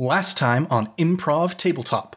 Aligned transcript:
Last 0.00 0.38
time 0.38 0.68
on 0.70 0.92
Improv 0.96 1.56
Tabletop, 1.56 2.14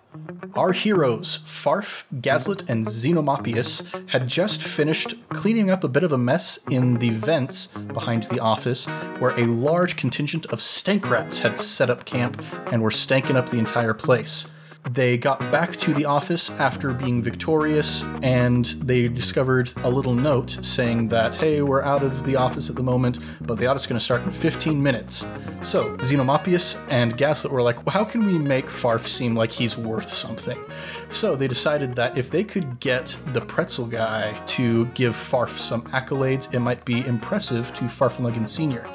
our 0.53 0.71
heroes, 0.71 1.39
Farf, 1.39 2.03
Gaslit, 2.21 2.69
and 2.69 2.85
Xenomopius, 2.85 4.07
had 4.11 4.27
just 4.27 4.61
finished 4.61 5.15
cleaning 5.29 5.71
up 5.71 5.83
a 5.83 5.87
bit 5.87 6.03
of 6.03 6.11
a 6.11 6.17
mess 6.17 6.59
in 6.69 6.99
the 6.99 7.09
vents 7.09 7.65
behind 7.65 8.25
the 8.25 8.39
office, 8.39 8.85
where 9.17 9.31
a 9.31 9.47
large 9.47 9.95
contingent 9.95 10.45
of 10.47 10.61
stank 10.61 11.09
rats 11.09 11.39
had 11.39 11.59
set 11.59 11.89
up 11.89 12.05
camp 12.05 12.39
and 12.67 12.83
were 12.83 12.91
stanking 12.91 13.35
up 13.35 13.49
the 13.49 13.57
entire 13.57 13.95
place. 13.95 14.45
They 14.89 15.17
got 15.17 15.39
back 15.51 15.77
to 15.77 15.93
the 15.93 16.05
office 16.05 16.49
after 16.51 16.91
being 16.91 17.21
victorious, 17.21 18.03
and 18.23 18.65
they 18.65 19.07
discovered 19.07 19.71
a 19.83 19.89
little 19.89 20.13
note 20.13 20.57
saying 20.63 21.07
that, 21.09 21.35
hey, 21.35 21.61
we're 21.61 21.83
out 21.83 22.03
of 22.03 22.25
the 22.25 22.35
office 22.35 22.69
at 22.69 22.75
the 22.75 22.83
moment, 22.83 23.19
but 23.41 23.57
the 23.57 23.67
audit's 23.67 23.85
going 23.85 23.99
to 23.99 24.03
start 24.03 24.23
in 24.23 24.31
15 24.31 24.81
minutes. 24.81 25.25
So, 25.63 25.95
Xenomopius 25.97 26.77
and 26.89 27.15
Gaslit 27.15 27.51
were 27.51 27.61
like, 27.61 27.85
well, 27.85 27.93
how 27.93 28.03
can 28.03 28.25
we 28.25 28.37
make 28.37 28.65
Farf 28.65 29.07
seem 29.07 29.35
like 29.35 29.51
he's 29.51 29.77
worth 29.77 30.09
something? 30.09 30.59
So, 31.09 31.35
they 31.35 31.47
decided 31.47 31.95
that 31.95 32.17
if 32.17 32.31
they 32.31 32.43
could 32.43 32.79
get 32.79 33.15
the 33.33 33.41
pretzel 33.41 33.85
guy 33.85 34.37
to 34.47 34.87
give 34.87 35.15
Farf 35.15 35.57
some 35.57 35.83
accolades, 35.83 36.53
it 36.53 36.59
might 36.59 36.83
be 36.83 37.05
impressive 37.05 37.73
to 37.75 37.85
Farfenlegen 37.85 38.47
Sr. 38.47 38.85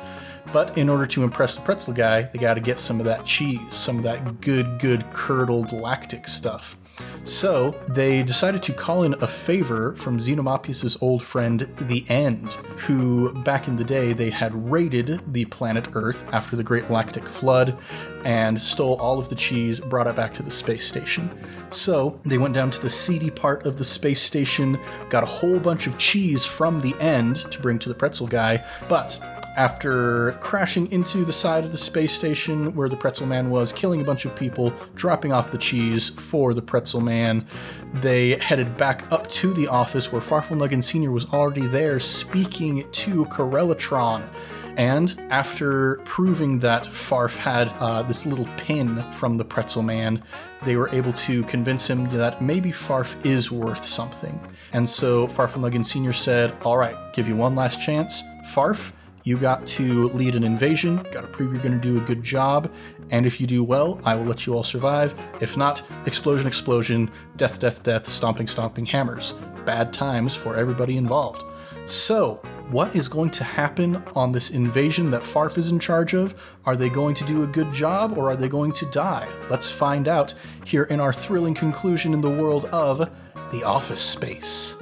But 0.53 0.77
in 0.79 0.89
order 0.89 1.07
to 1.07 1.23
impress 1.23 1.57
the 1.57 1.63
pretzel 1.63 1.93
guy, 1.93 2.23
they 2.23 2.39
got 2.39 2.55
to 2.55 2.61
get 2.61 2.79
some 2.79 3.01
of 3.01 3.07
that 3.07 3.25
cheese, 3.25 3.61
some 3.71 3.99
of 3.99 4.03
that 4.05 4.41
good, 4.41 4.79
good 4.79 5.05
curdled 5.13 5.73
lactic 5.73 6.29
stuff. 6.29 6.79
So 7.25 7.75
they 7.89 8.23
decided 8.23 8.63
to 8.63 8.73
call 8.73 9.03
in 9.03 9.15
a 9.15 9.27
favor 9.27 9.97
from 9.97 10.19
Xenomopius' 10.19 10.97
old 11.03 11.23
friend, 11.23 11.69
The 11.77 12.05
End, 12.09 12.53
who 12.79 13.33
back 13.43 13.67
in 13.67 13.75
the 13.75 13.85
day 13.85 14.13
they 14.13 14.31
had 14.31 14.71
raided 14.71 15.21
the 15.33 15.45
planet 15.47 15.89
Earth 15.95 16.25
after 16.33 16.55
the 16.55 16.63
Great 16.63 16.89
Lactic 16.89 17.29
Flood 17.29 17.77
and 18.25 18.61
stole 18.61 18.95
all 19.01 19.19
of 19.19 19.29
the 19.29 19.35
cheese, 19.35 19.81
brought 19.81 20.07
it 20.07 20.15
back 20.15 20.35
to 20.35 20.43
the 20.45 20.51
space 20.53 20.87
station. 20.87 21.29
So 21.71 22.21
they 22.25 22.39
went 22.39 22.55
down 22.55 22.71
to 22.71 22.81
the 22.81 22.88
seedy 22.88 23.31
part 23.31 23.66
of 23.66 23.77
the 23.77 23.85
space 23.85 24.23
station, 24.23 24.79
got 25.10 25.25
a 25.25 25.27
whole 25.27 25.59
bunch 25.59 25.88
of 25.88 25.99
cheese 25.99 26.45
from 26.45 26.81
The 26.81 26.95
End 27.01 27.38
to 27.51 27.60
bring 27.60 27.81
to 27.81 27.88
the 27.88 27.95
pretzel 27.95 28.29
guy, 28.29 28.65
but 28.88 29.21
after 29.57 30.32
crashing 30.40 30.90
into 30.93 31.24
the 31.24 31.32
side 31.32 31.65
of 31.65 31.73
the 31.73 31.79
space 31.79 32.12
station 32.12 32.74
where 32.74 32.88
the 32.88 32.96
pretzel 32.96 33.26
man 33.26 33.51
was, 33.51 33.73
killing 33.73 34.01
a 34.01 34.04
bunch 34.04 34.24
of 34.24 34.37
people, 34.37 34.73
dropping 34.95 35.32
off 35.32 35.51
the 35.51 35.59
cheese 35.59 36.10
for 36.10 36.54
the 36.54 36.63
pretzel 36.63 37.01
man. 37.01 37.46
They 37.95 38.37
headed 38.37 38.76
back 38.76 39.10
up 39.10 39.29
to 39.30 39.54
the 39.54 39.68
office 39.68 40.13
where 40.13 40.21
Farfelnuggen 40.21 40.85
Sr. 40.85 41.10
was 41.10 41.24
already 41.32 41.66
there 41.66 41.98
speaking 41.98 42.85
to 42.93 43.24
Corellatron. 43.26 44.29
And 44.76 45.18
after 45.30 45.96
proving 46.04 46.59
that 46.59 46.85
Farf 46.85 47.35
had 47.35 47.68
uh, 47.80 48.02
this 48.02 48.26
little 48.26 48.46
pin 48.59 49.02
from 49.13 49.38
the 49.38 49.45
pretzel 49.45 49.82
man, 49.82 50.23
they 50.65 50.76
were 50.76 50.91
able 50.91 51.15
to 51.15 51.45
convince 51.45 51.88
him 51.88 52.10
that 52.15 52.43
maybe 52.43 52.70
Farf 52.70 53.15
is 53.24 53.51
worth 53.51 53.85
something. 53.85 54.38
And 54.74 54.88
so 54.88 55.29
Farfelnuggen 55.29 55.85
Sr. 55.85 56.13
said, 56.13 56.54
All 56.63 56.76
right, 56.76 56.95
give 57.15 57.26
you 57.26 57.37
one 57.37 57.57
last 57.57 57.80
chance. 57.80 58.23
Farf, 58.52 58.93
you 59.27 59.37
got 59.37 59.66
to 59.66 60.09
lead 60.10 60.37
an 60.37 60.45
invasion, 60.45 60.99
got 61.10 61.23
to 61.23 61.27
prove 61.27 61.52
you're 61.52 61.60
going 61.60 61.79
to 61.79 61.80
do 61.80 61.99
a 61.99 62.07
good 62.07 62.23
job, 62.23 62.73
and 63.10 63.27
if 63.27 63.41
you 63.41 63.46
do 63.49 63.65
well, 63.65 64.00
I 64.05 64.15
will 64.15 64.25
let 64.25 64.47
you 64.47 64.55
all 64.55 64.62
survive. 64.62 65.16
If 65.41 65.56
not, 65.56 65.82
explosion, 66.06 66.47
explosion, 66.47 67.10
death, 67.37 67.59
death, 67.59 67.82
death, 67.82 68.09
stomping, 68.09 68.47
stomping 68.47 68.87
hammers. 68.87 69.34
Bad 69.65 69.93
times 69.93 70.37
for 70.37 70.56
everybody 70.56 70.97
involved. 70.97 71.43
So, 71.87 72.37
what 72.71 72.94
is 72.94 73.09
going 73.09 73.31
to 73.31 73.43
happen 73.43 73.97
on 74.15 74.31
this 74.31 74.50
invasion 74.50 75.10
that 75.10 75.22
Farf 75.22 75.59
is 75.59 75.71
in 75.71 75.81
charge 75.81 76.15
of? 76.15 76.41
Are 76.65 76.77
they 76.77 76.88
going 76.88 77.16
to 77.16 77.25
do 77.25 77.43
a 77.43 77.49
good 77.49 77.72
job 77.72 78.16
or 78.16 78.31
are 78.31 78.37
they 78.37 78.49
going 78.49 78.71
to 78.75 78.87
die? 78.87 79.28
Let's 79.50 79.69
find 79.69 80.06
out 80.06 80.34
here 80.65 80.84
in 80.84 81.00
our 81.00 81.12
thrilling 81.12 81.54
conclusion 81.54 82.15
in 82.15 82.21
the 82.21 82.31
world 82.31 82.66
of 82.66 83.10
The 83.50 83.65
Office 83.65 84.03
Space. 84.03 84.77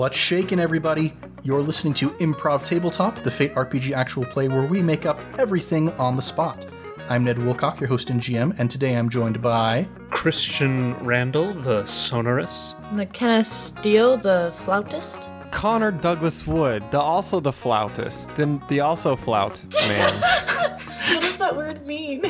What's 0.00 0.16
shaking, 0.16 0.58
everybody? 0.60 1.12
You're 1.42 1.60
listening 1.60 1.92
to 1.92 2.08
Improv 2.12 2.64
Tabletop, 2.64 3.16
the 3.16 3.30
Fate 3.30 3.52
RPG 3.52 3.92
actual 3.92 4.24
play 4.24 4.48
where 4.48 4.62
we 4.62 4.80
make 4.80 5.04
up 5.04 5.20
everything 5.38 5.92
on 5.98 6.16
the 6.16 6.22
spot. 6.22 6.64
I'm 7.10 7.22
Ned 7.22 7.36
Wilcock, 7.36 7.78
your 7.80 7.88
host 7.90 8.08
and 8.08 8.18
GM, 8.18 8.58
and 8.58 8.70
today 8.70 8.96
I'm 8.96 9.10
joined 9.10 9.42
by 9.42 9.86
Christian 10.08 10.94
Randall, 11.04 11.52
the 11.52 11.82
sonorist. 11.82 12.80
McKenna 12.94 13.44
Steele, 13.44 14.16
the 14.16 14.54
flautist. 14.64 15.28
Connor 15.50 15.90
Douglas 15.90 16.46
Wood, 16.46 16.82
the 16.90 16.98
also 16.98 17.38
the 17.38 17.52
flautist, 17.52 18.34
then 18.36 18.62
the 18.68 18.80
also 18.80 19.16
flout 19.16 19.62
man. 19.74 20.80
What 21.08 21.20
does 21.20 21.38
that 21.38 21.56
word 21.56 21.86
mean? 21.86 22.24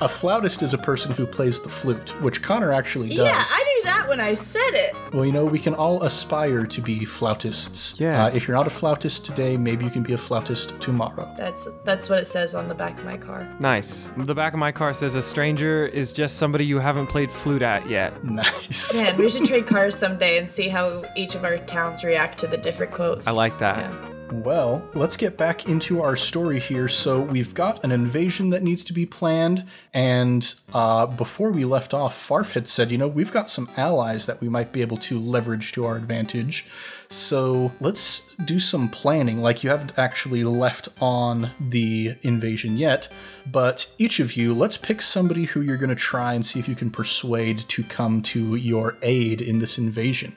a 0.00 0.08
flautist 0.08 0.62
is 0.62 0.72
a 0.74 0.78
person 0.78 1.12
who 1.12 1.26
plays 1.26 1.60
the 1.60 1.68
flute, 1.68 2.10
which 2.22 2.42
Connor 2.42 2.72
actually 2.72 3.08
does. 3.08 3.18
Yeah, 3.18 3.44
I 3.46 3.62
knew 3.64 3.84
that 3.84 4.08
when 4.08 4.20
I 4.20 4.34
said 4.34 4.70
it. 4.72 4.94
Well, 5.12 5.24
you 5.24 5.32
know, 5.32 5.44
we 5.44 5.58
can 5.58 5.74
all 5.74 6.02
aspire 6.02 6.64
to 6.66 6.80
be 6.80 7.04
flautists. 7.04 8.00
Yeah. 8.00 8.24
Uh, 8.24 8.30
if 8.30 8.48
you're 8.48 8.56
not 8.56 8.66
a 8.66 8.70
flautist 8.70 9.24
today, 9.24 9.56
maybe 9.56 9.84
you 9.84 9.90
can 9.90 10.02
be 10.02 10.14
a 10.14 10.18
flautist 10.18 10.78
tomorrow. 10.80 11.32
That's 11.36 11.68
that's 11.84 12.08
what 12.08 12.18
it 12.18 12.26
says 12.26 12.54
on 12.54 12.68
the 12.68 12.74
back 12.74 12.98
of 12.98 13.04
my 13.04 13.16
car. 13.18 13.48
nice. 13.60 14.08
The 14.16 14.34
back 14.34 14.52
of 14.54 14.58
my 14.58 14.72
car 14.72 14.94
says 14.94 15.14
a 15.14 15.22
stranger 15.22 15.86
is 15.86 16.12
just 16.12 16.36
somebody 16.36 16.64
you 16.64 16.78
haven't 16.78 17.08
played 17.08 17.30
flute 17.30 17.62
at 17.62 17.88
yet. 17.88 18.24
Nice. 18.24 19.00
Man, 19.00 19.16
we 19.16 19.28
should 19.30 19.44
trade 19.46 19.66
cars 19.66 19.96
someday 19.96 20.38
and 20.38 20.50
see 20.50 20.68
how 20.68 21.04
each 21.16 21.34
of 21.34 21.44
our 21.44 21.58
towns 21.58 22.02
react 22.04 22.38
to 22.40 22.46
the 22.46 22.56
different 22.56 22.92
quotes. 22.92 23.26
I 23.26 23.30
like 23.32 23.58
that. 23.58 23.78
Yeah. 23.78 24.10
Well, 24.42 24.82
let's 24.94 25.16
get 25.16 25.36
back 25.36 25.68
into 25.68 26.02
our 26.02 26.16
story 26.16 26.58
here. 26.58 26.88
So, 26.88 27.20
we've 27.20 27.54
got 27.54 27.84
an 27.84 27.92
invasion 27.92 28.50
that 28.50 28.64
needs 28.64 28.82
to 28.84 28.92
be 28.92 29.06
planned, 29.06 29.64
and 29.92 30.52
uh, 30.72 31.06
before 31.06 31.52
we 31.52 31.62
left 31.62 31.94
off, 31.94 32.28
Farf 32.28 32.50
had 32.50 32.66
said, 32.66 32.90
you 32.90 32.98
know, 32.98 33.06
we've 33.06 33.30
got 33.30 33.48
some 33.48 33.70
allies 33.76 34.26
that 34.26 34.40
we 34.40 34.48
might 34.48 34.72
be 34.72 34.80
able 34.80 34.96
to 34.98 35.20
leverage 35.20 35.70
to 35.72 35.86
our 35.86 35.96
advantage. 35.96 36.66
So, 37.08 37.70
let's 37.80 38.34
do 38.44 38.58
some 38.58 38.88
planning. 38.88 39.40
Like, 39.40 39.62
you 39.62 39.70
haven't 39.70 39.96
actually 39.96 40.42
left 40.42 40.88
on 41.00 41.50
the 41.60 42.16
invasion 42.22 42.76
yet, 42.76 43.08
but 43.46 43.88
each 43.98 44.18
of 44.18 44.36
you, 44.36 44.52
let's 44.52 44.76
pick 44.76 45.00
somebody 45.00 45.44
who 45.44 45.60
you're 45.60 45.76
going 45.76 45.90
to 45.90 45.94
try 45.94 46.34
and 46.34 46.44
see 46.44 46.58
if 46.58 46.68
you 46.68 46.74
can 46.74 46.90
persuade 46.90 47.60
to 47.68 47.84
come 47.84 48.20
to 48.22 48.56
your 48.56 48.96
aid 49.00 49.40
in 49.40 49.60
this 49.60 49.78
invasion. 49.78 50.34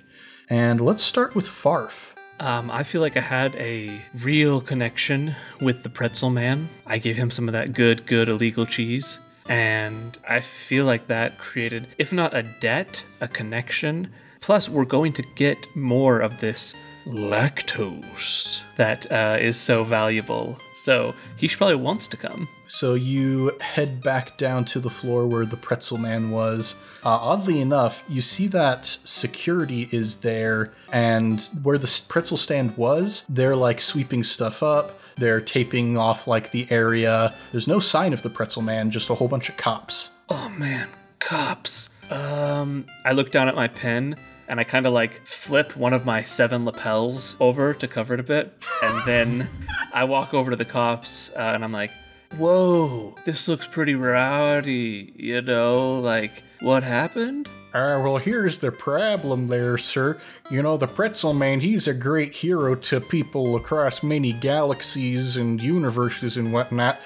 And 0.51 0.79
let's 0.79 1.03
start 1.03 1.33
with 1.33 1.47
Farf. 1.47 2.13
Um, 2.39 2.69
I 2.69 2.83
feel 2.83 3.01
like 3.01 3.17
I 3.17 3.21
had 3.21 3.55
a 3.55 3.99
real 4.21 4.61
connection 4.61 5.35
with 5.59 5.83
the 5.83 5.89
pretzel 5.89 6.29
man. 6.29 6.69
I 6.85 6.99
gave 6.99 7.17
him 7.17 7.31
some 7.31 7.49
of 7.49 7.53
that 7.53 7.73
good, 7.73 8.05
good 8.05 8.29
illegal 8.29 8.65
cheese. 8.65 9.17
And 9.49 10.17
I 10.27 10.41
feel 10.41 10.85
like 10.85 11.07
that 11.07 11.39
created, 11.39 11.87
if 11.97 12.11
not 12.11 12.35
a 12.35 12.43
debt, 12.43 13.03
a 13.21 13.27
connection. 13.27 14.11
Plus, 14.41 14.69
we're 14.69 14.85
going 14.85 15.13
to 15.13 15.23
get 15.35 15.57
more 15.75 16.19
of 16.19 16.39
this 16.39 16.75
lactose 17.07 18.61
that 18.75 19.11
uh, 19.11 19.37
is 19.39 19.59
so 19.59 19.83
valuable. 19.83 20.57
So 20.75 21.15
he 21.35 21.47
probably 21.47 21.75
wants 21.75 22.07
to 22.07 22.17
come. 22.17 22.47
So 22.67 22.93
you 22.93 23.57
head 23.61 24.01
back 24.01 24.37
down 24.37 24.65
to 24.65 24.79
the 24.79 24.89
floor 24.89 25.25
where 25.25 25.45
the 25.45 25.57
pretzel 25.57 25.97
man 25.97 26.31
was. 26.31 26.75
Uh, 27.03 27.09
oddly 27.09 27.61
enough, 27.61 28.03
you 28.09 28.21
see 28.21 28.47
that 28.47 28.85
security 29.03 29.87
is 29.91 30.17
there, 30.17 30.73
and 30.91 31.41
where 31.63 31.77
the 31.77 32.01
pretzel 32.07 32.37
stand 32.37 32.75
was, 32.75 33.25
they're 33.29 33.55
like 33.55 33.79
sweeping 33.81 34.23
stuff 34.23 34.61
up. 34.61 34.99
They're 35.15 35.41
taping 35.41 35.97
off 35.97 36.27
like 36.27 36.51
the 36.51 36.67
area. 36.69 37.33
There's 37.51 37.67
no 37.67 37.79
sign 37.79 38.13
of 38.13 38.21
the 38.21 38.29
pretzel 38.29 38.61
man, 38.61 38.91
just 38.91 39.09
a 39.09 39.15
whole 39.15 39.27
bunch 39.27 39.49
of 39.49 39.57
cops. 39.57 40.09
Oh 40.29 40.49
man, 40.49 40.89
cops. 41.19 41.89
Um, 42.11 42.85
I 43.03 43.13
look 43.13 43.31
down 43.31 43.47
at 43.47 43.55
my 43.55 43.67
pen 43.67 44.15
and 44.47 44.59
I 44.59 44.63
kind 44.63 44.85
of 44.85 44.93
like 44.93 45.11
flip 45.25 45.75
one 45.75 45.93
of 45.93 46.05
my 46.05 46.23
seven 46.23 46.65
lapels 46.65 47.35
over 47.39 47.73
to 47.73 47.87
cover 47.87 48.13
it 48.13 48.19
a 48.19 48.23
bit, 48.23 48.53
and 48.81 49.01
then 49.05 49.49
I 49.93 50.03
walk 50.05 50.33
over 50.33 50.51
to 50.51 50.57
the 50.57 50.65
cops 50.65 51.29
uh, 51.35 51.39
and 51.55 51.63
I'm 51.63 51.71
like, 51.71 51.91
"Whoa, 52.37 53.15
this 53.25 53.47
looks 53.47 53.67
pretty 53.67 53.95
rowdy." 53.95 55.13
You 55.15 55.41
know, 55.41 55.99
like 55.99 56.43
what 56.61 56.83
happened? 56.83 57.49
Uh, 57.73 57.99
well, 58.01 58.17
here's 58.17 58.57
the 58.59 58.71
problem 58.71 59.49
there, 59.49 59.77
sir. 59.77 60.19
You 60.49 60.63
know, 60.63 60.77
the 60.77 60.87
pretzel 60.87 61.33
man, 61.33 61.59
he's 61.59 61.87
a 61.87 61.93
great 61.93 62.33
hero 62.33 62.75
to 62.75 63.01
people 63.01 63.55
across 63.55 64.01
many 64.01 64.31
galaxies 64.31 65.35
and 65.35 65.61
universes 65.61 66.37
and 66.37 66.53
whatnot. 66.53 66.97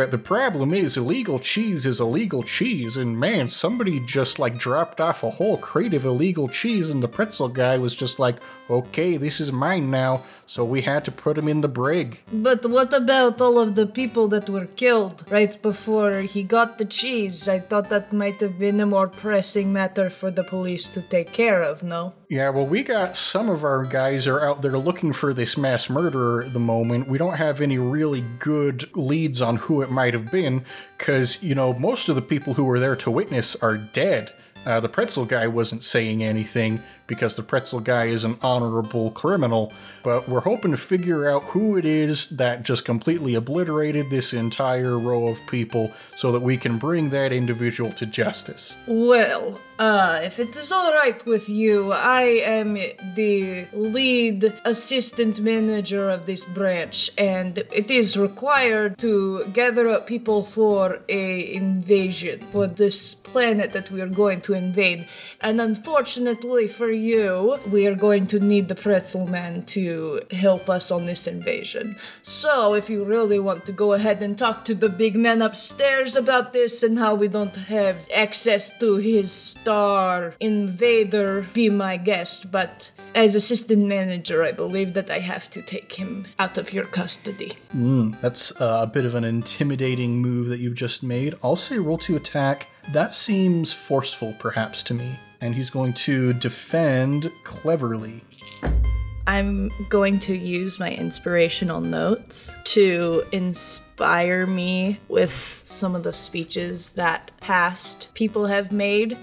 But 0.00 0.12
the 0.12 0.16
problem 0.16 0.72
is, 0.72 0.96
illegal 0.96 1.38
cheese 1.38 1.84
is 1.84 2.00
illegal 2.00 2.42
cheese, 2.42 2.96
and 2.96 3.20
man, 3.20 3.50
somebody 3.50 4.00
just 4.06 4.38
like 4.38 4.56
dropped 4.56 4.98
off 4.98 5.22
a 5.22 5.28
whole 5.28 5.58
crate 5.58 5.92
of 5.92 6.06
illegal 6.06 6.48
cheese, 6.48 6.88
and 6.88 7.02
the 7.02 7.06
pretzel 7.06 7.48
guy 7.48 7.76
was 7.76 7.94
just 7.94 8.18
like, 8.18 8.36
okay, 8.70 9.18
this 9.18 9.40
is 9.40 9.52
mine 9.52 9.90
now. 9.90 10.22
So 10.46 10.64
we 10.64 10.82
had 10.82 11.04
to 11.04 11.12
put 11.12 11.38
him 11.38 11.46
in 11.46 11.60
the 11.60 11.68
brig. 11.68 12.22
But 12.32 12.66
what 12.66 12.92
about 12.92 13.40
all 13.40 13.60
of 13.60 13.76
the 13.76 13.86
people 13.86 14.26
that 14.28 14.48
were 14.48 14.66
killed 14.66 15.24
right 15.30 15.60
before 15.62 16.22
he 16.22 16.42
got 16.42 16.76
the 16.76 16.84
cheese? 16.84 17.46
I 17.46 17.60
thought 17.60 17.88
that 17.90 18.12
might 18.12 18.40
have 18.40 18.58
been 18.58 18.80
a 18.80 18.86
more 18.86 19.06
pressing 19.06 19.72
matter 19.72 20.10
for 20.10 20.32
the 20.32 20.42
police 20.42 20.88
to 20.88 21.02
take 21.02 21.32
care 21.32 21.62
of, 21.62 21.84
no? 21.84 22.14
Yeah, 22.28 22.50
well, 22.50 22.66
we 22.66 22.82
got 22.82 23.16
some 23.16 23.48
of 23.48 23.62
our 23.62 23.84
guys 23.84 24.26
are 24.26 24.40
out 24.40 24.62
there 24.62 24.76
looking 24.76 25.12
for 25.12 25.32
this 25.32 25.56
mass 25.56 25.88
murderer 25.88 26.42
at 26.42 26.52
the 26.52 26.58
moment. 26.58 27.08
We 27.08 27.18
don't 27.18 27.36
have 27.36 27.60
any 27.60 27.78
really 27.78 28.24
good 28.40 28.90
leads 28.96 29.40
on 29.40 29.56
who 29.56 29.82
it 29.82 29.89
might 29.90 30.14
have 30.14 30.30
been, 30.30 30.64
because, 30.96 31.42
you 31.42 31.54
know, 31.54 31.72
most 31.72 32.08
of 32.08 32.14
the 32.14 32.22
people 32.22 32.54
who 32.54 32.64
were 32.64 32.80
there 32.80 32.96
to 32.96 33.10
witness 33.10 33.56
are 33.56 33.76
dead. 33.76 34.32
Uh, 34.66 34.78
the 34.78 34.88
pretzel 34.88 35.24
guy 35.24 35.46
wasn't 35.46 35.82
saying 35.82 36.22
anything 36.22 36.82
because 37.10 37.34
the 37.34 37.42
pretzel 37.42 37.80
guy 37.80 38.04
is 38.04 38.22
an 38.22 38.36
honorable 38.40 39.10
criminal, 39.10 39.72
but 40.04 40.28
we're 40.28 40.42
hoping 40.42 40.70
to 40.70 40.76
figure 40.76 41.28
out 41.28 41.42
who 41.42 41.76
it 41.76 41.84
is 41.84 42.28
that 42.28 42.62
just 42.62 42.84
completely 42.84 43.34
obliterated 43.34 44.08
this 44.10 44.32
entire 44.32 44.96
row 44.96 45.26
of 45.26 45.44
people 45.48 45.92
so 46.16 46.30
that 46.30 46.38
we 46.38 46.56
can 46.56 46.78
bring 46.78 47.10
that 47.10 47.32
individual 47.32 47.90
to 47.90 48.06
justice. 48.06 48.76
Well, 48.86 49.58
uh, 49.80 50.20
if 50.22 50.38
it 50.38 50.54
is 50.56 50.70
alright 50.70 51.24
with 51.26 51.48
you, 51.48 51.90
I 51.90 52.22
am 52.44 52.74
the 53.16 53.66
lead 53.72 54.52
assistant 54.64 55.40
manager 55.40 56.10
of 56.10 56.26
this 56.26 56.44
branch, 56.44 57.10
and 57.18 57.58
it 57.58 57.90
is 57.90 58.16
required 58.16 58.98
to 58.98 59.46
gather 59.52 59.88
up 59.88 60.06
people 60.06 60.44
for 60.44 61.00
a 61.08 61.54
invasion 61.54 62.40
for 62.52 62.68
this 62.68 63.14
planet 63.14 63.72
that 63.72 63.90
we 63.90 64.00
are 64.00 64.08
going 64.08 64.42
to 64.42 64.52
invade. 64.52 65.08
And 65.40 65.60
unfortunately 65.60 66.68
for 66.68 66.90
you, 67.00 67.58
we 67.70 67.86
are 67.86 67.94
going 67.94 68.26
to 68.28 68.38
need 68.38 68.68
the 68.68 68.74
pretzel 68.74 69.26
man 69.26 69.64
to 69.66 70.20
help 70.30 70.68
us 70.68 70.90
on 70.90 71.06
this 71.06 71.26
invasion. 71.26 71.96
So 72.22 72.74
if 72.74 72.88
you 72.90 73.04
really 73.04 73.38
want 73.38 73.66
to 73.66 73.72
go 73.72 73.92
ahead 73.94 74.22
and 74.22 74.38
talk 74.38 74.64
to 74.66 74.74
the 74.74 74.88
big 74.88 75.16
man 75.16 75.42
upstairs 75.42 76.16
about 76.16 76.52
this 76.52 76.82
and 76.82 76.98
how 76.98 77.14
we 77.14 77.28
don't 77.28 77.56
have 77.56 77.96
access 78.14 78.76
to 78.78 78.96
his 78.96 79.32
star 79.32 80.34
invader, 80.40 81.46
be 81.52 81.68
my 81.70 81.96
guest. 81.96 82.50
But 82.52 82.90
as 83.14 83.34
assistant 83.34 83.86
manager, 83.86 84.44
I 84.44 84.52
believe 84.52 84.94
that 84.94 85.10
I 85.10 85.18
have 85.18 85.50
to 85.50 85.62
take 85.62 85.92
him 85.94 86.26
out 86.38 86.58
of 86.58 86.72
your 86.72 86.84
custody. 86.84 87.56
Mm, 87.74 88.20
That's 88.20 88.52
uh, 88.60 88.80
a 88.82 88.86
bit 88.86 89.04
of 89.04 89.14
an 89.14 89.24
intimidating 89.24 90.18
move 90.18 90.48
that 90.48 90.60
you've 90.60 90.74
just 90.74 91.02
made. 91.02 91.34
I'll 91.42 91.56
say 91.56 91.78
roll 91.78 91.98
to 91.98 92.16
attack. 92.16 92.68
That 92.92 93.14
seems 93.14 93.72
forceful, 93.72 94.34
perhaps, 94.38 94.82
to 94.84 94.94
me. 94.94 95.18
And 95.40 95.54
he's 95.54 95.70
going 95.70 95.94
to 95.94 96.32
defend 96.34 97.30
cleverly. 97.44 98.22
I'm 99.26 99.70
going 99.88 100.18
to 100.20 100.36
use 100.36 100.78
my 100.78 100.92
inspirational 100.92 101.80
notes 101.80 102.54
to 102.64 103.22
inspire 103.32 104.46
me 104.46 104.98
with 105.08 105.60
some 105.62 105.94
of 105.94 106.02
the 106.02 106.12
speeches 106.12 106.92
that 106.92 107.30
past 107.40 108.08
people 108.14 108.46
have 108.46 108.72
made 108.72 109.16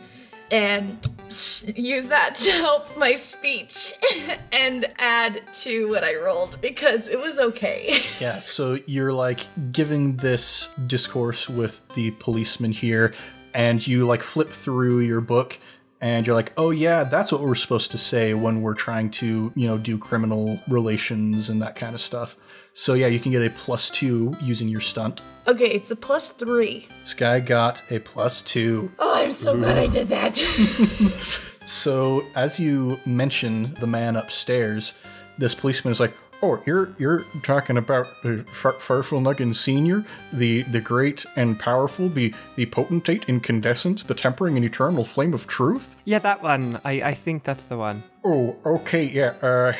and 0.51 0.97
use 1.75 2.07
that 2.07 2.35
to 2.35 2.51
help 2.51 2.97
my 2.97 3.15
speech 3.15 3.93
and 4.51 4.85
add 4.97 5.41
to 5.61 5.89
what 5.89 6.03
I 6.03 6.15
rolled 6.15 6.59
because 6.61 7.07
it 7.07 7.19
was 7.19 7.37
okay. 7.39 8.01
Yeah, 8.19 8.39
so 8.39 8.79
you're 8.87 9.13
like 9.13 9.41
giving 9.71 10.15
this 10.17 10.69
discourse 10.87 11.47
with 11.47 11.87
the 11.89 12.11
policeman 12.11 12.71
here, 12.71 13.13
and 13.53 13.85
you 13.85 14.07
like 14.07 14.23
flip 14.23 14.49
through 14.49 14.99
your 14.99 15.21
book, 15.21 15.59
and 16.01 16.25
you're 16.25 16.35
like, 16.35 16.53
oh 16.57 16.71
yeah, 16.71 17.03
that's 17.03 17.31
what 17.31 17.41
we're 17.41 17.55
supposed 17.55 17.91
to 17.91 17.97
say 17.97 18.33
when 18.33 18.61
we're 18.61 18.75
trying 18.75 19.09
to, 19.11 19.51
you 19.55 19.67
know, 19.67 19.77
do 19.77 19.97
criminal 19.97 20.59
relations 20.67 21.49
and 21.49 21.61
that 21.61 21.75
kind 21.75 21.95
of 21.95 22.01
stuff. 22.01 22.35
So 22.73 22.93
yeah, 22.93 23.07
you 23.07 23.19
can 23.19 23.31
get 23.31 23.45
a 23.45 23.49
plus 23.49 23.89
two 23.89 24.35
using 24.41 24.67
your 24.67 24.81
stunt. 24.81 25.21
Okay, 25.47 25.69
it's 25.69 25.89
a 25.89 25.95
plus 25.95 26.31
three. 26.31 26.87
This 27.01 27.13
guy 27.13 27.39
got 27.39 27.81
a 27.91 27.99
plus 27.99 28.41
two. 28.41 28.91
Oh, 28.99 29.15
I'm 29.15 29.31
so 29.31 29.55
glad 29.57 29.77
I 29.77 29.87
did 29.87 30.09
that. 30.09 30.37
So 31.67 32.23
as 32.33 32.61
you 32.61 32.97
mention 33.05 33.73
the 33.81 33.87
man 33.87 34.15
upstairs, 34.15 34.93
this 35.37 35.53
policeman 35.53 35.91
is 35.91 35.99
like, 35.99 36.13
"Oh, 36.41 36.61
you're 36.65 36.93
you're 36.97 37.23
talking 37.43 37.77
about 37.77 38.07
uh, 38.23 38.43
Far- 38.43 38.73
Farfel 38.73 39.21
Nuggin 39.21 39.55
Senior, 39.55 40.05
the 40.31 40.63
the 40.63 40.81
great 40.81 41.25
and 41.35 41.59
powerful, 41.59 42.09
the 42.09 42.33
the 42.55 42.65
potentate, 42.67 43.27
incandescent, 43.27 44.07
the 44.07 44.13
tempering 44.13 44.55
and 44.55 44.65
eternal 44.65 45.05
flame 45.05 45.33
of 45.33 45.47
truth." 45.47 45.95
Yeah, 46.05 46.19
that 46.19 46.41
one. 46.41 46.79
I, 46.83 47.01
I 47.01 47.13
think 47.13 47.43
that's 47.43 47.63
the 47.63 47.77
one. 47.77 48.03
Oh, 48.29 48.57
okay, 48.65 49.03
yeah. 49.05 49.35
Uh, 49.41 49.73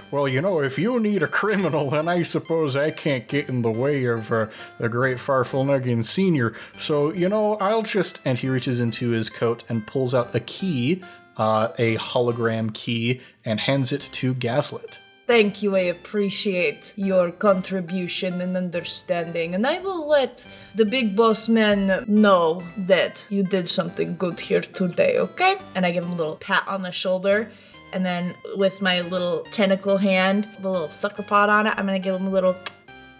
well, 0.10 0.26
you 0.26 0.40
know, 0.40 0.60
if 0.60 0.78
you 0.78 0.98
need 1.00 1.22
a 1.22 1.26
criminal, 1.26 1.90
then 1.90 2.08
I 2.08 2.22
suppose 2.22 2.76
I 2.76 2.90
can't 2.90 3.28
get 3.28 3.48
in 3.50 3.60
the 3.60 3.70
way 3.70 4.06
of 4.06 4.32
uh, 4.32 4.46
the 4.78 4.88
great 4.88 5.18
Farfel 5.18 5.66
Nuggin 5.66 6.02
Senior. 6.02 6.54
So, 6.78 7.12
you 7.12 7.28
know, 7.28 7.56
I'll 7.56 7.82
just. 7.82 8.20
And 8.24 8.38
he 8.38 8.48
reaches 8.48 8.80
into 8.80 9.10
his 9.10 9.28
coat 9.28 9.64
and 9.68 9.86
pulls 9.86 10.14
out 10.14 10.34
a 10.34 10.40
key, 10.40 11.02
uh, 11.36 11.68
a 11.78 11.96
hologram 11.96 12.72
key, 12.72 13.20
and 13.44 13.60
hands 13.60 13.92
it 13.92 14.00
to 14.12 14.32
Gaslit. 14.32 14.98
Thank 15.28 15.62
you, 15.62 15.76
I 15.76 15.80
appreciate 15.80 16.94
your 16.96 17.30
contribution 17.30 18.40
and 18.40 18.56
understanding, 18.56 19.54
and 19.54 19.66
I 19.66 19.78
will 19.78 20.08
let 20.08 20.46
the 20.74 20.86
big 20.86 21.14
boss 21.14 21.50
man 21.50 22.06
know 22.08 22.62
that 22.78 23.26
you 23.28 23.42
did 23.42 23.68
something 23.68 24.16
good 24.16 24.40
here 24.40 24.62
today, 24.62 25.18
okay? 25.18 25.58
and 25.74 25.84
I 25.84 25.90
give 25.90 26.04
him 26.04 26.12
a 26.12 26.16
little 26.16 26.36
pat 26.36 26.66
on 26.66 26.80
the 26.80 26.92
shoulder. 26.92 27.50
And 27.92 28.06
then 28.06 28.34
with 28.56 28.80
my 28.80 29.02
little 29.02 29.40
tentacle 29.52 29.98
hand, 29.98 30.48
the 30.60 30.70
little 30.70 30.88
sucker 30.88 31.22
pot 31.22 31.50
on 31.50 31.66
it, 31.66 31.74
I'm 31.76 31.84
gonna 31.84 31.98
give 31.98 32.14
him 32.14 32.28
a 32.28 32.30
little 32.30 32.56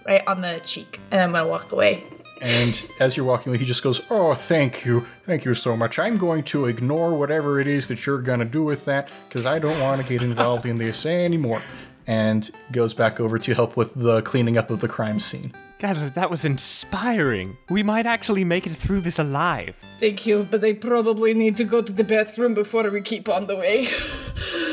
right 0.07 0.27
on 0.27 0.41
the 0.41 0.63
cheek. 0.65 0.99
And 1.11 1.21
I'm 1.21 1.33
gonna 1.33 1.47
walk 1.47 1.73
away. 1.73 2.03
And 2.41 2.83
as 3.01 3.19
you're 3.19 3.27
walking 3.27 3.51
away, 3.51 3.59
he 3.59 3.67
just 3.67 3.83
goes, 3.83 4.01
Oh, 4.09 4.35
thank 4.35 4.85
you. 4.85 5.07
Thank 5.27 5.45
you 5.45 5.55
so 5.55 5.77
much. 5.77 5.99
I'm 5.99 6.17
going 6.17 6.45
to 6.45 6.67
ignore 6.67 7.19
whatever 7.19 7.61
it 7.61 7.67
is 7.67 7.89
that 7.89 8.07
you're 8.07 8.23
going 8.23 8.39
to 8.39 8.45
do 8.45 8.63
with 8.63 8.85
that 8.85 9.11
because 9.29 9.45
I 9.45 9.59
don't 9.59 9.79
want 9.81 10.01
to 10.01 10.09
get 10.09 10.23
involved 10.23 10.65
in 10.65 10.79
this 10.79 11.05
anymore. 11.05 11.61
And 12.09 12.51
goes 12.73 12.95
back 12.95 13.21
over 13.21 13.39
to 13.39 13.55
help 13.55 13.77
with 13.77 13.93
the 13.95 14.23
cleaning 14.23 14.57
up 14.57 14.71
of 14.71 14.81
the 14.81 14.89
crime 14.89 15.21
scene. 15.21 15.53
Guys, 15.79 16.11
that 16.11 16.31
was 16.31 16.45
inspiring. 16.45 17.57
We 17.69 17.83
might 17.83 18.07
actually 18.07 18.45
make 18.45 18.67
it 18.67 18.73
through 18.73 19.03
this 19.03 19.19
alive. 19.19 19.77
Thank 20.01 20.27
you, 20.27 20.49
but 20.51 20.65
I 20.65 20.73
probably 20.73 21.35
need 21.35 21.57
to 21.59 21.65
go 21.65 21.83
to 21.83 21.93
the 21.93 22.03
bathroom 22.05 22.55
before 22.55 22.89
we 22.91 23.03
keep 23.03 23.29
on 23.29 23.47
the 23.47 23.57
way. 23.57 23.89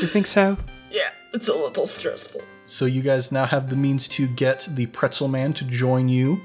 You 0.00 0.06
think 0.06 0.26
so? 0.26 0.56
yeah, 0.90 1.10
it's 1.34 1.48
a 1.48 1.54
little 1.54 1.86
stressful. 1.86 2.40
So 2.64 2.86
you 2.86 3.02
guys 3.02 3.30
now 3.30 3.44
have 3.44 3.70
the 3.70 3.76
means 3.76 4.08
to 4.08 4.26
get 4.26 4.66
the 4.70 4.86
pretzel 4.86 5.28
man 5.28 5.52
to 5.54 5.64
join 5.64 6.08
you. 6.08 6.40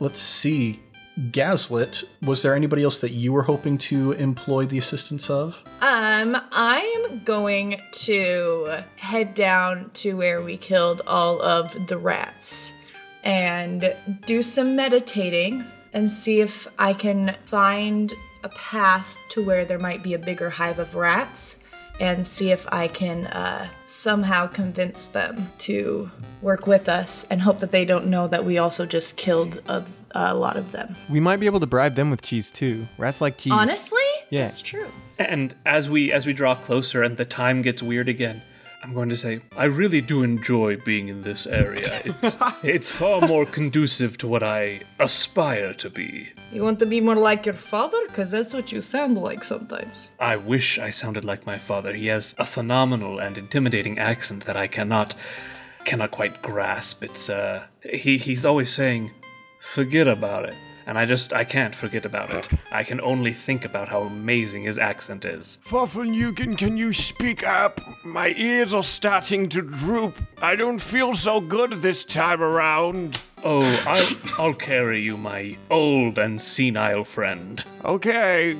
Let's 0.00 0.20
see. 0.20 0.80
Gaslit, 1.30 2.02
was 2.22 2.42
there 2.42 2.56
anybody 2.56 2.82
else 2.82 2.98
that 2.98 3.12
you 3.12 3.32
were 3.32 3.42
hoping 3.42 3.78
to 3.78 4.12
employ 4.12 4.66
the 4.66 4.78
assistance 4.78 5.30
of? 5.30 5.62
Um, 5.80 6.36
I'm 6.50 7.22
going 7.24 7.80
to 7.92 8.82
head 8.96 9.34
down 9.34 9.90
to 9.94 10.16
where 10.16 10.42
we 10.42 10.56
killed 10.56 11.02
all 11.06 11.40
of 11.40 11.86
the 11.86 11.98
rats 11.98 12.72
and 13.22 13.94
do 14.26 14.42
some 14.42 14.74
meditating 14.74 15.64
and 15.92 16.10
see 16.12 16.40
if 16.40 16.66
I 16.78 16.92
can 16.92 17.36
find 17.46 18.12
a 18.42 18.48
path 18.48 19.16
to 19.30 19.42
where 19.42 19.64
there 19.64 19.78
might 19.78 20.02
be 20.02 20.14
a 20.14 20.18
bigger 20.18 20.50
hive 20.50 20.78
of 20.80 20.94
rats 20.94 21.56
and 22.00 22.26
see 22.26 22.50
if 22.50 22.66
I 22.72 22.88
can 22.88 23.26
uh, 23.26 23.68
somehow 23.86 24.48
convince 24.48 25.08
them 25.08 25.52
to 25.60 26.10
work 26.42 26.66
with 26.66 26.88
us 26.88 27.24
and 27.30 27.42
hope 27.42 27.60
that 27.60 27.70
they 27.70 27.84
don't 27.84 28.06
know 28.06 28.26
that 28.26 28.44
we 28.44 28.58
also 28.58 28.84
just 28.84 29.16
killed 29.16 29.62
a, 29.68 29.84
a 30.14 30.34
lot 30.34 30.56
of 30.56 30.72
them. 30.72 30.96
We 31.08 31.20
might 31.20 31.40
be 31.40 31.46
able 31.46 31.60
to 31.60 31.66
bribe 31.66 31.94
them 31.96 32.10
with 32.10 32.22
cheese 32.22 32.50
too. 32.50 32.86
Rats 32.98 33.20
like 33.20 33.38
cheese. 33.38 33.52
Honestly? 33.52 33.98
Yeah. 34.30 34.46
That's 34.46 34.60
true. 34.60 34.86
And 35.18 35.54
as 35.66 35.88
we 35.88 36.12
as 36.12 36.26
we 36.26 36.32
draw 36.32 36.54
closer 36.54 37.02
and 37.02 37.16
the 37.16 37.24
time 37.24 37.62
gets 37.62 37.82
weird 37.82 38.08
again, 38.08 38.42
I'm 38.82 38.92
going 38.92 39.08
to 39.08 39.16
say 39.16 39.40
I 39.56 39.64
really 39.64 40.00
do 40.00 40.22
enjoy 40.22 40.76
being 40.76 41.08
in 41.08 41.22
this 41.22 41.46
area. 41.46 41.82
It's 42.04 42.36
it's 42.62 42.90
far 42.90 43.26
more 43.26 43.46
conducive 43.46 44.18
to 44.18 44.28
what 44.28 44.42
I 44.42 44.80
aspire 44.98 45.72
to 45.74 45.90
be. 45.90 46.30
You 46.52 46.62
want 46.62 46.78
to 46.80 46.86
be 46.86 47.00
more 47.00 47.16
like 47.16 47.46
your 47.46 47.54
father? 47.54 47.98
Because 48.06 48.30
that's 48.30 48.52
what 48.52 48.72
you 48.72 48.82
sound 48.82 49.16
like 49.16 49.42
sometimes. 49.42 50.10
I 50.20 50.36
wish 50.36 50.78
I 50.78 50.90
sounded 50.90 51.24
like 51.24 51.46
my 51.46 51.58
father. 51.58 51.92
He 51.94 52.06
has 52.06 52.34
a 52.38 52.44
phenomenal 52.44 53.18
and 53.18 53.38
intimidating 53.38 53.98
accent 53.98 54.44
that 54.44 54.56
I 54.56 54.66
cannot 54.68 55.14
cannot 55.84 56.10
quite 56.10 56.42
grasp. 56.42 57.02
It's 57.02 57.28
uh 57.30 57.66
he 57.82 58.18
he's 58.18 58.44
always 58.44 58.70
saying, 58.70 59.10
"Forget 59.72 60.06
about 60.08 60.44
it." 60.44 60.54
And 60.86 60.98
I 60.98 61.06
just 61.06 61.32
I 61.32 61.44
can't 61.44 61.74
forget 61.74 62.04
about 62.04 62.32
it. 62.34 62.46
I 62.70 62.84
can 62.84 63.00
only 63.00 63.32
think 63.32 63.64
about 63.64 63.88
how 63.88 64.02
amazing 64.02 64.64
his 64.64 64.78
accent 64.78 65.24
is. 65.24 65.58
Fuffelnugan, 65.64 66.58
can 66.58 66.76
you 66.76 66.92
speak 66.92 67.42
up? 67.46 67.80
My 68.04 68.34
ears 68.36 68.74
are 68.74 68.82
starting 68.82 69.48
to 69.48 69.62
droop. 69.62 70.20
I 70.42 70.56
don't 70.56 70.78
feel 70.78 71.14
so 71.14 71.40
good 71.40 71.70
this 71.80 72.04
time 72.04 72.42
around. 72.42 73.18
Oh, 73.42 73.62
I'll, 73.86 74.42
I'll 74.46 74.54
carry 74.54 75.00
you, 75.00 75.16
my 75.16 75.56
old 75.70 76.18
and 76.18 76.38
senile 76.40 77.04
friend. 77.04 77.64
Okay, 77.84 78.56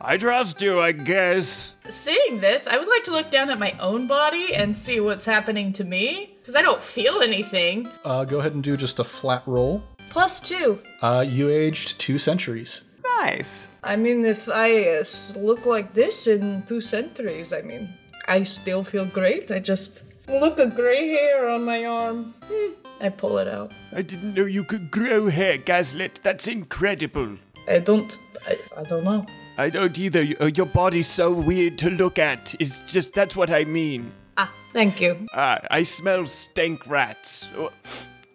I 0.00 0.16
trust 0.16 0.62
you, 0.62 0.80
I 0.80 0.92
guess. 0.92 1.74
Seeing 1.90 2.40
this, 2.40 2.66
I 2.66 2.78
would 2.78 2.88
like 2.88 3.04
to 3.04 3.12
look 3.12 3.30
down 3.30 3.50
at 3.50 3.58
my 3.58 3.72
own 3.80 4.06
body 4.06 4.54
and 4.54 4.74
see 4.74 5.00
what's 5.00 5.26
happening 5.26 5.74
to 5.74 5.84
me. 5.84 6.36
Because 6.40 6.56
I 6.56 6.62
don't 6.62 6.82
feel 6.82 7.20
anything. 7.20 7.86
Uh, 8.04 8.24
go 8.24 8.40
ahead 8.40 8.54
and 8.54 8.62
do 8.62 8.76
just 8.76 8.98
a 8.98 9.04
flat 9.04 9.42
roll. 9.46 9.82
Plus 10.10 10.40
two. 10.40 10.80
Uh, 11.00 11.24
you 11.26 11.48
aged 11.48 11.98
two 11.98 12.18
centuries. 12.18 12.82
Nice. 13.20 13.68
I 13.82 13.96
mean, 13.96 14.24
if 14.24 14.48
I 14.48 14.98
uh, 14.98 15.04
look 15.36 15.66
like 15.66 15.94
this 15.94 16.26
in 16.26 16.64
two 16.68 16.80
centuries, 16.80 17.52
I 17.52 17.62
mean, 17.62 17.88
I 18.28 18.42
still 18.42 18.84
feel 18.84 19.06
great. 19.06 19.50
I 19.50 19.60
just 19.60 20.02
look 20.28 20.58
a 20.58 20.66
gray 20.66 21.08
hair 21.08 21.48
on 21.48 21.64
my 21.64 21.84
arm. 21.84 22.34
Hmm. 22.44 22.72
I 23.00 23.08
pull 23.08 23.38
it 23.38 23.48
out. 23.48 23.72
I 23.92 24.02
didn't 24.02 24.34
know 24.34 24.44
you 24.44 24.64
could 24.64 24.90
grow 24.90 25.28
hair, 25.30 25.56
Gaslit. 25.56 26.20
That's 26.22 26.46
incredible. 26.48 27.38
I 27.68 27.78
don't. 27.78 28.12
I, 28.46 28.58
I 28.78 28.82
don't 28.84 29.04
know. 29.04 29.26
I 29.58 29.70
don't 29.70 29.98
either. 29.98 30.26
Uh, 30.40 30.46
Your 30.46 30.66
body's 30.66 31.08
so 31.08 31.32
weird 31.32 31.78
to 31.78 31.90
look 31.90 32.18
at. 32.18 32.54
It's 32.60 32.80
just, 32.82 33.14
that's 33.14 33.36
what 33.36 33.50
I 33.50 33.64
mean. 33.64 34.12
Ah, 34.36 34.52
thank 34.72 35.00
you. 35.00 35.26
Ah, 35.34 35.60
I 35.70 35.82
smell 35.82 36.26
stank 36.26 36.86
rats. 36.86 37.46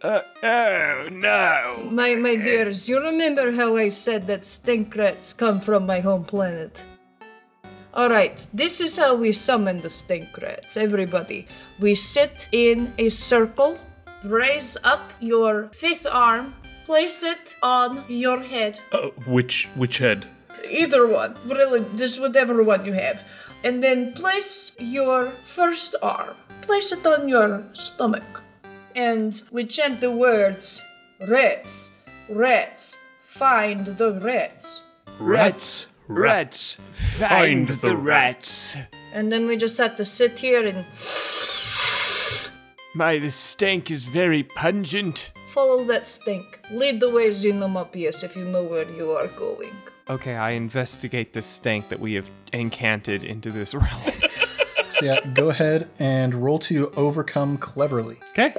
Oh, 0.05 0.17
Uh, 0.17 0.21
oh, 0.43 1.09
no. 1.09 1.89
My 1.89 2.13
my 2.13 2.35
dears, 2.35 2.87
you 2.87 3.01
remember 3.01 3.51
how 3.53 3.75
I 3.75 3.89
said 3.89 4.27
that 4.27 4.45
stink 4.45 4.95
rats 4.95 5.33
come 5.33 5.59
from 5.59 5.87
my 5.87 5.99
home 5.99 6.25
planet? 6.25 6.77
Alright, 7.89 8.37
this 8.53 8.81
is 8.81 8.97
how 8.97 9.15
we 9.15 9.31
summon 9.33 9.81
the 9.81 9.89
stink 9.89 10.29
rats, 10.37 10.77
everybody. 10.77 11.47
We 11.79 11.95
sit 11.95 12.45
in 12.51 12.93
a 12.99 13.09
circle, 13.09 13.79
raise 14.23 14.77
up 14.83 15.01
your 15.19 15.69
fifth 15.73 16.05
arm, 16.05 16.53
place 16.85 17.23
it 17.23 17.55
on 17.63 18.05
your 18.07 18.39
head. 18.45 18.77
Uh, 18.91 19.09
which 19.25 19.69
which 19.73 19.97
head? 19.97 20.27
Either 20.69 21.07
one, 21.07 21.33
really, 21.49 21.81
just 21.97 22.21
whatever 22.21 22.61
one 22.61 22.85
you 22.85 22.93
have. 22.93 23.25
And 23.63 23.81
then 23.81 24.13
place 24.13 24.77
your 24.77 25.33
first 25.49 25.95
arm, 26.03 26.37
place 26.61 26.91
it 26.93 27.01
on 27.07 27.25
your 27.25 27.65
stomach. 27.73 28.44
And 28.95 29.41
we 29.51 29.65
chant 29.65 29.99
the 30.01 30.11
words 30.11 30.81
rats, 31.27 31.91
rats, 32.29 32.97
find 33.25 33.85
the 33.85 34.13
rats. 34.13 34.81
Rats, 35.19 35.87
rats, 36.07 36.77
find 36.93 37.67
the 37.67 37.95
rats. 37.95 38.75
And 39.13 39.31
then 39.31 39.47
we 39.47 39.57
just 39.57 39.77
have 39.77 39.95
to 39.97 40.05
sit 40.05 40.31
here 40.39 40.65
and 40.65 40.85
My, 42.95 43.17
the 43.19 43.29
stank 43.31 43.91
is 43.91 44.05
very 44.05 44.43
pungent. 44.43 45.31
follow 45.53 45.83
that 45.85 46.07
stink. 46.07 46.59
Lead 46.71 46.99
the 46.99 47.09
way, 47.09 47.29
Xenomopius, 47.31 48.23
if 48.23 48.35
you 48.35 48.45
know 48.45 48.63
where 48.63 48.89
you 48.91 49.11
are 49.11 49.27
going. 49.27 49.71
Okay, 50.09 50.35
I 50.35 50.51
investigate 50.51 51.33
the 51.33 51.41
stank 51.41 51.89
that 51.89 51.99
we 51.99 52.13
have 52.13 52.29
incanted 52.53 53.23
into 53.23 53.51
this 53.51 53.73
realm. 53.83 54.11
So 54.89 55.05
yeah, 55.05 55.19
go 55.33 55.49
ahead 55.49 55.89
and 55.99 56.33
roll 56.33 56.59
to 56.59 56.89
overcome 56.91 57.57
cleverly. 57.57 58.17
Okay. 58.31 58.53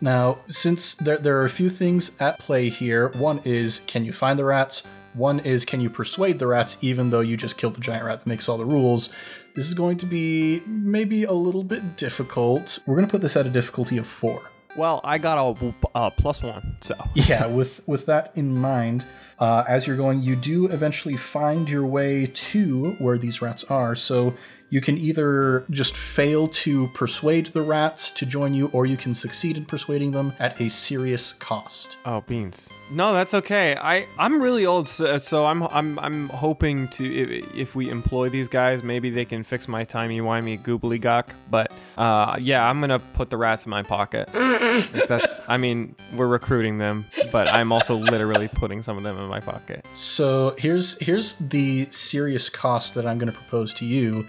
Now, 0.00 0.38
since 0.48 0.94
there, 0.94 1.18
there 1.18 1.40
are 1.40 1.44
a 1.44 1.50
few 1.50 1.68
things 1.68 2.12
at 2.20 2.38
play 2.38 2.68
here, 2.68 3.08
one 3.10 3.40
is 3.44 3.80
can 3.86 4.04
you 4.04 4.12
find 4.12 4.38
the 4.38 4.44
rats? 4.44 4.84
One 5.14 5.40
is 5.40 5.64
can 5.64 5.80
you 5.80 5.90
persuade 5.90 6.38
the 6.38 6.46
rats 6.46 6.76
even 6.80 7.10
though 7.10 7.20
you 7.20 7.36
just 7.36 7.58
killed 7.58 7.74
the 7.74 7.80
giant 7.80 8.04
rat 8.04 8.20
that 8.20 8.26
makes 8.26 8.48
all 8.48 8.58
the 8.58 8.64
rules? 8.64 9.10
This 9.54 9.66
is 9.66 9.74
going 9.74 9.98
to 9.98 10.06
be 10.06 10.62
maybe 10.66 11.24
a 11.24 11.32
little 11.32 11.64
bit 11.64 11.96
difficult. 11.96 12.78
We're 12.86 12.94
going 12.94 13.08
to 13.08 13.10
put 13.10 13.22
this 13.22 13.36
at 13.36 13.44
a 13.46 13.50
difficulty 13.50 13.98
of 13.98 14.06
four. 14.06 14.50
Well, 14.76 15.00
I 15.02 15.18
got 15.18 15.38
a 15.38 15.74
uh, 15.94 16.10
plus 16.10 16.42
one, 16.42 16.76
so. 16.80 16.94
Yeah, 17.14 17.46
with 17.46 17.82
with 17.88 18.06
that 18.06 18.30
in 18.36 18.56
mind, 18.56 19.02
uh, 19.40 19.64
as 19.66 19.86
you're 19.86 19.96
going, 19.96 20.22
you 20.22 20.36
do 20.36 20.66
eventually 20.66 21.16
find 21.16 21.68
your 21.68 21.84
way 21.84 22.26
to 22.26 22.92
where 23.00 23.18
these 23.18 23.42
rats 23.42 23.64
are. 23.64 23.96
So 23.96 24.34
you 24.70 24.80
can 24.80 24.98
either 24.98 25.64
just 25.70 25.96
fail 25.96 26.48
to 26.48 26.88
persuade 26.88 27.46
the 27.48 27.62
rats 27.62 28.10
to 28.12 28.26
join 28.26 28.54
you, 28.54 28.68
or 28.72 28.86
you 28.86 28.96
can 28.96 29.14
succeed 29.14 29.56
in 29.56 29.64
persuading 29.64 30.10
them 30.12 30.32
at 30.38 30.60
a 30.60 30.68
serious 30.68 31.32
cost. 31.34 31.96
Oh, 32.04 32.22
beans. 32.22 32.70
No, 32.90 33.12
that's 33.12 33.34
okay. 33.34 33.76
I 33.80 34.06
I'm 34.18 34.40
really 34.40 34.66
old, 34.66 34.88
so, 34.88 35.18
so 35.18 35.46
I'm 35.46 35.62
I'm 35.64 35.98
I'm 35.98 36.28
hoping 36.30 36.88
to 36.88 37.04
if, 37.04 37.54
if 37.54 37.74
we 37.74 37.90
employ 37.90 38.28
these 38.28 38.48
guys, 38.48 38.82
maybe 38.82 39.10
they 39.10 39.24
can 39.24 39.42
fix 39.42 39.68
my 39.68 39.84
timey 39.84 40.20
wimey 40.20 40.60
goobly 40.62 41.00
gawk. 41.00 41.34
But 41.50 41.72
uh, 41.96 42.36
yeah, 42.40 42.68
I'm 42.68 42.80
gonna 42.80 42.98
put 42.98 43.30
the 43.30 43.36
rats 43.36 43.66
in 43.66 43.70
my 43.70 43.82
pocket. 43.82 44.28
That's 44.32 45.40
I 45.48 45.56
mean 45.56 45.94
we're 46.14 46.26
recruiting 46.26 46.78
them, 46.78 47.06
but 47.30 47.48
I'm 47.48 47.72
also 47.72 47.94
literally 47.94 48.48
putting 48.48 48.82
some 48.82 48.96
of 48.96 49.02
them 49.02 49.18
in 49.18 49.28
my 49.28 49.40
pocket. 49.40 49.84
So 49.94 50.54
here's 50.58 50.98
here's 50.98 51.34
the 51.36 51.86
serious 51.90 52.48
cost 52.48 52.94
that 52.94 53.06
I'm 53.06 53.18
to 53.18 53.32
propose 53.32 53.74
to 53.74 53.84
you. 53.84 54.26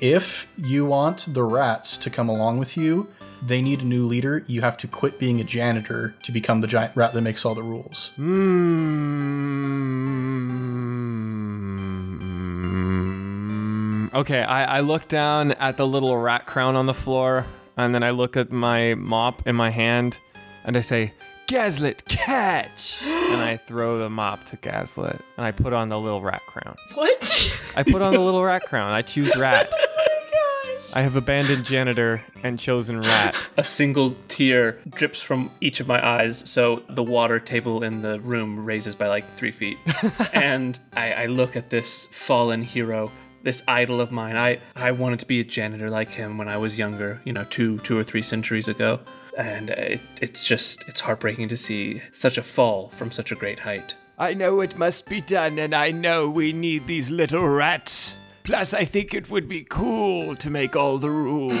If 0.00 0.50
you 0.56 0.86
want 0.86 1.26
the 1.34 1.42
rats 1.42 1.98
to 1.98 2.08
come 2.08 2.30
along 2.30 2.56
with 2.56 2.74
you, 2.74 3.08
they 3.42 3.60
need 3.60 3.82
a 3.82 3.84
new 3.84 4.06
leader. 4.06 4.42
You 4.46 4.62
have 4.62 4.78
to 4.78 4.88
quit 4.88 5.18
being 5.18 5.40
a 5.40 5.44
janitor 5.44 6.14
to 6.22 6.32
become 6.32 6.62
the 6.62 6.66
giant 6.66 6.96
rat 6.96 7.12
that 7.12 7.20
makes 7.20 7.44
all 7.44 7.54
the 7.54 7.62
rules. 7.62 8.12
Mm. 8.18 8.70
Okay, 14.14 14.42
I, 14.42 14.78
I 14.78 14.80
look 14.80 15.06
down 15.06 15.52
at 15.52 15.76
the 15.76 15.86
little 15.86 16.16
rat 16.16 16.46
crown 16.46 16.76
on 16.76 16.86
the 16.86 16.94
floor, 16.94 17.44
and 17.76 17.94
then 17.94 18.02
I 18.02 18.10
look 18.10 18.38
at 18.38 18.50
my 18.50 18.94
mop 18.94 19.46
in 19.46 19.54
my 19.54 19.68
hand, 19.68 20.16
and 20.64 20.78
I 20.78 20.80
say, 20.80 21.12
Gaslit, 21.46 22.06
catch! 22.06 23.02
and 23.04 23.42
I 23.42 23.58
throw 23.58 23.98
the 23.98 24.08
mop 24.08 24.46
to 24.46 24.56
Gaslit, 24.56 25.20
and 25.36 25.44
I 25.44 25.52
put 25.52 25.74
on 25.74 25.90
the 25.90 26.00
little 26.00 26.22
rat 26.22 26.40
crown. 26.46 26.76
What? 26.94 27.52
I 27.76 27.82
put 27.82 28.00
on 28.00 28.14
the 28.14 28.20
little 28.20 28.42
rat 28.42 28.62
crown. 28.62 28.92
I 28.92 29.02
choose 29.02 29.36
rat. 29.36 29.70
I 30.92 31.02
have 31.02 31.14
abandoned 31.14 31.64
janitor 31.64 32.22
and 32.42 32.58
chosen 32.58 33.00
rat. 33.00 33.52
A 33.56 33.62
single 33.62 34.16
tear 34.26 34.80
drips 34.88 35.22
from 35.22 35.50
each 35.60 35.78
of 35.78 35.86
my 35.86 36.04
eyes, 36.04 36.42
so 36.50 36.82
the 36.88 37.02
water 37.02 37.38
table 37.38 37.84
in 37.84 38.02
the 38.02 38.18
room 38.20 38.64
raises 38.64 38.96
by 38.96 39.06
like 39.06 39.24
three 39.36 39.52
feet. 39.52 39.78
and 40.32 40.78
I, 40.94 41.12
I 41.12 41.26
look 41.26 41.54
at 41.54 41.70
this 41.70 42.08
fallen 42.08 42.62
hero, 42.62 43.12
this 43.44 43.62
idol 43.68 44.00
of 44.00 44.10
mine. 44.10 44.36
I, 44.36 44.58
I 44.74 44.90
wanted 44.90 45.20
to 45.20 45.26
be 45.26 45.38
a 45.38 45.44
janitor 45.44 45.90
like 45.90 46.10
him 46.10 46.38
when 46.38 46.48
I 46.48 46.56
was 46.56 46.76
younger, 46.76 47.20
you 47.24 47.32
know, 47.32 47.44
two 47.44 47.78
two 47.78 47.96
or 47.96 48.02
three 48.02 48.22
centuries 48.22 48.66
ago. 48.66 48.98
And 49.38 49.70
it, 49.70 50.00
it's 50.20 50.44
just 50.44 50.82
it's 50.88 51.00
heartbreaking 51.00 51.48
to 51.50 51.56
see 51.56 52.02
such 52.12 52.36
a 52.36 52.42
fall 52.42 52.88
from 52.88 53.12
such 53.12 53.30
a 53.30 53.36
great 53.36 53.60
height. 53.60 53.94
I 54.18 54.34
know 54.34 54.60
it 54.60 54.76
must 54.76 55.08
be 55.08 55.20
done, 55.20 55.58
and 55.58 55.72
I 55.72 55.92
know 55.92 56.28
we 56.28 56.52
need 56.52 56.86
these 56.86 57.10
little 57.10 57.48
rats. 57.48 58.16
Plus, 58.42 58.74
I 58.74 58.84
think 58.84 59.14
it 59.14 59.30
would 59.30 59.48
be 59.48 59.62
cool 59.62 60.34
to 60.36 60.50
make 60.50 60.74
all 60.74 60.98
the 60.98 61.10
rules. 61.10 61.60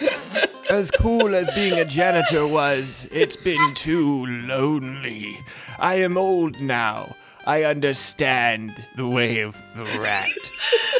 as 0.70 0.90
cool 0.90 1.34
as 1.34 1.48
being 1.54 1.74
a 1.74 1.84
janitor 1.84 2.46
was, 2.46 3.06
it's 3.12 3.36
been 3.36 3.74
too 3.74 4.26
lonely. 4.26 5.38
I 5.78 5.96
am 5.96 6.16
old 6.16 6.60
now. 6.60 7.14
I 7.46 7.64
understand 7.64 8.72
the 8.96 9.06
way 9.06 9.40
of 9.40 9.56
the 9.76 9.84
rat. 9.98 10.28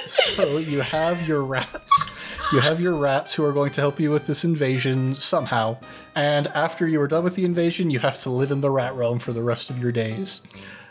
So 0.06 0.58
you 0.58 0.82
have 0.82 1.26
your 1.26 1.42
rats. 1.42 2.08
You 2.52 2.60
have 2.60 2.80
your 2.80 2.94
rats 2.94 3.34
who 3.34 3.44
are 3.44 3.52
going 3.52 3.72
to 3.72 3.80
help 3.80 3.98
you 3.98 4.12
with 4.12 4.28
this 4.28 4.44
invasion 4.44 5.16
somehow. 5.16 5.78
And 6.14 6.46
after 6.48 6.86
you 6.86 7.00
are 7.00 7.08
done 7.08 7.24
with 7.24 7.34
the 7.34 7.44
invasion, 7.44 7.90
you 7.90 7.98
have 7.98 8.20
to 8.20 8.30
live 8.30 8.52
in 8.52 8.60
the 8.60 8.70
rat 8.70 8.94
realm 8.94 9.18
for 9.18 9.32
the 9.32 9.42
rest 9.42 9.68
of 9.68 9.78
your 9.82 9.90
days. 9.90 10.40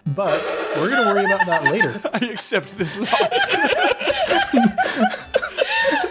But 0.06 0.42
we're 0.78 0.90
going 0.90 1.04
to 1.04 1.14
worry 1.14 1.26
about 1.26 1.48
that 1.48 1.64
later. 1.64 2.00
I 2.14 2.18
accept 2.32 2.78
this 2.78 2.98
lot. 2.98 3.10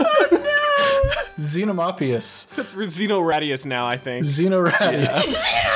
oh, 0.00 0.28
no. 0.32 1.08
Xenomopius. 1.38 2.58
It's 2.58 2.74
Xenoradius 2.74 3.66
now, 3.66 3.86
I 3.86 3.96
think. 3.96 4.26
Xenoradius. 4.26 5.34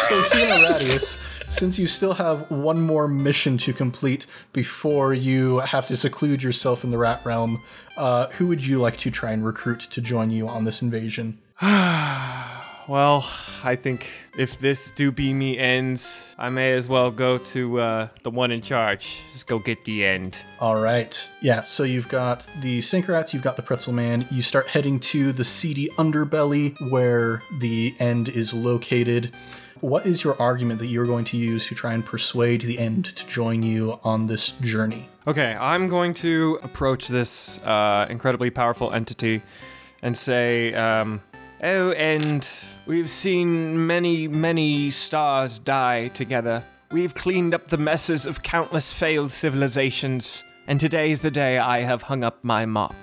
so 0.08 0.22
Xenoradius, 0.22 1.16
since 1.48 1.78
you 1.78 1.86
still 1.86 2.14
have 2.14 2.50
one 2.50 2.80
more 2.80 3.06
mission 3.06 3.56
to 3.58 3.72
complete 3.72 4.26
before 4.52 5.14
you 5.14 5.58
have 5.60 5.86
to 5.86 5.96
seclude 5.96 6.42
yourself 6.42 6.82
in 6.82 6.90
the 6.90 6.98
rat 6.98 7.20
realm, 7.24 7.62
uh, 7.96 8.26
who 8.30 8.48
would 8.48 8.66
you 8.66 8.78
like 8.80 8.96
to 8.98 9.12
try 9.12 9.30
and 9.30 9.46
recruit 9.46 9.80
to 9.80 10.00
join 10.00 10.32
you 10.32 10.48
on 10.48 10.64
this 10.64 10.82
invasion? 10.82 11.38
Well, 12.88 13.28
I 13.62 13.76
think 13.76 14.08
if 14.38 14.58
this 14.58 14.90
do 14.90 15.12
be 15.12 15.34
me 15.34 15.58
ends, 15.58 16.34
I 16.38 16.48
may 16.48 16.72
as 16.72 16.88
well 16.88 17.10
go 17.10 17.36
to 17.36 17.80
uh, 17.80 18.08
the 18.22 18.30
one 18.30 18.50
in 18.50 18.62
charge. 18.62 19.20
Just 19.34 19.46
go 19.46 19.58
get 19.58 19.84
the 19.84 20.06
end. 20.06 20.40
All 20.58 20.80
right. 20.80 21.28
Yeah, 21.42 21.64
so 21.64 21.82
you've 21.82 22.08
got 22.08 22.48
the 22.62 22.80
stink 22.80 23.06
rats, 23.08 23.34
you've 23.34 23.42
got 23.42 23.56
the 23.56 23.62
Pretzel 23.62 23.92
Man. 23.92 24.26
You 24.30 24.40
start 24.40 24.68
heading 24.68 25.00
to 25.00 25.32
the 25.32 25.44
seedy 25.44 25.88
underbelly 25.98 26.74
where 26.90 27.42
the 27.58 27.94
end 27.98 28.30
is 28.30 28.54
located. 28.54 29.34
What 29.80 30.06
is 30.06 30.24
your 30.24 30.40
argument 30.40 30.80
that 30.80 30.86
you're 30.86 31.06
going 31.06 31.26
to 31.26 31.36
use 31.36 31.68
to 31.68 31.74
try 31.74 31.92
and 31.92 32.02
persuade 32.02 32.62
the 32.62 32.78
end 32.78 33.14
to 33.16 33.26
join 33.28 33.62
you 33.62 34.00
on 34.02 34.28
this 34.28 34.52
journey? 34.52 35.10
Okay, 35.26 35.54
I'm 35.60 35.88
going 35.88 36.14
to 36.14 36.58
approach 36.62 37.08
this 37.08 37.58
uh, 37.58 38.06
incredibly 38.08 38.48
powerful 38.48 38.94
entity 38.94 39.42
and 40.02 40.16
say, 40.16 40.72
um, 40.72 41.20
Oh, 41.62 41.90
and 41.92 42.48
we've 42.86 43.10
seen 43.10 43.84
many, 43.86 44.28
many 44.28 44.90
stars 44.90 45.58
die 45.58 46.08
together. 46.08 46.62
We've 46.92 47.14
cleaned 47.14 47.52
up 47.52 47.68
the 47.68 47.76
messes 47.76 48.26
of 48.26 48.44
countless 48.44 48.92
failed 48.92 49.32
civilizations, 49.32 50.44
and 50.68 50.78
today's 50.78 51.20
the 51.20 51.32
day 51.32 51.58
I 51.58 51.80
have 51.80 52.02
hung 52.02 52.22
up 52.22 52.44
my 52.44 52.64
mop. 52.64 52.94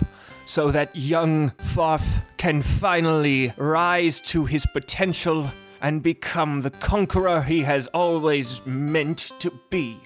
So 0.45 0.71
that 0.71 0.95
young 0.95 1.49
Farf 1.51 2.17
can 2.37 2.61
finally 2.61 3.51
rise 3.57 4.21
to 4.21 4.45
his 4.45 4.65
potential 4.65 5.51
and 5.81 6.01
become 6.01 6.61
the 6.61 6.71
conqueror 6.71 7.41
he 7.41 7.61
has 7.63 7.87
always 7.87 8.65
meant 8.65 9.31
to 9.39 9.51
be. 9.69 9.97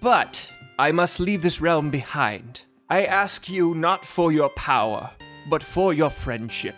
But 0.00 0.50
I 0.76 0.90
must 0.90 1.20
leave 1.20 1.42
this 1.42 1.60
realm 1.60 1.90
behind. 1.90 2.62
I 2.90 3.04
ask 3.04 3.48
you 3.48 3.74
not 3.74 4.04
for 4.04 4.32
your 4.32 4.48
power, 4.50 5.10
but 5.48 5.62
for 5.62 5.94
your 5.94 6.10
friendship, 6.10 6.74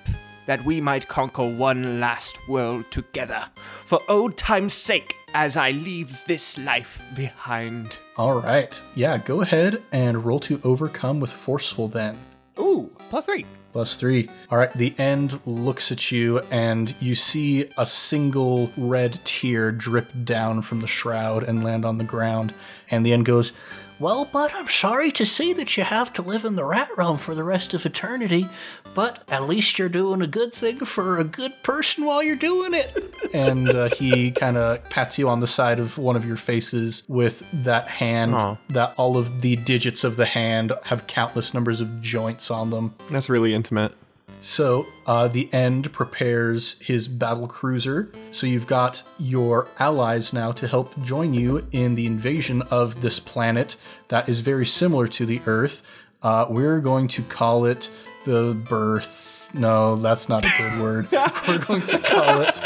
that 0.47 0.65
we 0.65 0.81
might 0.81 1.09
conquer 1.09 1.47
one 1.47 2.01
last 2.01 2.49
world 2.49 2.91
together, 2.91 3.47
for 3.85 4.01
old 4.09 4.37
time's 4.37 4.75
sake, 4.75 5.15
as 5.35 5.57
I 5.57 5.71
leave 5.73 6.25
this 6.27 6.59
life 6.59 7.05
behind. 7.17 7.99
All 8.17 8.41
right. 8.41 8.81
Yeah, 8.95 9.19
go 9.19 9.41
ahead 9.43 9.83
and 9.93 10.25
roll 10.25 10.41
to 10.41 10.61
overcome 10.63 11.21
with 11.21 11.33
forceful 11.33 11.89
then. 11.89 12.17
Ooh, 12.59 12.91
plus 13.11 13.25
three. 13.27 13.45
Plus 13.73 13.97
three. 13.97 14.31
All 14.53 14.59
right, 14.59 14.73
the 14.73 14.95
end 14.99 15.41
looks 15.45 15.91
at 15.91 16.13
you, 16.13 16.39
and 16.53 16.95
you 17.01 17.17
see 17.17 17.69
a 17.77 17.85
single 17.85 18.71
red 18.77 19.19
tear 19.25 19.73
drip 19.73 20.13
down 20.23 20.63
from 20.63 20.81
the 20.81 20.87
shroud 20.87 21.43
and 21.43 21.65
land 21.65 21.85
on 21.85 21.99
the 21.99 22.05
ground. 22.05 22.55
And 22.89 23.05
the 23.05 23.13
end 23.13 23.27
goes, 23.27 23.53
Well, 23.99 24.29
but 24.33 24.55
I'm 24.55 24.69
sorry 24.69 25.11
to 25.11 25.27
see 25.27 25.53
that 25.55 25.77
you 25.77 25.83
have 25.83 26.13
to 26.13 26.23
live 26.23 26.45
in 26.45 26.55
the 26.55 26.65
rat 26.65 26.89
realm 26.97 27.19
for 27.19 27.35
the 27.35 27.43
rest 27.43 27.75
of 27.75 27.85
eternity, 27.85 28.49
but 28.95 29.23
at 29.29 29.49
least 29.49 29.79
you're 29.79 29.89
doing 29.89 30.23
a 30.23 30.27
good 30.27 30.53
thing 30.53 30.79
for 30.79 31.19
a 31.19 31.25
good 31.25 31.63
person 31.63 32.05
while 32.05 32.23
you're 32.23 32.37
doing 32.37 32.75
it. 32.75 33.15
and 33.35 33.69
uh, 33.69 33.89
he 33.89 34.31
kind 34.31 34.57
of 34.57 34.83
pats 34.91 35.19
you 35.19 35.29
on 35.29 35.41
the 35.41 35.47
side 35.47 35.79
of 35.79 35.99
one 35.99 36.17
of 36.17 36.25
your 36.25 36.37
faces 36.37 37.03
with 37.09 37.45
that 37.53 37.89
hand. 37.89 38.35
Aw. 38.35 38.57
That 38.71 38.95
all 38.97 39.17
of 39.17 39.41
the 39.41 39.57
digits 39.57 40.05
of 40.05 40.17
the 40.17 40.27
hand 40.27 40.73
have 40.85 41.07
countless 41.07 41.55
numbers 41.55 41.81
of 41.81 42.01
joints 42.01 42.51
on 42.51 42.71
them. 42.71 42.95
That's 43.11 43.29
really 43.29 43.55
intimate. 43.55 43.93
So 44.45 44.87
uh, 45.07 45.29
the 45.29 45.49
end 45.55 45.91
prepares 45.93 46.79
his 46.79 47.09
battle 47.09 47.49
cruiser. 47.49 48.13
So 48.31 48.47
you've 48.47 48.67
got 48.67 49.03
your 49.19 49.69
allies 49.79 50.35
now 50.35 50.53
to 50.53 50.69
help 50.69 51.03
join 51.03 51.33
you 51.33 51.67
in 51.73 51.95
the 51.95 52.05
invasion 52.05 52.61
of 52.71 53.01
this 53.01 53.19
planet 53.19 53.77
that 54.09 54.29
is 54.29 54.41
very 54.41 54.67
similar 54.67 55.09
to 55.09 55.25
the 55.25 55.41
Earth. 55.47 55.83
Uh, 56.23 56.47
we're 56.49 56.81
going 56.81 57.09
to 57.09 57.23
call 57.23 57.65
it 57.65 57.89
the 58.25 58.55
birth. 58.55 59.51
No, 59.55 59.97
that's 59.97 60.29
not 60.29 60.45
a 60.45 60.51
good 60.59 60.83
word. 60.83 61.09
We're 61.49 61.65
going 61.65 61.83
to 61.83 61.99
call 61.99 62.41
it. 62.41 62.61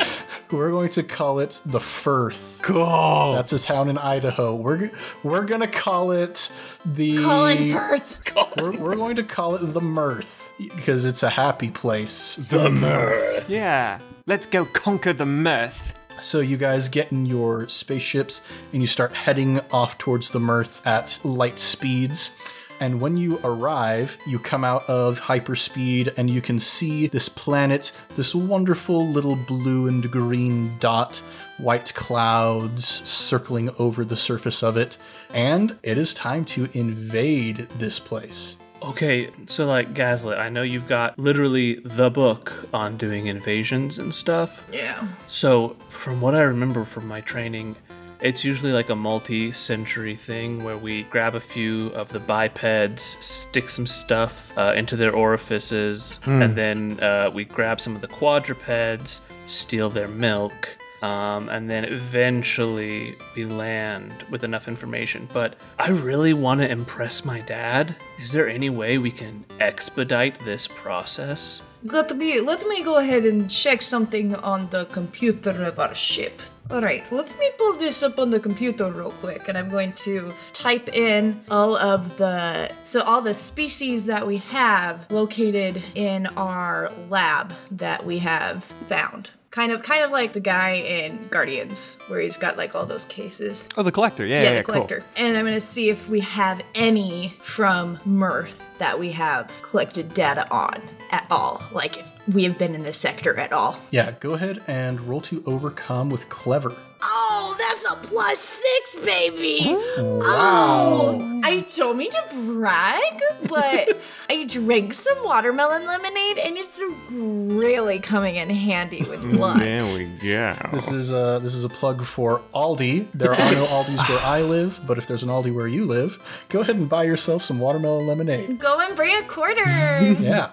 We're 0.51 0.71
going 0.71 0.89
to 0.91 1.03
call 1.03 1.41
it 1.41 1.61
the 1.67 1.81
Firth. 1.81 2.61
Cool. 2.63 3.35
That's 3.35 3.53
a 3.53 3.59
town 3.59 3.91
in 3.91 3.99
Idaho. 3.99 4.55
We're 4.55 4.91
we're 5.23 5.45
gonna 5.45 5.67
call 5.67 6.13
it 6.13 6.51
the 6.87 7.19
Colin 7.19 7.73
Firth. 7.75 8.57
we're, 8.57 8.73
we're 8.73 8.97
going 8.97 9.17
to 9.17 9.23
call 9.23 9.57
it 9.57 9.67
the 9.67 9.81
Mirth 9.83 10.51
because 10.59 11.05
it's 11.05 11.23
a 11.23 11.29
happy 11.29 11.69
place. 11.71 12.37
The 12.37 12.71
Mirth. 12.71 13.51
Yeah, 13.51 13.99
let's 14.27 14.47
go 14.47 14.65
conquer 14.65 15.13
the 15.13 15.27
mirth. 15.27 15.95
So 16.23 16.41
you 16.41 16.57
guys 16.57 16.89
get 16.89 17.13
in 17.13 17.27
your 17.27 17.69
spaceships 17.69 18.41
and 18.73 18.81
you 18.81 18.89
start 18.89 19.13
heading 19.13 19.61
off 19.71 19.99
towards 19.99 20.31
the 20.31 20.41
Mirth 20.41 20.85
at 20.87 21.21
light 21.25 21.59
speeds. 21.59 22.33
And 22.81 23.01
when 23.01 23.17
you 23.17 23.41
arrive, 23.43 24.17
you 24.27 24.39
come 24.39 24.65
out 24.65 24.89
of 24.89 25.21
hyperspeed 25.21 26.15
and 26.17 26.31
you 26.31 26.41
can 26.41 26.59
see 26.59 27.07
this 27.07 27.29
planet, 27.29 27.93
this 28.17 28.35
wonderful 28.35 29.07
little 29.07 29.37
blue 29.37 29.89
and 29.89 30.11
green 30.11 30.79
dot, 30.79 31.19
white 31.59 31.93
clouds 31.95 32.85
circling 32.87 33.71
over 33.79 34.05
the 34.05 34.17
surface 34.17 34.63
of 34.63 34.77
it. 34.77 34.97
And 35.35 35.77
it 35.83 35.99
is 35.99 36.15
time 36.15 36.45
to 36.47 36.69
invade 36.73 37.69
this 37.79 37.99
place. 37.99 38.57
Okay, 38.81 39.31
so 39.47 39.67
like 39.67 39.93
Gaslit, 39.93 40.39
I 40.39 40.49
know 40.49 40.63
you've 40.63 40.87
got 40.87 41.19
literally 41.19 41.81
the 41.85 42.11
book 42.11 42.69
on 42.73 42.97
doing 42.97 43.27
invasions 43.27 43.99
and 43.99 44.15
stuff. 44.15 44.69
Yeah. 44.73 45.09
So, 45.27 45.71
from 45.89 46.21
what 46.21 46.37
I 46.37 46.43
remember 46.43 46.85
from 46.85 47.09
my 47.09 47.21
training, 47.21 47.75
it's 48.21 48.45
usually 48.45 48.73
like 48.73 48.89
a 48.91 48.97
multi 48.97 49.53
century 49.53 50.17
thing 50.17 50.65
where 50.65 50.77
we 50.77 51.05
grab 51.05 51.35
a 51.35 51.41
few 51.41 51.89
of 51.89 52.09
the 52.09 52.21
bipeds, 52.21 53.17
stick 53.21 53.71
some 53.71 53.87
stuff 53.87 54.57
uh, 54.59 54.75
into 54.77 54.97
their 54.97 55.15
orifices, 55.15 56.21
and 56.43 56.57
then 56.57 57.01
uh, 57.01 57.31
we 57.33 57.45
grab 57.45 57.81
some 57.81 57.95
of 57.95 58.01
the 58.01 58.09
quadrupeds, 58.09 59.21
steal 59.47 59.91
their 59.91 60.09
milk. 60.09 60.77
Um, 61.01 61.49
and 61.49 61.71
then 61.71 61.85
eventually 61.85 63.15
we 63.37 63.45
land 63.45 64.25
with 64.31 64.43
enough 64.43 64.67
information. 64.67 65.29
But 65.33 65.55
I 65.79 65.91
really 65.91 66.35
want 66.35 66.61
to 66.61 66.69
impress 66.69 67.25
my 67.25 67.39
dad. 67.43 67.95
Is 68.21 68.33
there 68.33 68.49
any 68.49 68.69
way 68.69 68.99
we 68.99 69.13
can 69.13 69.45
expedite 69.61 70.41
this 70.41 70.67
process? 70.67 71.63
Let 71.85 72.17
me 72.17 72.41
let 72.41 72.67
me 72.67 72.83
go 72.83 72.97
ahead 72.97 73.25
and 73.25 73.49
check 73.49 73.83
something 73.83 74.35
on 74.35 74.71
the 74.71 74.87
computer 74.87 75.63
of 75.63 75.79
our 75.79 75.95
ship. 75.95 76.43
Alright, 76.71 77.11
let 77.11 77.27
me 77.39 77.51
pull 77.57 77.73
this 77.75 78.03
up 78.03 78.19
on 78.19 78.31
the 78.31 78.39
computer 78.39 78.93
real 78.93 79.11
quick, 79.11 79.49
and 79.49 79.57
I'm 79.57 79.71
going 79.71 79.95
to 79.95 80.31
type 80.53 80.95
in 80.95 81.41
all 81.51 81.75
of 81.79 82.19
the 82.19 82.71
so 82.85 83.01
all 83.01 83.23
the 83.23 83.33
species 83.33 84.05
that 84.05 84.27
we 84.27 84.37
have 84.37 85.11
located 85.11 85.83
in 85.95 86.27
our 86.37 86.93
lab 87.09 87.55
that 87.71 88.05
we 88.05 88.19
have 88.19 88.65
found. 88.87 89.31
Kind 89.51 89.73
of 89.73 89.83
kind 89.83 90.05
of 90.05 90.11
like 90.11 90.35
the 90.35 90.41
guy 90.41 90.73
in 90.75 91.29
Guardians, 91.29 91.97
where 92.09 92.21
he's 92.21 92.37
got 92.37 92.59
like 92.59 92.75
all 92.75 92.85
those 92.85 93.07
cases. 93.07 93.65
Oh, 93.79 93.83
the 93.83 93.91
collector. 93.91 94.27
Yeah, 94.27 94.43
Yeah, 94.43 94.51
yeah, 94.51 94.57
the 94.59 94.65
collector. 94.65 95.03
And 95.17 95.39
I'm 95.39 95.47
gonna 95.47 95.63
see 95.63 95.89
if 95.89 96.07
we 96.07 96.21
have 96.21 96.61
any 96.75 97.33
from 97.43 97.99
Mirth 98.05 98.67
that 98.79 98.99
we 98.99 99.13
have 99.13 99.51
collected 99.63 100.13
data 100.13 100.47
on 100.51 100.83
at 101.11 101.27
all. 101.31 101.63
Like 101.73 101.97
if 101.97 102.07
we 102.33 102.45
have 102.45 102.59
been 102.59 102.75
in 102.75 102.83
this 102.83 102.99
sector 102.99 103.39
at 103.39 103.53
all. 103.53 103.79
Yeah, 103.91 104.13
go 104.21 104.35
ahead 104.35 104.63
and 104.67 105.01
roll 105.01 105.21
to 105.23 105.43
overcome 105.47 106.11
with 106.11 106.29
clever. 106.29 106.75
Oh, 107.01 107.55
that's 107.59 107.85
a 107.85 108.07
plus 108.09 108.41
six, 108.41 108.97
baby! 109.05 109.61
Oh, 109.99 110.19
wow. 110.19 111.21
Oh, 111.21 111.41
I 111.45 111.61
told 111.61 111.97
me 111.97 112.11
to 112.11 112.25
brag, 112.35 113.23
but 113.49 114.01
I 114.29 114.45
drank 114.47 114.95
some 114.95 115.23
watermelon 115.23 115.87
lemonade 115.87 116.39
and 116.39 116.57
it's 116.57 116.81
really 117.11 118.01
coming 118.01 118.37
in 118.37 118.51
handy 118.51 119.05
with 119.05 119.21
mm, 119.21 119.31
blood. 119.31 119.61
There 119.61 119.85
we 119.95 120.07
go. 120.21 120.57
This 120.73 120.89
is 120.89 121.13
a 121.13 121.39
this 121.41 121.55
is 121.55 121.65
a 121.65 121.69
plug 121.69 122.05
for 122.05 122.41
Aldi. 122.53 123.07
There 123.15 123.33
are 123.33 123.53
no 123.53 123.67
Aldis 123.67 124.09
where 124.09 124.21
I 124.21 124.43
live, 124.43 124.81
but 124.87 124.99
if 124.99 125.07
there's 125.07 125.23
an 125.23 125.29
Aldi 125.29 125.55
where 125.55 125.69
you 125.69 125.85
live, 125.87 126.21
go 126.49 126.61
ahead 126.61 126.77
and 126.77 126.89
buy 126.89 127.05
yourself 127.05 127.43
some 127.45 127.61
watermelon 127.61 128.07
lemonade. 128.09 128.59
Go 128.59 128.81
and 128.81 128.97
bring 128.97 129.17
a 129.17 129.27
quarter. 129.27 129.65
Yeah. 130.19 130.51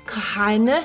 Kahane. 0.07 0.85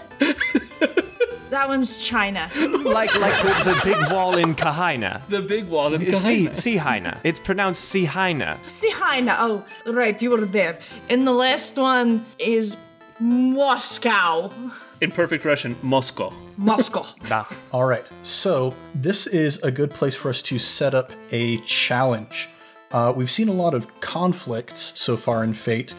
That 1.59 1.67
one's 1.67 1.97
China. 1.97 2.49
like 2.55 3.13
like 3.19 3.37
the, 3.43 3.73
the 3.73 3.81
big 3.83 4.11
wall 4.11 4.37
in 4.37 4.55
Kahaina. 4.55 5.21
The 5.27 5.41
big 5.41 5.67
wall 5.67 5.93
of 5.93 6.01
See, 6.01 6.47
Sihaina. 6.47 7.17
It's 7.25 7.37
pronounced 7.37 7.93
Sihaina. 7.93 8.57
Sihaina. 8.65 9.35
Oh, 9.39 9.65
right, 9.85 10.19
you 10.21 10.29
were 10.31 10.45
there. 10.45 10.79
And 11.09 11.27
the 11.27 11.33
last 11.33 11.75
one 11.75 12.25
is 12.37 12.77
Moscow. 13.19 14.53
In 15.01 15.11
perfect 15.11 15.43
Russian, 15.43 15.75
Moscow. 15.81 16.31
Moscow. 16.55 17.05
All 17.73 17.85
right, 17.85 18.05
so 18.23 18.73
this 18.95 19.27
is 19.27 19.57
a 19.61 19.71
good 19.71 19.91
place 19.91 20.15
for 20.15 20.29
us 20.29 20.41
to 20.43 20.59
set 20.59 20.93
up 20.93 21.11
a 21.31 21.57
challenge. 21.63 22.47
Uh, 22.91 23.11
we've 23.13 23.31
seen 23.31 23.49
a 23.49 23.53
lot 23.65 23.73
of 23.73 23.99
conflicts 23.99 24.97
so 24.97 25.17
far 25.17 25.43
in 25.43 25.53
Fate, 25.53 25.93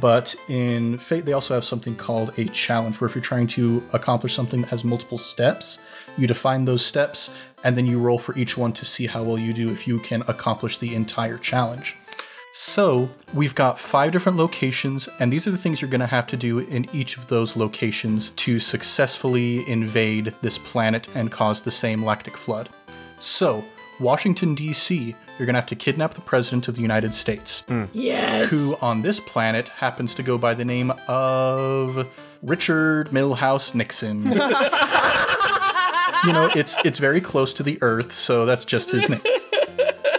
but 0.00 0.34
in 0.48 0.98
Fate 0.98 1.24
they 1.24 1.32
also 1.32 1.54
have 1.54 1.64
something 1.64 1.96
called 1.96 2.38
a 2.38 2.46
challenge, 2.46 3.00
where 3.00 3.08
if 3.08 3.14
you're 3.14 3.22
trying 3.22 3.46
to 3.48 3.82
accomplish 3.92 4.34
something 4.34 4.62
that 4.62 4.68
has 4.68 4.84
multiple 4.84 5.18
steps, 5.18 5.78
you 6.18 6.26
define 6.26 6.64
those 6.64 6.84
steps, 6.84 7.34
and 7.64 7.76
then 7.76 7.86
you 7.86 7.98
roll 7.98 8.18
for 8.18 8.36
each 8.38 8.56
one 8.56 8.72
to 8.72 8.84
see 8.84 9.06
how 9.06 9.22
well 9.22 9.38
you 9.38 9.52
do 9.52 9.70
if 9.70 9.86
you 9.86 9.98
can 9.98 10.22
accomplish 10.28 10.78
the 10.78 10.94
entire 10.94 11.38
challenge. 11.38 11.96
So, 12.58 13.10
we've 13.34 13.54
got 13.54 13.78
five 13.78 14.12
different 14.12 14.38
locations, 14.38 15.10
and 15.20 15.30
these 15.30 15.46
are 15.46 15.50
the 15.50 15.58
things 15.58 15.82
you're 15.82 15.90
going 15.90 16.00
to 16.00 16.06
have 16.06 16.26
to 16.28 16.38
do 16.38 16.60
in 16.60 16.88
each 16.94 17.18
of 17.18 17.28
those 17.28 17.54
locations 17.54 18.30
to 18.30 18.58
successfully 18.58 19.68
invade 19.68 20.32
this 20.40 20.56
planet 20.56 21.06
and 21.14 21.30
cause 21.30 21.60
the 21.60 21.70
same 21.70 22.02
lactic 22.02 22.34
flood. 22.34 22.70
So, 23.20 23.62
Washington, 23.98 24.54
D.C., 24.54 25.14
you're 25.38 25.46
going 25.46 25.54
to 25.54 25.60
have 25.60 25.68
to 25.68 25.76
kidnap 25.76 26.14
the 26.14 26.20
President 26.20 26.68
of 26.68 26.76
the 26.76 26.82
United 26.82 27.14
States, 27.14 27.60
hmm. 27.68 27.84
Yes. 27.92 28.50
who 28.50 28.76
on 28.80 29.02
this 29.02 29.20
planet 29.20 29.68
happens 29.68 30.14
to 30.14 30.22
go 30.22 30.38
by 30.38 30.54
the 30.54 30.64
name 30.64 30.92
of 31.08 32.08
Richard 32.42 33.08
Milhous 33.10 33.74
Nixon. 33.74 34.22
you 36.24 36.32
know, 36.32 36.50
it's 36.54 36.76
it's 36.84 36.98
very 36.98 37.20
close 37.20 37.52
to 37.54 37.62
the 37.62 37.78
Earth, 37.82 38.12
so 38.12 38.46
that's 38.46 38.64
just 38.64 38.90
his 38.90 39.08
name. 39.08 39.20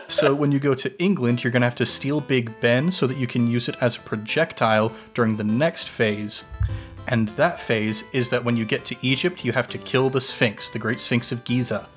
So 0.08 0.34
when 0.34 0.52
you 0.52 0.60
go 0.60 0.74
to 0.74 1.00
England, 1.02 1.44
you're 1.44 1.52
going 1.52 1.62
to 1.62 1.68
have 1.68 1.76
to 1.76 1.86
steal 1.86 2.22
Big 2.22 2.52
Ben 2.62 2.92
so 2.92 3.06
that 3.08 3.18
you 3.18 3.28
can 3.28 3.48
use 3.48 3.70
it 3.70 3.76
as 3.82 3.98
a 3.98 4.00
projectile 4.00 4.92
during 5.13 5.38
the 5.38 5.44
next 5.44 5.90
phase. 5.90 6.44
And 7.08 7.30
that 7.30 7.62
phase 7.62 8.04
is 8.13 8.30
that 8.32 8.44
when 8.44 8.58
you 8.58 8.66
get 8.66 8.84
to 8.86 8.96
Egypt, 9.02 9.46
you 9.46 9.52
have 9.52 9.68
to 9.70 9.78
kill 9.78 10.10
the 10.10 10.22
Sphinx, 10.22 10.70
the 10.70 10.80
Great 10.80 11.00
Sphinx 11.00 11.32
of 11.32 11.44
Giza, 11.44 11.88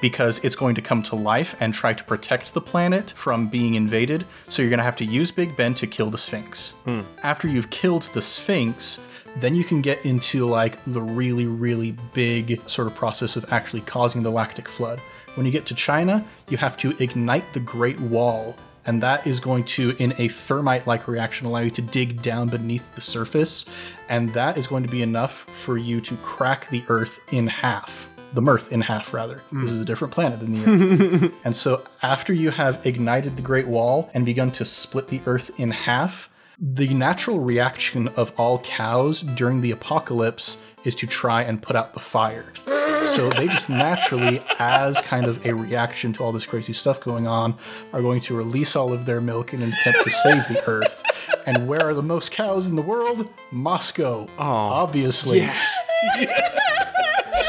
because 0.00 0.38
it's 0.44 0.56
going 0.56 0.74
to 0.74 0.82
come 0.82 1.02
to 1.04 1.16
life 1.16 1.56
and 1.60 1.72
try 1.72 1.94
to 1.94 2.04
protect 2.04 2.54
the 2.54 2.60
planet 2.60 3.12
from 3.12 3.48
being 3.48 3.74
invaded. 3.74 4.24
So 4.48 4.62
you're 4.62 4.70
going 4.70 4.78
to 4.78 4.84
have 4.84 4.96
to 4.96 5.04
use 5.04 5.30
Big 5.30 5.56
Ben 5.56 5.74
to 5.74 5.86
kill 5.86 6.10
the 6.10 6.18
Sphinx. 6.18 6.72
Hmm. 6.84 7.00
After 7.22 7.48
you've 7.48 7.70
killed 7.70 8.08
the 8.12 8.22
Sphinx, 8.22 9.00
then 9.36 9.54
you 9.54 9.64
can 9.64 9.82
get 9.82 10.04
into 10.04 10.46
like 10.46 10.82
the 10.84 11.02
really, 11.02 11.46
really 11.46 11.92
big 12.14 12.60
sort 12.68 12.88
of 12.88 12.94
process 12.94 13.36
of 13.36 13.52
actually 13.52 13.82
causing 13.82 14.22
the 14.22 14.30
lactic 14.30 14.68
flood. 14.68 15.00
When 15.34 15.44
you 15.44 15.52
get 15.52 15.66
to 15.66 15.74
China, 15.74 16.24
you 16.48 16.56
have 16.56 16.76
to 16.78 16.96
ignite 17.02 17.44
the 17.52 17.60
Great 17.60 18.00
Wall, 18.00 18.56
and 18.86 19.02
that 19.02 19.26
is 19.26 19.38
going 19.38 19.64
to, 19.64 19.94
in 19.98 20.14
a 20.16 20.28
thermite 20.28 20.86
like 20.86 21.06
reaction, 21.06 21.46
allow 21.46 21.58
you 21.60 21.70
to 21.72 21.82
dig 21.82 22.22
down 22.22 22.48
beneath 22.48 22.94
the 22.94 23.02
surface, 23.02 23.66
and 24.08 24.30
that 24.30 24.56
is 24.56 24.66
going 24.66 24.84
to 24.84 24.88
be 24.88 25.02
enough 25.02 25.44
for 25.50 25.76
you 25.76 26.00
to 26.00 26.16
crack 26.18 26.70
the 26.70 26.82
Earth 26.88 27.20
in 27.32 27.48
half. 27.48 28.15
The 28.34 28.42
Mirth 28.42 28.72
in 28.72 28.82
half, 28.82 29.14
rather. 29.14 29.38
Hmm. 29.50 29.62
This 29.62 29.70
is 29.70 29.80
a 29.80 29.84
different 29.84 30.12
planet 30.12 30.40
than 30.40 30.52
the 30.52 31.22
Earth. 31.26 31.34
and 31.44 31.56
so, 31.56 31.86
after 32.02 32.32
you 32.32 32.50
have 32.50 32.84
ignited 32.84 33.36
the 33.36 33.42
Great 33.42 33.66
Wall 33.66 34.10
and 34.14 34.26
begun 34.26 34.50
to 34.52 34.64
split 34.64 35.08
the 35.08 35.20
Earth 35.26 35.50
in 35.58 35.70
half, 35.70 36.28
the 36.58 36.92
natural 36.94 37.40
reaction 37.40 38.08
of 38.16 38.32
all 38.38 38.58
cows 38.60 39.20
during 39.20 39.60
the 39.60 39.70
apocalypse 39.70 40.56
is 40.84 40.94
to 40.96 41.06
try 41.06 41.42
and 41.42 41.60
put 41.62 41.76
out 41.76 41.94
the 41.94 42.00
fire. 42.00 42.52
So 43.06 43.28
they 43.30 43.46
just 43.46 43.68
naturally, 43.68 44.42
as 44.58 45.00
kind 45.02 45.26
of 45.26 45.44
a 45.46 45.54
reaction 45.54 46.12
to 46.14 46.24
all 46.24 46.32
this 46.32 46.46
crazy 46.46 46.72
stuff 46.72 47.00
going 47.00 47.26
on, 47.26 47.56
are 47.92 48.00
going 48.00 48.20
to 48.22 48.36
release 48.36 48.74
all 48.74 48.92
of 48.92 49.04
their 49.06 49.20
milk 49.20 49.52
in 49.52 49.62
an 49.62 49.72
attempt 49.72 50.02
to 50.04 50.10
save 50.10 50.48
the 50.48 50.62
earth. 50.66 51.02
And 51.44 51.68
where 51.68 51.82
are 51.82 51.94
the 51.94 52.02
most 52.02 52.32
cows 52.32 52.66
in 52.66 52.74
the 52.74 52.82
world? 52.82 53.28
Moscow. 53.52 54.26
Oh, 54.38 54.42
obviously. 54.42 55.40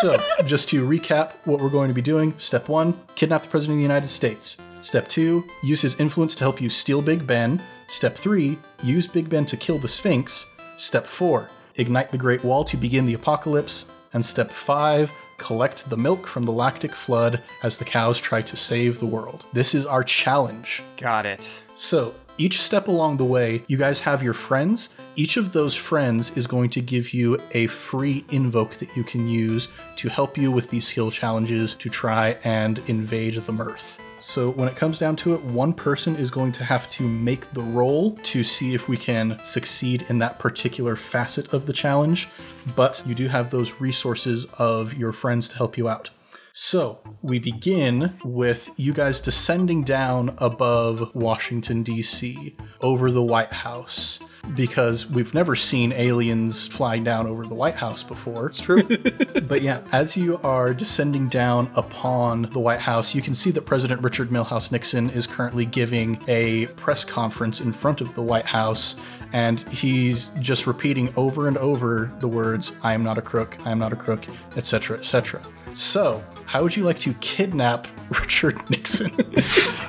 So, 0.01 0.23
just 0.45 0.69
to 0.69 0.87
recap 0.87 1.31
what 1.45 1.59
we're 1.59 1.71
going 1.71 1.87
to 1.87 1.93
be 1.93 2.03
doing 2.03 2.37
step 2.37 2.69
one, 2.69 2.93
kidnap 3.15 3.41
the 3.41 3.47
President 3.47 3.73
of 3.73 3.77
the 3.77 3.81
United 3.81 4.09
States. 4.09 4.57
Step 4.83 5.07
two, 5.07 5.43
use 5.63 5.81
his 5.81 5.99
influence 5.99 6.35
to 6.35 6.43
help 6.43 6.61
you 6.61 6.69
steal 6.69 7.01
Big 7.01 7.25
Ben. 7.25 7.59
Step 7.87 8.15
three, 8.15 8.59
use 8.83 9.07
Big 9.07 9.27
Ben 9.27 9.43
to 9.47 9.57
kill 9.57 9.79
the 9.79 9.87
Sphinx. 9.87 10.45
Step 10.77 11.07
four, 11.07 11.49
ignite 11.77 12.11
the 12.11 12.17
Great 12.17 12.43
Wall 12.43 12.63
to 12.65 12.77
begin 12.77 13.07
the 13.07 13.15
apocalypse. 13.15 13.87
And 14.13 14.23
step 14.23 14.51
five, 14.51 15.11
collect 15.39 15.89
the 15.89 15.97
milk 15.97 16.27
from 16.27 16.45
the 16.45 16.51
lactic 16.51 16.93
flood 16.93 17.41
as 17.63 17.79
the 17.79 17.85
cows 17.85 18.19
try 18.19 18.43
to 18.43 18.55
save 18.55 18.99
the 18.99 19.07
world. 19.07 19.45
This 19.51 19.73
is 19.73 19.87
our 19.87 20.03
challenge. 20.03 20.83
Got 20.97 21.25
it. 21.25 21.49
So, 21.73 22.13
each 22.37 22.61
step 22.61 22.87
along 22.87 23.17
the 23.17 23.25
way, 23.25 23.63
you 23.65 23.77
guys 23.77 24.01
have 24.01 24.21
your 24.21 24.35
friends. 24.35 24.89
Each 25.19 25.35
of 25.35 25.51
those 25.51 25.73
friends 25.73 26.29
is 26.37 26.45
going 26.45 26.69
to 26.69 26.79
give 26.79 27.11
you 27.11 27.39
a 27.49 27.65
free 27.65 28.23
invoke 28.29 28.75
that 28.75 28.95
you 28.95 29.03
can 29.03 29.27
use 29.27 29.67
to 29.95 30.09
help 30.09 30.37
you 30.37 30.51
with 30.51 30.69
these 30.69 30.85
skill 30.85 31.09
challenges 31.09 31.73
to 31.73 31.89
try 31.89 32.37
and 32.43 32.77
invade 32.85 33.33
the 33.33 33.51
Mirth. 33.51 33.99
So, 34.19 34.51
when 34.51 34.67
it 34.67 34.75
comes 34.75 34.99
down 34.99 35.15
to 35.17 35.33
it, 35.33 35.43
one 35.43 35.73
person 35.73 36.15
is 36.17 36.29
going 36.29 36.51
to 36.51 36.63
have 36.63 36.87
to 36.91 37.03
make 37.03 37.49
the 37.51 37.63
roll 37.63 38.11
to 38.11 38.43
see 38.43 38.75
if 38.75 38.87
we 38.87 38.95
can 38.95 39.39
succeed 39.43 40.05
in 40.07 40.19
that 40.19 40.37
particular 40.37 40.95
facet 40.95 41.51
of 41.51 41.65
the 41.65 41.73
challenge, 41.73 42.29
but 42.75 43.01
you 43.07 43.15
do 43.15 43.27
have 43.27 43.49
those 43.49 43.81
resources 43.81 44.45
of 44.59 44.93
your 44.93 45.13
friends 45.13 45.49
to 45.49 45.57
help 45.57 45.79
you 45.79 45.89
out. 45.89 46.11
So, 46.59 47.01
we 47.21 47.37
begin 47.37 48.17
with 48.25 48.71
you 48.77 48.91
guys 48.91 49.21
descending 49.21 49.83
down 49.83 50.35
above 50.39 51.13
Washington, 51.13 51.83
D.C., 51.83 52.57
over 52.81 53.11
the 53.11 53.21
White 53.21 53.53
House, 53.53 54.19
because 54.55 55.07
we've 55.07 55.35
never 55.35 55.55
seen 55.55 55.91
aliens 55.91 56.65
flying 56.65 57.03
down 57.03 57.27
over 57.27 57.45
the 57.45 57.53
White 57.53 57.75
House 57.75 58.01
before. 58.01 58.47
It's 58.47 58.59
true. 58.59 58.81
but 59.47 59.61
yeah, 59.61 59.81
as 59.91 60.17
you 60.17 60.39
are 60.39 60.73
descending 60.73 61.29
down 61.29 61.69
upon 61.75 62.43
the 62.49 62.59
White 62.59 62.79
House, 62.79 63.13
you 63.13 63.21
can 63.21 63.35
see 63.35 63.51
that 63.51 63.61
President 63.61 64.01
Richard 64.01 64.29
Milhous 64.29 64.71
Nixon 64.71 65.11
is 65.11 65.27
currently 65.27 65.63
giving 65.63 66.19
a 66.27 66.65
press 66.75 67.03
conference 67.03 67.61
in 67.61 67.71
front 67.71 68.01
of 68.01 68.15
the 68.15 68.23
White 68.23 68.47
House, 68.47 68.95
and 69.31 69.61
he's 69.69 70.31
just 70.39 70.65
repeating 70.65 71.13
over 71.17 71.47
and 71.47 71.57
over 71.59 72.11
the 72.19 72.27
words, 72.27 72.71
I 72.81 72.93
am 72.93 73.03
not 73.03 73.19
a 73.19 73.21
crook, 73.21 73.55
I 73.63 73.69
am 73.69 73.77
not 73.77 73.93
a 73.93 73.95
crook, 73.95 74.25
etc., 74.55 74.97
etc. 74.97 75.39
So, 75.75 76.23
how 76.47 76.63
would 76.63 76.75
you 76.75 76.83
like 76.83 76.97
to 76.99 77.13
kidnap 77.15 77.87
Richard 78.09 78.57
Nixon? 78.69 79.11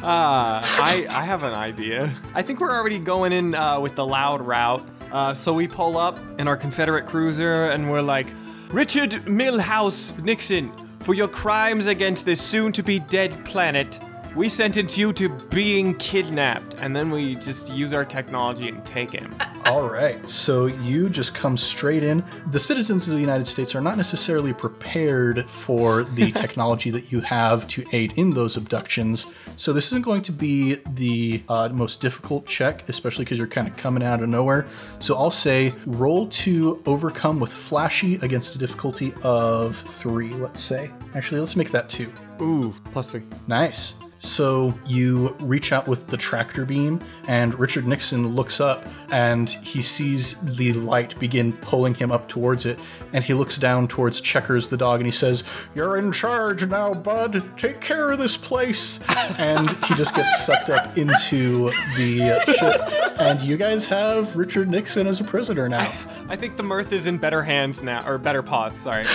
Uh, 0.03 0.61
I 0.63 1.07
I 1.09 1.23
have 1.23 1.45
an 1.45 1.55
idea. 1.55 2.13
I 2.35 2.43
think 2.43 2.61
we're 2.61 2.73
already 2.73 2.99
going 2.99 3.33
in 3.33 3.55
uh, 3.55 3.79
with 3.81 3.95
the 3.95 4.05
loud 4.05 4.41
route. 4.43 4.85
Uh, 5.13 5.33
so 5.33 5.55
we 5.55 5.67
pull 5.67 5.97
up 5.97 6.19
in 6.39 6.47
our 6.47 6.57
Confederate 6.57 7.07
cruiser 7.07 7.71
and 7.71 7.91
we're 7.91 8.03
like, 8.03 8.27
Richard 8.71 9.13
Milhous 9.25 10.13
Nixon, 10.23 10.71
For 11.01 11.15
your 11.15 11.29
crimes 11.29 11.87
against 11.87 12.27
this 12.27 12.43
soon 12.43 12.73
to 12.73 12.83
be 12.83 12.99
dead 12.99 13.45
planet, 13.47 13.99
we 14.35 14.49
sentence 14.49 14.97
you 14.97 15.13
to 15.15 15.29
being 15.29 15.95
kidnapped. 15.97 16.75
And 16.81 16.95
then 16.95 17.11
we 17.11 17.35
just 17.37 17.73
use 17.73 17.93
our 17.93 18.05
technology 18.05 18.69
and 18.69 18.85
take 18.85 19.11
him. 19.11 19.35
All 19.67 19.89
right. 19.89 20.29
So 20.29 20.67
you 20.67 21.09
just 21.09 21.35
come 21.35 21.57
straight 21.57 22.03
in. 22.03 22.25
The 22.51 22.61
citizens 22.61 23.07
of 23.07 23.15
the 23.15 23.21
United 23.21 23.47
States 23.47 23.75
are 23.75 23.81
not 23.81 23.97
necessarily 23.97 24.53
prepared 24.53 25.49
for 25.51 26.05
the 26.05 26.33
technology 26.43 26.91
that 26.91 27.11
you 27.11 27.21
have 27.21 27.67
to 27.69 27.85
aid 27.93 28.15
in 28.17 28.31
those 28.31 28.57
abductions. 28.57 29.27
So 29.57 29.73
this 29.73 29.87
isn't 29.87 30.05
going 30.05 30.23
to 30.23 30.33
be 30.33 30.77
the 30.91 31.43
uh, 31.49 31.69
most 31.71 32.01
difficult 32.01 32.47
check, 32.47 32.89
especially 32.89 33.25
because 33.25 33.39
you're 33.39 33.47
kind 33.47 33.69
of 33.69 33.77
coming 33.77 34.03
out 34.03 34.23
of 34.23 34.29
nowhere. 34.29 34.67
So 35.01 35.17
I'll 35.17 35.31
say 35.31 35.73
roll 35.87 36.29
to 36.29 36.83
overcome 36.87 37.41
with 37.41 37.53
flashy 37.53 38.17
against 38.17 38.55
a 38.55 38.59
difficulty 38.59 39.13
of 39.23 39.77
three, 39.77 40.33
let's 40.35 40.61
say. 40.61 40.91
Actually, 41.15 41.41
let's 41.41 41.57
make 41.57 41.71
that 41.73 41.89
two. 41.89 42.13
Ooh, 42.41 42.75
plus 42.93 43.11
three. 43.11 43.23
Nice. 43.47 43.95
So 44.19 44.79
you 44.85 45.37
reach 45.41 45.73
out 45.73 45.87
with 45.87 46.09
the 46.09 46.17
tractor 46.17 46.65
beam, 46.65 47.01
and 47.29 47.59
Richard 47.59 47.87
Nixon 47.87 48.29
looks 48.29 48.61
up 48.61 48.85
and 49.11 49.49
he 49.49 49.81
sees 49.81 50.35
the 50.43 50.73
light 50.73 51.19
begin 51.19 51.53
pulling 51.55 51.95
him 51.95 52.11
up 52.11 52.29
towards 52.29 52.67
it. 52.67 52.79
And 53.13 53.25
he 53.25 53.33
looks 53.33 53.57
down 53.59 53.89
towards 53.89 54.21
Checkers 54.21 54.69
the 54.69 54.77
dog 54.77 55.01
and 55.01 55.07
he 55.07 55.13
says, 55.13 55.45
You're 55.75 55.97
in 55.97 56.13
charge 56.13 56.67
now, 56.67 56.95
bud. 56.95 57.57
Take 57.57 57.81
care 57.81 58.11
of 58.11 58.19
this 58.19 58.37
place. 58.37 59.01
and 59.39 59.71
he 59.85 59.95
just 59.95 60.15
gets 60.15 60.45
sucked 60.45 60.69
up 60.71 60.99
into 60.99 61.71
the 61.97 62.41
ship. 62.59 62.83
And 63.19 63.41
you 63.41 63.57
guys 63.57 63.87
have 63.87 64.37
Richard 64.37 64.69
Nixon 64.69 65.07
as 65.07 65.21
a 65.21 65.25
prisoner 65.25 65.69
now. 65.69 65.91
I 66.29 66.37
think 66.37 66.57
the 66.57 66.63
mirth 66.63 66.93
is 66.93 67.07
in 67.07 67.19
better 67.19 67.43
hands 67.43 67.83
now, 67.83 68.07
or 68.07 68.19
better 68.19 68.43
paws, 68.43 68.77
sorry. 68.77 69.05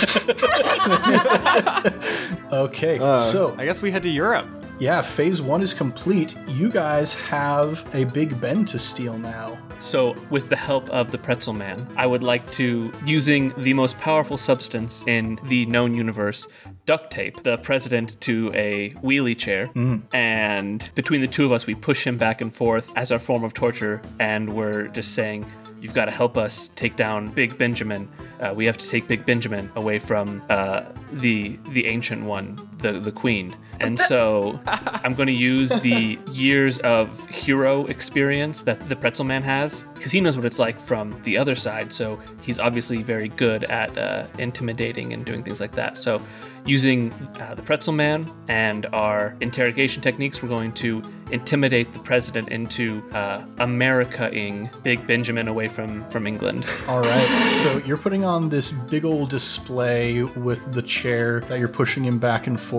Okay, 2.53 2.99
uh, 2.99 3.19
so 3.19 3.55
I 3.57 3.65
guess 3.65 3.81
we 3.81 3.89
head 3.89 4.03
to 4.03 4.09
Europe. 4.09 4.47
Yeah, 4.83 5.01
phase 5.01 5.41
one 5.41 5.61
is 5.61 5.73
complete. 5.73 6.35
You 6.45 6.69
guys 6.69 7.13
have 7.13 7.89
a 7.95 8.03
Big 8.03 8.41
Ben 8.41 8.65
to 8.65 8.77
steal 8.77 9.17
now. 9.17 9.57
So, 9.79 10.13
with 10.29 10.49
the 10.49 10.57
help 10.57 10.89
of 10.89 11.09
the 11.09 11.17
Pretzel 11.17 11.53
Man, 11.53 11.87
I 11.95 12.05
would 12.05 12.21
like 12.21 12.49
to, 12.51 12.91
using 13.05 13.53
the 13.55 13.73
most 13.73 13.97
powerful 13.97 14.37
substance 14.37 15.07
in 15.07 15.39
the 15.45 15.65
known 15.67 15.93
universe, 15.93 16.49
duct 16.85 17.11
tape 17.11 17.43
the 17.43 17.59
president 17.59 18.19
to 18.21 18.51
a 18.53 18.89
wheelie 19.01 19.37
chair. 19.37 19.69
And 20.11 20.89
between 20.95 21.21
the 21.21 21.27
two 21.27 21.45
of 21.45 21.53
us, 21.53 21.65
we 21.65 21.75
push 21.75 22.05
him 22.05 22.17
back 22.17 22.41
and 22.41 22.53
forth 22.53 22.91
as 22.97 23.09
our 23.09 23.19
form 23.19 23.45
of 23.45 23.53
torture. 23.53 24.01
And 24.19 24.53
we're 24.53 24.89
just 24.89 25.13
saying, 25.13 25.45
You've 25.83 25.93
got 25.93 26.05
to 26.05 26.11
help 26.11 26.37
us 26.37 26.69
take 26.75 26.95
down 26.95 27.27
Big 27.27 27.57
Benjamin. 27.57 28.09
Uh, 28.39 28.53
we 28.55 28.65
have 28.65 28.77
to 28.77 28.87
take 28.87 29.05
Big 29.05 29.25
Benjamin 29.25 29.69
away 29.75 29.99
from 29.99 30.41
uh, 30.49 30.83
the 31.11 31.59
the 31.71 31.87
ancient 31.87 32.23
one, 32.23 32.55
the 32.83 32.99
the 32.99 33.11
queen. 33.11 33.55
And 33.79 33.99
so 33.99 34.59
I'm 34.67 35.15
going 35.15 35.27
to 35.27 35.33
use 35.33 35.69
the 35.69 36.19
years 36.31 36.77
of 36.79 37.27
hero 37.29 37.85
experience 37.87 38.61
that 38.63 38.87
the 38.87 38.95
Pretzel 38.95 39.25
Man 39.25 39.41
has, 39.43 39.83
because 39.95 40.11
he 40.11 40.21
knows 40.21 40.35
what 40.35 40.45
it's 40.45 40.59
like 40.59 40.79
from 40.79 41.19
the 41.23 41.37
other 41.37 41.55
side. 41.55 41.91
So 41.91 42.19
he's 42.41 42.59
obviously 42.59 43.01
very 43.01 43.29
good 43.29 43.63
at 43.65 43.97
uh, 43.97 44.27
intimidating 44.37 45.13
and 45.13 45.25
doing 45.25 45.43
things 45.43 45.59
like 45.59 45.71
that. 45.73 45.97
So 45.97 46.21
using 46.65 47.11
uh, 47.39 47.55
the 47.55 47.61
Pretzel 47.61 47.93
Man 47.93 48.29
and 48.47 48.85
our 48.93 49.35
interrogation 49.41 50.01
techniques, 50.01 50.41
we're 50.41 50.49
going 50.49 50.71
to 50.73 51.01
intimidate 51.31 51.91
the 51.93 51.99
president 51.99 52.49
into 52.49 53.03
uh, 53.11 53.43
America-ing 53.59 54.69
Big 54.83 55.05
Benjamin 55.07 55.47
away 55.47 55.67
from 55.67 56.07
from 56.09 56.27
England. 56.27 56.65
All 56.87 57.01
right. 57.01 57.49
So 57.61 57.77
you're 57.79 57.97
putting 57.97 58.23
on 58.23 58.49
this 58.49 58.71
big 58.71 59.03
old 59.03 59.29
display 59.29 60.23
with 60.23 60.71
the 60.73 60.81
chair 60.81 61.41
that 61.41 61.59
you're 61.59 61.67
pushing 61.67 62.03
him 62.03 62.19
back 62.19 62.47
and 62.47 62.59
forth, 62.59 62.72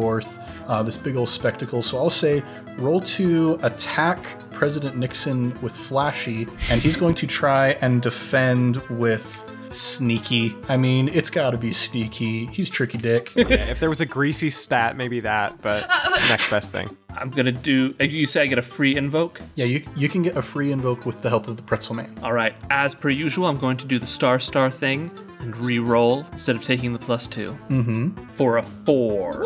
uh, 0.68 0.82
this 0.82 0.96
big 0.96 1.16
old 1.16 1.28
spectacle. 1.28 1.82
So 1.82 1.98
I'll 1.98 2.10
say 2.10 2.42
roll 2.78 3.00
to 3.00 3.58
attack 3.62 4.26
President 4.52 4.96
Nixon 4.96 5.58
with 5.60 5.76
flashy, 5.76 6.46
and 6.70 6.80
he's 6.80 6.96
going 6.96 7.14
to 7.16 7.26
try 7.26 7.70
and 7.80 8.00
defend 8.00 8.78
with 8.88 9.43
sneaky. 9.74 10.54
I 10.68 10.76
mean, 10.76 11.08
it's 11.08 11.30
got 11.30 11.50
to 11.50 11.58
be 11.58 11.72
sneaky. 11.72 12.46
He's 12.46 12.70
tricky 12.70 12.98
dick. 12.98 13.32
Yeah, 13.44 13.66
if 13.70 13.78
there 13.80 13.90
was 13.90 14.00
a 14.00 14.06
greasy 14.06 14.48
stat, 14.50 14.96
maybe 14.96 15.20
that, 15.20 15.60
but 15.60 15.86
next 16.28 16.48
best 16.50 16.72
thing. 16.72 16.96
I'm 17.16 17.30
gonna 17.30 17.52
do. 17.52 17.94
uh, 18.00 18.04
You 18.04 18.26
say 18.26 18.42
I 18.42 18.46
get 18.46 18.58
a 18.58 18.62
free 18.62 18.96
invoke. 18.96 19.40
yeah, 19.54 19.66
you 19.66 19.84
you 19.96 20.08
can 20.08 20.22
get 20.22 20.36
a 20.36 20.42
free 20.42 20.72
invoke 20.72 21.04
with 21.06 21.22
the 21.22 21.28
help 21.28 21.46
of 21.46 21.56
the 21.56 21.62
Pretzel 21.62 21.94
Man. 21.94 22.12
All 22.22 22.32
right. 22.32 22.54
As 22.70 22.94
per 22.94 23.08
usual, 23.08 23.46
I'm 23.46 23.58
going 23.58 23.76
to 23.76 23.86
do 23.86 23.98
the 24.00 24.06
star 24.06 24.38
star 24.40 24.70
thing 24.70 25.10
and 25.40 25.56
re-roll 25.58 26.24
instead 26.32 26.56
of 26.56 26.64
taking 26.64 26.92
the 26.94 26.98
plus 26.98 27.26
2 27.26 27.56
Mm-hmm. 27.68 28.24
For 28.36 28.56
a 28.56 28.62
four. 28.62 29.44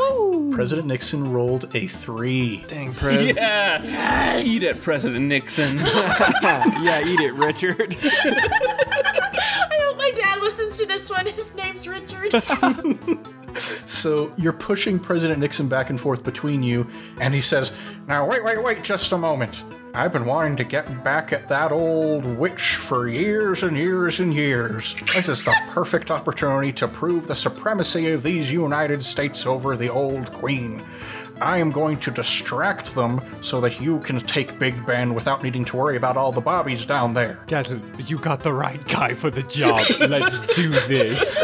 President 0.54 0.86
Nixon 0.88 1.30
rolled 1.32 1.74
a 1.74 1.86
three. 1.88 2.64
Dang, 2.68 2.94
Prez. 2.94 3.36
Yeah. 3.36 3.82
Yeah. 3.82 4.40
Eat 4.40 4.62
it, 4.62 4.80
President 4.80 5.24
Nixon. 5.26 5.78
Yeah, 6.78 7.04
eat 7.04 7.20
it, 7.20 7.34
Richard. 7.34 7.96
I 8.00 9.78
hope 9.84 9.96
my 9.98 10.10
dad 10.14 10.40
listens 10.40 10.76
to 10.78 10.86
one. 11.10 11.26
His 11.26 11.54
name's 11.54 11.86
Richard. 11.86 12.32
So 13.86 14.32
you're 14.36 14.52
pushing 14.52 14.98
President 14.98 15.40
Nixon 15.40 15.68
back 15.68 15.90
and 15.90 16.00
forth 16.00 16.22
between 16.22 16.62
you, 16.62 16.86
and 17.20 17.34
he 17.34 17.40
says, 17.40 17.72
Now, 18.06 18.26
wait, 18.26 18.44
wait, 18.44 18.62
wait, 18.62 18.82
just 18.82 19.12
a 19.12 19.18
moment. 19.18 19.64
I've 19.94 20.12
been 20.12 20.26
wanting 20.26 20.56
to 20.56 20.64
get 20.64 21.02
back 21.02 21.32
at 21.32 21.48
that 21.48 21.72
old 21.72 22.24
witch 22.24 22.76
for 22.76 23.08
years 23.08 23.62
and 23.62 23.76
years 23.76 24.20
and 24.20 24.32
years. 24.32 24.94
This 25.14 25.28
is 25.28 25.42
the 25.42 25.56
perfect 25.68 26.10
opportunity 26.10 26.72
to 26.74 26.86
prove 26.86 27.26
the 27.26 27.34
supremacy 27.34 28.12
of 28.12 28.22
these 28.22 28.52
United 28.52 29.02
States 29.02 29.46
over 29.46 29.76
the 29.76 29.88
old 29.88 30.30
queen. 30.32 30.84
I 31.40 31.58
am 31.58 31.70
going 31.70 31.98
to 32.00 32.10
distract 32.10 32.94
them 32.94 33.20
so 33.42 33.60
that 33.60 33.80
you 33.80 34.00
can 34.00 34.18
take 34.20 34.58
Big 34.58 34.84
Ben 34.86 35.14
without 35.14 35.42
needing 35.42 35.64
to 35.66 35.76
worry 35.76 35.96
about 35.96 36.16
all 36.16 36.32
the 36.32 36.40
bobbies 36.40 36.84
down 36.84 37.14
there. 37.14 37.44
Gazin, 37.46 37.80
you 38.08 38.18
got 38.18 38.42
the 38.42 38.52
right 38.52 38.84
guy 38.88 39.14
for 39.14 39.30
the 39.30 39.42
job. 39.42 39.80
Let's 40.00 40.40
do 40.54 40.70
this. 40.70 41.42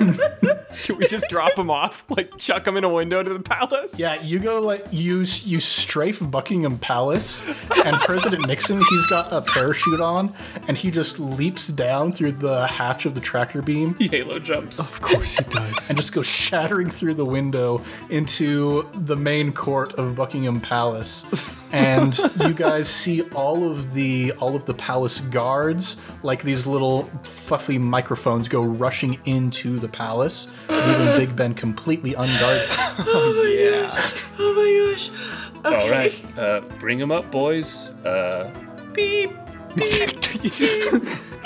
Can 0.84 0.98
we 0.98 1.06
just 1.06 1.28
drop 1.28 1.58
him 1.58 1.70
off? 1.70 2.04
Like, 2.10 2.36
chuck 2.36 2.66
him 2.66 2.76
in 2.76 2.84
a 2.84 2.92
window 2.92 3.22
to 3.22 3.32
the 3.32 3.40
palace? 3.40 3.98
Yeah, 3.98 4.20
you 4.20 4.38
go 4.38 4.60
like 4.60 4.86
you 4.90 5.20
you 5.20 5.58
strafe 5.60 6.18
Buckingham 6.30 6.78
Palace, 6.78 7.42
and 7.84 7.96
President 8.00 8.46
Nixon 8.46 8.82
he's 8.90 9.06
got 9.06 9.32
a 9.32 9.40
parachute 9.40 10.00
on, 10.00 10.34
and 10.68 10.76
he 10.76 10.90
just 10.90 11.18
leaps 11.18 11.68
down 11.68 12.12
through 12.12 12.32
the 12.32 12.66
hatch 12.66 13.06
of 13.06 13.14
the 13.14 13.20
tractor 13.20 13.62
beam 13.62 13.94
he 13.94 14.08
halo 14.08 14.38
jumps. 14.38 14.78
Of 14.78 15.00
course 15.00 15.36
he 15.38 15.44
does. 15.44 15.88
and 15.88 15.98
just 15.98 16.12
goes 16.12 16.26
shattering 16.26 16.90
through 16.90 17.14
the 17.14 17.24
window 17.24 17.82
into 18.10 18.86
the 18.94 19.16
main 19.16 19.52
court 19.52 19.94
of 19.94 20.16
Buckingham 20.16 20.60
Palace. 20.60 21.24
And 21.72 22.16
you 22.40 22.54
guys 22.54 22.88
see 22.88 23.22
all 23.32 23.68
of 23.68 23.94
the 23.94 24.32
all 24.38 24.54
of 24.54 24.64
the 24.64 24.74
palace 24.74 25.20
guards, 25.20 25.96
like 26.22 26.42
these 26.42 26.66
little 26.66 27.10
fluffy 27.24 27.78
microphones, 27.78 28.48
go 28.48 28.62
rushing 28.62 29.18
into 29.24 29.80
the 29.80 29.88
palace, 29.88 30.46
leaving 30.68 31.16
Big 31.16 31.34
Ben 31.34 31.52
completely 31.52 32.14
unguarded. 32.14 32.68
oh 32.70 33.34
my 33.36 33.88
gosh. 33.88 34.24
Oh 34.38 34.54
my 34.54 34.92
gosh! 34.92 35.10
Okay. 35.64 35.82
All 35.82 35.90
right. 35.90 36.38
Uh, 36.38 36.60
bring 36.78 36.98
them 36.98 37.10
up, 37.10 37.28
boys. 37.32 37.88
Uh, 38.04 38.48
beep. 38.92 39.32
Beep. 39.74 40.20
beep. 40.42 41.02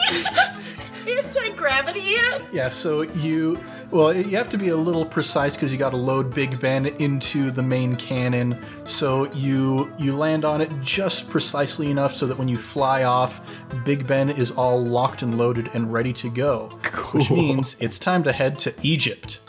Anti 1.09 1.53
gravity? 1.53 2.17
Yeah, 2.53 2.69
so 2.69 3.03
you 3.03 3.59
well, 3.91 4.15
you 4.15 4.37
have 4.37 4.51
to 4.51 4.59
be 4.59 4.69
a 4.69 4.77
little 4.77 5.05
precise 5.05 5.55
because 5.55 5.73
you 5.73 5.79
got 5.79 5.91
to 5.91 5.97
load 5.97 6.35
Big 6.35 6.61
Ben 6.61 6.87
into 6.87 7.51
the 7.51 7.63
main 7.63 7.97
cannon. 7.97 8.63
So 8.85 9.33
you 9.33 9.93
you 9.99 10.17
land 10.17 10.45
on 10.45 10.61
it 10.61 10.71
just 10.81 11.31
precisely 11.31 11.91
enough 11.91 12.15
so 12.15 12.27
that 12.27 12.39
when 12.39 12.49
you 12.49 12.59
fly 12.59 13.05
off, 13.05 13.41
Big 13.85 14.07
Ben 14.07 14.29
is 14.29 14.51
all 14.51 14.83
locked 14.83 15.23
and 15.23 15.39
loaded 15.39 15.71
and 15.75 15.93
ready 15.93 16.13
to 16.15 16.31
go. 16.31 16.69
Cool. 16.83 17.21
Which 17.21 17.31
means 17.31 17.77
it's 17.81 17.99
time 17.99 18.23
to 18.25 18.33
head 18.33 18.59
to 18.61 18.75
Egypt. 18.83 19.41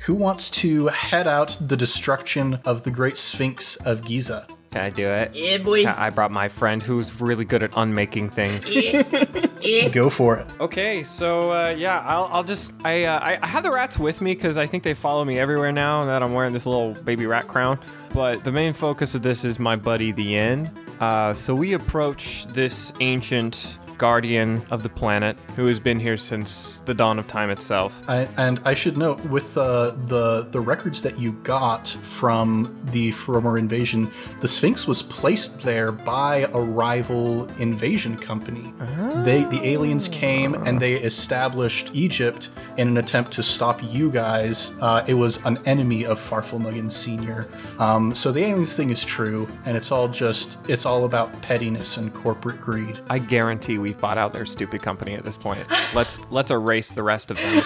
Who 0.00 0.14
wants 0.14 0.50
to 0.50 0.88
head 0.88 1.28
out 1.28 1.56
the 1.60 1.76
destruction 1.76 2.60
of 2.64 2.82
the 2.82 2.90
Great 2.90 3.16
Sphinx 3.16 3.76
of 3.76 4.04
Giza? 4.04 4.46
Can 4.72 4.86
I 4.86 4.88
do 4.88 5.06
it? 5.06 5.34
Yeah, 5.34 5.58
boy. 5.58 5.86
I 5.86 6.10
brought 6.10 6.30
my 6.30 6.48
friend 6.48 6.82
who's 6.82 7.20
really 7.20 7.44
good 7.44 7.62
at 7.62 7.72
unmaking 7.76 8.30
things. 8.30 8.74
Go 9.88 10.10
for 10.10 10.36
it. 10.36 10.46
Okay, 10.60 11.04
so 11.04 11.52
uh, 11.52 11.68
yeah, 11.70 12.00
I'll, 12.00 12.28
I'll 12.32 12.44
just 12.44 12.72
I, 12.84 13.04
uh, 13.04 13.18
I 13.18 13.38
I 13.42 13.46
have 13.46 13.62
the 13.62 13.70
rats 13.70 13.98
with 13.98 14.20
me 14.20 14.34
because 14.34 14.56
I 14.56 14.66
think 14.66 14.82
they 14.82 14.94
follow 14.94 15.24
me 15.24 15.38
everywhere 15.38 15.72
now 15.72 16.04
that 16.04 16.22
I'm 16.22 16.32
wearing 16.32 16.52
this 16.52 16.66
little 16.66 16.94
baby 17.04 17.26
rat 17.26 17.46
crown. 17.46 17.78
But 18.12 18.44
the 18.44 18.52
main 18.52 18.72
focus 18.72 19.14
of 19.14 19.22
this 19.22 19.44
is 19.44 19.58
my 19.58 19.76
buddy 19.76 20.12
the 20.12 20.36
End. 20.36 20.70
Uh, 21.00 21.34
so 21.34 21.54
we 21.54 21.72
approach 21.72 22.46
this 22.46 22.92
ancient 23.00 23.78
guardian 24.02 24.60
of 24.72 24.82
the 24.82 24.88
planet 24.88 25.36
who 25.54 25.66
has 25.66 25.78
been 25.78 26.00
here 26.00 26.16
since 26.16 26.78
the 26.86 26.94
dawn 27.02 27.20
of 27.20 27.26
time 27.28 27.50
itself. 27.50 28.02
I, 28.08 28.26
and 28.36 28.60
I 28.64 28.74
should 28.74 28.98
note, 28.98 29.24
with 29.26 29.56
uh, 29.56 29.92
the 30.08 30.48
the 30.50 30.60
records 30.60 31.02
that 31.02 31.20
you 31.20 31.34
got 31.44 31.86
from 32.18 32.50
the 32.86 33.12
former 33.12 33.58
invasion, 33.58 34.10
the 34.40 34.48
Sphinx 34.48 34.88
was 34.88 35.02
placed 35.02 35.60
there 35.60 35.92
by 35.92 36.48
a 36.52 36.60
rival 36.60 37.48
invasion 37.60 38.16
company. 38.16 38.74
They 39.24 39.44
the 39.44 39.60
aliens 39.64 40.08
came 40.08 40.54
and 40.66 40.80
they 40.80 40.94
established 40.94 41.90
Egypt 41.92 42.50
in 42.78 42.88
an 42.88 42.96
attempt 42.96 43.32
to 43.34 43.42
stop 43.42 43.80
you 43.82 44.10
guys. 44.10 44.72
Uh, 44.80 45.04
it 45.06 45.14
was 45.14 45.38
an 45.44 45.58
enemy 45.64 46.04
of 46.04 46.18
Farfalnugan 46.18 46.90
Senior. 46.90 47.46
Um, 47.78 48.14
so 48.16 48.32
the 48.32 48.40
aliens 48.40 48.74
thing 48.74 48.90
is 48.90 49.04
true, 49.04 49.46
and 49.64 49.76
it's 49.76 49.92
all 49.92 50.08
just 50.08 50.58
it's 50.68 50.86
all 50.86 51.04
about 51.04 51.28
pettiness 51.42 51.98
and 51.98 52.12
corporate 52.12 52.60
greed. 52.60 52.98
I 53.08 53.18
guarantee 53.20 53.78
we've 53.92 54.00
bought 54.00 54.16
out 54.16 54.32
their 54.32 54.46
stupid 54.46 54.80
company 54.80 55.12
at 55.14 55.22
this 55.24 55.36
point. 55.36 55.66
Let's 55.94 56.18
let's 56.30 56.50
erase 56.50 56.92
the 56.92 57.02
rest 57.02 57.30
of 57.30 57.36
them. 57.36 57.62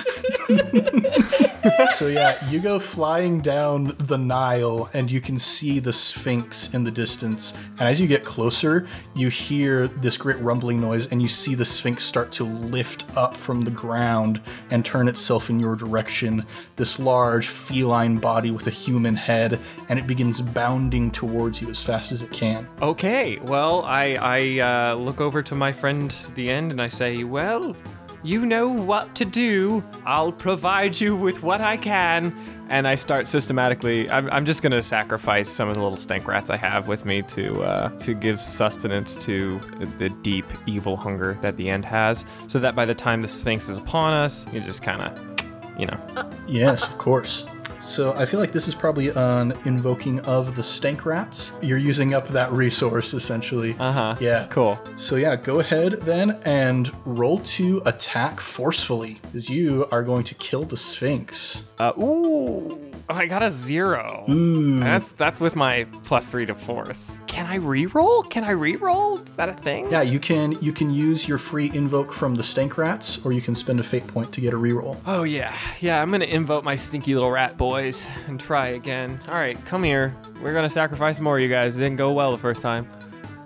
so 1.95 2.09
yeah, 2.09 2.49
you 2.49 2.61
go 2.61 2.79
flying 2.79 3.41
down 3.41 3.95
the 3.99 4.19
Nile 4.19 4.89
and 4.93 5.11
you 5.11 5.21
can 5.21 5.39
see 5.39 5.79
the 5.79 5.93
Sphinx 5.93 6.73
in 6.75 6.85
the 6.85 6.91
distance. 6.91 7.55
And 7.79 7.89
as 7.89 8.01
you 8.01 8.07
get 8.07 8.25
closer, 8.25 8.87
you 9.15 9.29
hear 9.29 9.89
this 9.89 10.17
great 10.17 10.39
rumbling 10.39 10.81
noise 10.81 11.07
and 11.07 11.21
you 11.21 11.29
see 11.29 11.55
the 11.55 11.65
Sphinx 11.65 12.05
start 12.05 12.33
to 12.33 12.45
lift 12.45 13.05
up 13.17 13.35
from 13.35 13.63
the 13.63 13.71
ground 13.71 14.41
and 14.71 14.85
turn 14.85 15.09
itself 15.09 15.51
in 15.51 15.61
your 15.61 15.77
direction. 15.77 16.45
This 16.77 16.99
large 16.99 17.49
feline 17.49 18.19
body 18.19 18.51
with 18.51 18.67
a 18.67 18.71
human 18.71 19.17
head, 19.17 19.59
and 19.89 19.99
it 19.99 20.07
begins 20.07 20.41
bounding 20.41 21.11
towards 21.11 21.61
you 21.61 21.71
as 21.71 21.83
fast 21.83 22.13
as 22.13 22.23
it 22.23 22.31
can. 22.31 22.69
Okay, 22.83 23.39
well, 23.43 23.83
I 23.83 24.15
I 24.15 24.61
uh, 24.61 24.95
look 24.95 25.21
over 25.21 25.43
to 25.43 25.55
my 25.55 25.73
friend 25.73 26.11
the 26.35 26.51
end 26.51 26.73
and 26.73 26.81
I 26.81 26.89
say, 26.89 27.25
well, 27.25 27.77
you 28.23 28.47
know 28.47 28.69
what 28.69 29.15
to 29.17 29.25
do. 29.25 29.85
I'll 30.05 30.33
provide 30.33 31.01
you 31.01 31.17
with 31.17 31.43
what 31.43 31.61
I 31.61 31.77
can. 31.77 32.35
And 32.69 32.89
I 32.89 32.97
start 32.97 33.29
systematically. 33.29 34.11
I'm, 34.11 34.29
I'm 34.31 34.45
just 34.45 34.63
gonna 34.63 34.83
sacrifice 34.83 35.49
some 35.49 35.69
of 35.69 35.75
the 35.77 35.83
little 35.83 35.97
stank 35.97 36.27
rats 36.27 36.51
I 36.51 36.57
have 36.57 36.89
with 36.89 37.05
me 37.05 37.23
to 37.23 37.63
uh, 37.63 37.89
to 37.99 38.13
give 38.13 38.41
sustenance 38.41 39.15
to 39.19 39.61
the 39.99 40.09
deep 40.09 40.47
evil 40.67 40.97
hunger 40.97 41.39
that 41.43 41.57
the 41.57 41.71
end 41.71 41.85
has, 41.85 42.25
so 42.49 42.59
that 42.59 42.75
by 42.75 42.85
the 42.85 42.95
time 42.95 43.23
the 43.23 43.29
Sphinx 43.29 43.69
is 43.69 43.77
upon 43.77 44.13
us, 44.13 44.53
you 44.53 44.61
just 44.61 44.83
kind 44.83 45.01
of, 45.01 45.79
you 45.79 45.87
know. 45.87 46.31
Yes, 46.49 46.89
of 46.89 46.99
course. 46.99 47.47
So 47.87 48.13
I 48.15 48.27
feel 48.27 48.41
like 48.41 48.51
this 48.53 48.67
is 48.67 48.75
probably 48.75 49.09
an 49.11 49.53
invoking 49.65 50.19
of 50.21 50.57
the 50.57 50.63
stank 50.63 51.07
rats. 51.07 51.53
You're 51.63 51.79
using 51.79 52.15
up 52.15 52.27
that 52.29 52.51
resource 52.51 53.15
essentially. 53.15 53.77
Uh 53.79 53.93
huh. 53.93 54.17
Yeah. 54.19 54.49
Cool. 54.51 54.79
So 54.97 55.15
yeah, 55.15 55.37
go 55.37 55.61
ahead 55.61 55.93
then 56.01 56.41
and 56.45 56.91
roll 57.05 57.39
to 57.41 57.81
attack 57.87 58.41
forcefully, 58.41 59.21
as 59.35 59.49
you 59.49 59.87
are 59.93 60.03
going 60.03 60.25
to 60.25 60.35
kill 60.35 60.65
the 60.65 60.77
Sphinx. 60.77 61.63
Uh, 61.79 61.93
ooh. 61.97 62.83
Oh, 63.09 63.15
I 63.15 63.27
got 63.27 63.45
a 63.45 63.51
zero. 63.51 64.25
That's 64.27 65.13
that's 65.13 65.39
with 65.39 65.55
my 65.55 65.87
plus 66.03 66.27
three 66.27 66.45
to 66.47 66.57
force. 66.57 67.21
Can 67.37 67.45
I 67.45 67.57
re-roll? 67.57 68.23
Can 68.23 68.45
I 68.45 68.53
re-roll? 68.53 69.19
Is 69.19 69.33
that 69.33 69.51
a 69.51 69.53
thing? 69.53 69.91
Yeah, 69.91 70.01
you 70.01 70.19
can 70.19 70.53
you 70.63 70.73
can 70.73 70.91
use 70.91 71.29
your 71.29 71.37
free 71.37 71.71
invoke 71.75 72.11
from 72.11 72.35
the 72.35 72.43
stank 72.43 72.79
rats, 72.79 73.23
or 73.27 73.33
you 73.33 73.43
can 73.43 73.55
spend 73.55 73.79
a 73.79 73.83
fate 73.83 74.07
point 74.07 74.33
to 74.33 74.41
get 74.41 74.55
a 74.55 74.57
reroll. 74.57 74.97
Oh 75.05 75.25
yeah, 75.25 75.55
yeah. 75.83 76.01
I'm 76.01 76.11
gonna 76.11 76.25
invoke 76.25 76.65
my 76.65 76.75
stinky 76.77 77.13
little 77.13 77.31
rat 77.31 77.59
boys 77.59 78.09
and 78.27 78.41
try 78.41 78.69
again. 78.69 79.19
All 79.29 79.35
right, 79.35 79.63
come 79.67 79.83
here. 79.83 80.17
We're 80.43 80.55
gonna 80.55 80.71
sacrifice 80.71 81.21
more. 81.21 81.39
You 81.39 81.51
guys 81.51 81.77
it 81.77 81.81
didn't 81.81 81.97
go 81.99 82.11
well 82.11 82.33
the 82.33 82.39
first 82.39 82.63
time. 82.63 82.89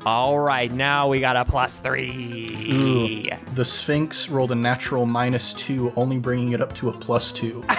All 0.07 0.39
right, 0.39 0.73
now 0.73 1.09
we 1.09 1.21
got 1.21 1.37
a 1.37 1.45
plus 1.45 1.79
three. 1.79 3.31
The 3.55 3.65
Sphinx 3.65 4.31
rolled 4.31 4.51
a 4.51 4.55
natural 4.55 5.05
minus 5.05 5.53
two, 5.53 5.93
only 5.95 6.19
bringing 6.19 6.53
it 6.53 6.63
up 6.63 6.75
to 6.77 6.89
a 6.89 6.93
plus 6.93 7.33
two. 7.33 7.65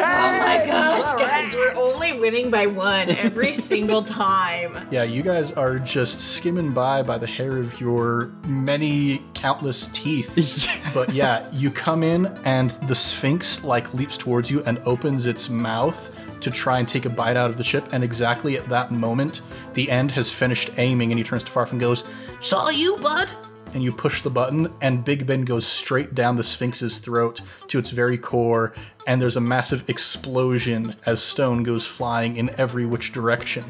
Oh 0.00 0.38
my 0.38 0.64
gosh, 0.64 1.12
guys, 1.20 1.54
we're 1.54 1.74
only 1.74 2.18
winning 2.18 2.50
by 2.50 2.66
one 2.66 3.10
every 3.10 3.52
single 3.70 4.02
time. 4.02 4.88
Yeah, 4.90 5.02
you 5.02 5.22
guys 5.22 5.52
are 5.52 5.78
just 5.78 6.20
skimming 6.34 6.72
by 6.72 7.02
by 7.02 7.18
the 7.18 7.26
hair 7.26 7.58
of 7.58 7.78
your 7.80 8.32
many 8.46 9.22
countless 9.34 9.88
teeth. 9.88 10.80
but 10.94 11.12
yeah, 11.12 11.46
you 11.52 11.70
come 11.70 12.02
in 12.02 12.26
and 12.44 12.70
the 12.88 12.94
Sphinx 12.94 13.62
like 13.64 13.92
leaps 13.92 14.16
towards 14.16 14.50
you 14.50 14.62
and 14.64 14.78
opens 14.80 15.26
its 15.26 15.50
mouth 15.50 16.10
to 16.40 16.50
try 16.50 16.78
and 16.78 16.88
take 16.88 17.04
a 17.04 17.10
bite 17.10 17.36
out 17.36 17.50
of 17.50 17.56
the 17.56 17.64
ship. 17.64 17.88
And 17.92 18.02
exactly 18.02 18.56
at 18.56 18.68
that 18.68 18.90
moment, 18.90 19.42
the 19.74 19.90
end 19.90 20.12
has 20.12 20.30
finished 20.30 20.70
aiming 20.78 21.10
and 21.10 21.18
he 21.18 21.24
turns 21.24 21.44
to 21.44 21.50
Farf 21.50 21.70
and 21.72 21.80
goes, 21.80 22.04
Saw 22.40 22.68
you, 22.68 22.96
bud? 22.98 23.28
and 23.74 23.82
you 23.82 23.92
push 23.92 24.22
the 24.22 24.30
button, 24.30 24.72
and 24.80 25.04
Big 25.04 25.26
Ben 25.26 25.42
goes 25.44 25.66
straight 25.66 26.14
down 26.14 26.36
the 26.36 26.44
Sphinx's 26.44 26.98
throat 26.98 27.40
to 27.68 27.78
its 27.78 27.90
very 27.90 28.18
core, 28.18 28.72
and 29.06 29.20
there's 29.20 29.36
a 29.36 29.40
massive 29.40 29.88
explosion 29.88 30.94
as 31.06 31.22
stone 31.22 31.62
goes 31.62 31.86
flying 31.86 32.36
in 32.36 32.50
every 32.58 32.86
which 32.86 33.12
direction. 33.12 33.64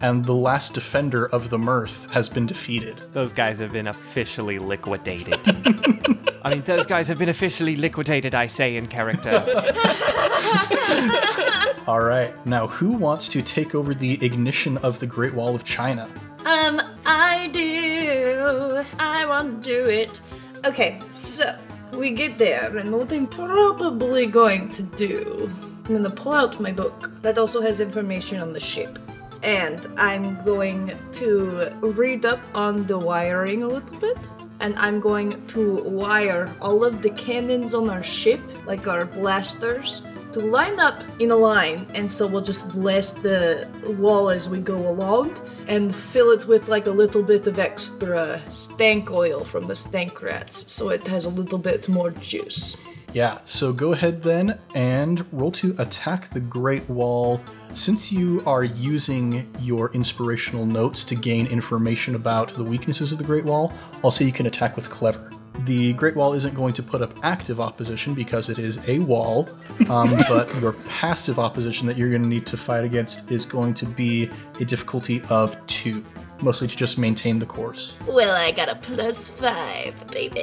And 0.00 0.24
the 0.24 0.32
last 0.32 0.74
defender 0.74 1.26
of 1.26 1.50
the 1.50 1.58
Mirth 1.58 2.08
has 2.12 2.28
been 2.28 2.46
defeated. 2.46 3.00
Those 3.12 3.32
guys 3.32 3.58
have 3.58 3.72
been 3.72 3.88
officially 3.88 4.60
liquidated. 4.60 5.40
I 6.44 6.50
mean, 6.50 6.62
those 6.62 6.86
guys 6.86 7.08
have 7.08 7.18
been 7.18 7.28
officially 7.28 7.74
liquidated. 7.74 8.32
I 8.32 8.46
say 8.46 8.76
in 8.76 8.86
character. 8.86 9.30
All 11.88 12.00
right, 12.00 12.32
now 12.46 12.68
who 12.68 12.92
wants 12.92 13.28
to 13.30 13.42
take 13.42 13.74
over 13.74 13.92
the 13.92 14.24
ignition 14.24 14.78
of 14.78 15.00
the 15.00 15.06
Great 15.06 15.34
Wall 15.34 15.56
of 15.56 15.64
China? 15.64 16.08
Um, 16.44 16.80
I 17.04 17.48
do. 17.52 18.84
I 19.00 19.26
want 19.26 19.64
to 19.64 19.70
do 19.70 19.90
it. 19.90 20.20
Okay, 20.64 21.00
so 21.10 21.58
we 21.92 22.10
get 22.10 22.38
there, 22.38 22.76
and 22.76 22.92
what 22.92 23.12
I'm 23.12 23.26
probably 23.26 24.26
going 24.26 24.68
to 24.70 24.82
do, 24.82 25.52
I'm 25.86 25.96
gonna 25.96 26.10
pull 26.10 26.34
out 26.34 26.60
my 26.60 26.72
book 26.72 27.10
that 27.22 27.36
also 27.36 27.60
has 27.62 27.80
information 27.80 28.38
on 28.38 28.52
the 28.52 28.60
ship. 28.60 28.96
And 29.42 29.86
I'm 29.96 30.42
going 30.44 30.96
to 31.14 31.70
read 31.80 32.24
up 32.24 32.40
on 32.54 32.86
the 32.86 32.98
wiring 32.98 33.62
a 33.62 33.68
little 33.68 34.00
bit. 34.00 34.18
And 34.60 34.76
I'm 34.76 34.98
going 34.98 35.46
to 35.48 35.82
wire 35.84 36.52
all 36.60 36.84
of 36.84 37.02
the 37.02 37.10
cannons 37.10 37.74
on 37.74 37.88
our 37.88 38.02
ship, 38.02 38.40
like 38.66 38.88
our 38.88 39.04
blasters, 39.04 40.02
to 40.32 40.40
line 40.40 40.80
up 40.80 41.00
in 41.20 41.30
a 41.30 41.36
line. 41.36 41.86
And 41.94 42.10
so 42.10 42.26
we'll 42.26 42.42
just 42.42 42.68
blast 42.70 43.22
the 43.22 43.68
wall 43.98 44.30
as 44.30 44.48
we 44.48 44.60
go 44.60 44.88
along 44.88 45.34
and 45.68 45.94
fill 45.94 46.30
it 46.30 46.46
with 46.46 46.68
like 46.68 46.86
a 46.86 46.90
little 46.90 47.22
bit 47.22 47.46
of 47.46 47.58
extra 47.58 48.40
stank 48.50 49.10
oil 49.10 49.44
from 49.44 49.66
the 49.66 49.76
stank 49.76 50.20
rats 50.22 50.72
so 50.72 50.90
it 50.90 51.06
has 51.06 51.24
a 51.24 51.30
little 51.30 51.58
bit 51.58 51.88
more 51.88 52.10
juice. 52.10 52.76
Yeah, 53.12 53.38
so 53.44 53.72
go 53.72 53.92
ahead 53.92 54.22
then 54.22 54.58
and 54.74 55.24
roll 55.32 55.52
to 55.52 55.74
attack 55.78 56.30
the 56.30 56.40
Great 56.40 56.88
Wall. 56.90 57.40
Since 57.74 58.10
you 58.10 58.42
are 58.46 58.64
using 58.64 59.48
your 59.60 59.92
inspirational 59.92 60.66
notes 60.66 61.04
to 61.04 61.14
gain 61.14 61.46
information 61.46 62.14
about 62.14 62.48
the 62.54 62.64
weaknesses 62.64 63.12
of 63.12 63.18
the 63.18 63.24
Great 63.24 63.44
Wall, 63.44 63.72
I'll 64.02 64.10
say 64.10 64.24
you 64.24 64.32
can 64.32 64.46
attack 64.46 64.74
with 64.74 64.90
clever. 64.90 65.30
The 65.64 65.92
Great 65.94 66.16
Wall 66.16 66.34
isn't 66.34 66.54
going 66.54 66.72
to 66.74 66.82
put 66.82 67.02
up 67.02 67.12
active 67.22 67.60
opposition 67.60 68.14
because 68.14 68.48
it 68.48 68.58
is 68.58 68.78
a 68.88 69.00
wall, 69.00 69.48
um, 69.88 70.16
but 70.28 70.52
your 70.60 70.72
passive 70.88 71.38
opposition 71.38 71.86
that 71.88 71.96
you're 71.96 72.10
going 72.10 72.22
to 72.22 72.28
need 72.28 72.46
to 72.46 72.56
fight 72.56 72.84
against 72.84 73.30
is 73.30 73.44
going 73.44 73.74
to 73.74 73.86
be 73.86 74.30
a 74.60 74.64
difficulty 74.64 75.22
of 75.28 75.56
two, 75.66 76.04
mostly 76.42 76.68
to 76.68 76.76
just 76.76 76.98
maintain 76.98 77.38
the 77.38 77.46
course. 77.46 77.96
Well, 78.06 78.34
I 78.36 78.50
got 78.52 78.68
a 78.68 78.74
plus 78.76 79.28
five, 79.28 79.94
baby. 80.08 80.40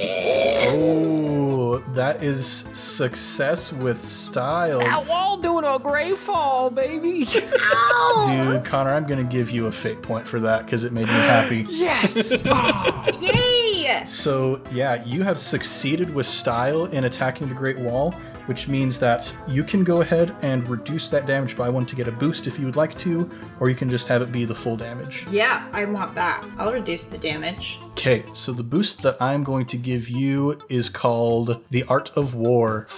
Oh, 0.67 1.79
that 1.93 2.23
is 2.23 2.45
success 2.45 3.71
with 3.73 3.99
style. 3.99 4.79
That 4.79 5.07
wall 5.07 5.37
doing 5.37 5.65
a 5.65 5.79
great 5.79 6.17
fall, 6.17 6.69
baby. 6.69 7.25
Dude, 7.25 8.65
Connor, 8.65 8.91
I'm 8.91 9.05
gonna 9.07 9.23
give 9.23 9.51
you 9.51 9.67
a 9.67 9.71
fate 9.71 10.01
point 10.01 10.27
for 10.27 10.39
that 10.41 10.65
because 10.65 10.83
it 10.83 10.91
made 10.91 11.07
me 11.07 11.13
happy. 11.13 11.65
yes. 11.69 12.43
Yay! 13.21 14.03
So, 14.05 14.61
yeah, 14.71 15.03
you 15.05 15.23
have 15.23 15.39
succeeded 15.39 16.13
with 16.13 16.25
style 16.25 16.85
in 16.85 17.03
attacking 17.05 17.47
the 17.49 17.55
Great 17.55 17.77
Wall, 17.79 18.13
which 18.45 18.67
means 18.67 18.99
that 18.99 19.35
you 19.47 19.63
can 19.63 19.83
go 19.83 20.01
ahead 20.01 20.35
and 20.41 20.67
reduce 20.67 21.09
that 21.09 21.25
damage 21.25 21.55
by 21.57 21.69
one 21.69 21.85
to 21.85 21.95
get 21.95 22.07
a 22.07 22.11
boost 22.11 22.47
if 22.47 22.59
you 22.59 22.65
would 22.65 22.75
like 22.75 22.97
to, 22.99 23.29
or 23.59 23.69
you 23.69 23.75
can 23.75 23.89
just 23.89 24.07
have 24.07 24.21
it 24.21 24.31
be 24.31 24.45
the 24.45 24.55
full 24.55 24.77
damage. 24.77 25.25
Yeah, 25.31 25.67
I 25.73 25.85
want 25.85 26.15
that. 26.15 26.43
I'll 26.57 26.73
reduce 26.73 27.05
the 27.05 27.17
damage. 27.17 27.79
Okay, 27.91 28.23
so 28.33 28.51
the 28.51 28.63
boost 28.63 29.01
that 29.03 29.21
I'm 29.21 29.43
going 29.43 29.65
to 29.67 29.77
give 29.77 30.09
you 30.09 30.61
is 30.69 30.89
called 30.89 31.63
The 31.71 31.83
Art 31.83 32.11
of 32.15 32.35
War. 32.35 32.87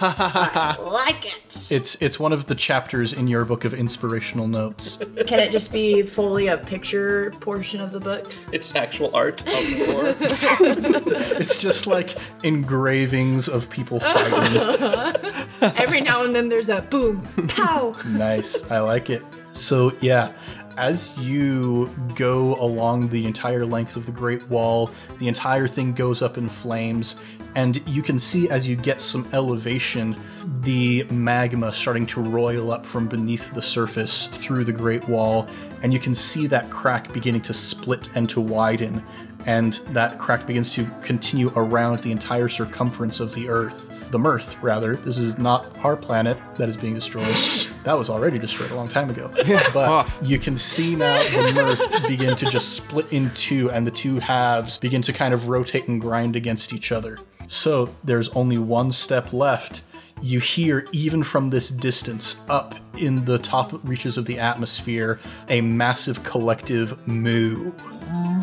Like 0.88 1.26
it. 1.26 1.68
It's 1.70 1.94
it's 2.02 2.18
one 2.18 2.32
of 2.32 2.46
the 2.46 2.54
chapters 2.54 3.12
in 3.12 3.26
your 3.28 3.44
book 3.44 3.64
of 3.64 3.72
inspirational 3.74 4.48
notes. 4.48 4.98
Can 5.26 5.38
it 5.38 5.52
just 5.52 5.72
be 5.72 6.02
fully 6.02 6.48
a 6.48 6.58
picture 6.58 7.30
portion 7.40 7.80
of 7.80 7.92
the 7.92 8.00
book? 8.00 8.32
It's 8.52 8.74
actual 8.74 9.14
art 9.14 9.42
of 9.46 9.88
war. 9.88 10.14
It's 11.38 11.58
just 11.58 11.86
like 11.86 12.16
engravings 12.42 13.48
of 13.48 13.70
people 13.70 14.00
fighting. 14.00 15.32
Every 15.62 16.00
now 16.00 16.24
and 16.24 16.34
then 16.34 16.48
there's 16.48 16.68
a 16.68 16.82
boom, 16.82 17.22
pow. 17.48 17.94
Nice. 18.06 18.68
I 18.70 18.80
like 18.80 19.10
it. 19.10 19.22
So, 19.52 19.92
yeah, 20.00 20.32
as 20.78 21.18
you 21.18 21.92
go 22.14 22.54
along 22.54 23.08
the 23.08 23.26
entire 23.26 23.66
length 23.66 23.96
of 23.96 24.06
the 24.06 24.12
Great 24.12 24.48
Wall, 24.48 24.90
the 25.18 25.26
entire 25.26 25.66
thing 25.66 25.92
goes 25.92 26.22
up 26.22 26.38
in 26.38 26.48
flames, 26.48 27.16
and 27.56 27.82
you 27.88 28.00
can 28.00 28.20
see 28.20 28.48
as 28.48 28.68
you 28.68 28.76
get 28.76 29.00
some 29.00 29.28
elevation, 29.32 30.16
the 30.60 31.02
magma 31.10 31.72
starting 31.72 32.06
to 32.06 32.22
roil 32.22 32.70
up 32.70 32.86
from 32.86 33.08
beneath 33.08 33.52
the 33.54 33.62
surface 33.62 34.28
through 34.28 34.64
the 34.64 34.72
Great 34.72 35.08
Wall, 35.08 35.48
and 35.82 35.92
you 35.92 35.98
can 35.98 36.14
see 36.14 36.46
that 36.46 36.70
crack 36.70 37.12
beginning 37.12 37.40
to 37.42 37.54
split 37.54 38.08
and 38.14 38.30
to 38.30 38.40
widen, 38.40 39.04
and 39.46 39.74
that 39.90 40.18
crack 40.20 40.46
begins 40.46 40.72
to 40.74 40.86
continue 41.02 41.50
around 41.56 41.98
the 42.00 42.12
entire 42.12 42.48
circumference 42.48 43.18
of 43.18 43.34
the 43.34 43.48
Earth. 43.48 43.87
The 44.10 44.18
Mirth, 44.18 44.60
rather. 44.62 44.96
This 44.96 45.18
is 45.18 45.38
not 45.38 45.76
our 45.84 45.96
planet 45.96 46.38
that 46.56 46.68
is 46.68 46.76
being 46.76 46.94
destroyed. 46.94 47.26
that 47.84 47.96
was 47.96 48.08
already 48.08 48.38
destroyed 48.38 48.70
a 48.70 48.74
long 48.74 48.88
time 48.88 49.10
ago. 49.10 49.30
But 49.74 50.08
you 50.22 50.38
can 50.38 50.56
see 50.56 50.94
now 50.94 51.22
the 51.22 51.52
Mirth 51.52 52.06
begin 52.06 52.36
to 52.36 52.46
just 52.50 52.74
split 52.74 53.12
in 53.12 53.30
two, 53.34 53.70
and 53.70 53.86
the 53.86 53.90
two 53.90 54.18
halves 54.18 54.78
begin 54.78 55.02
to 55.02 55.12
kind 55.12 55.34
of 55.34 55.48
rotate 55.48 55.88
and 55.88 56.00
grind 56.00 56.36
against 56.36 56.72
each 56.72 56.92
other. 56.92 57.18
So 57.48 57.94
there's 58.04 58.28
only 58.30 58.58
one 58.58 58.92
step 58.92 59.32
left. 59.32 59.82
You 60.20 60.40
hear, 60.40 60.86
even 60.92 61.22
from 61.22 61.50
this 61.50 61.68
distance, 61.68 62.36
up 62.48 62.74
in 62.96 63.24
the 63.24 63.38
top 63.38 63.72
reaches 63.84 64.18
of 64.18 64.24
the 64.26 64.38
atmosphere, 64.38 65.20
a 65.48 65.60
massive 65.60 66.22
collective 66.24 67.06
moo 67.06 67.72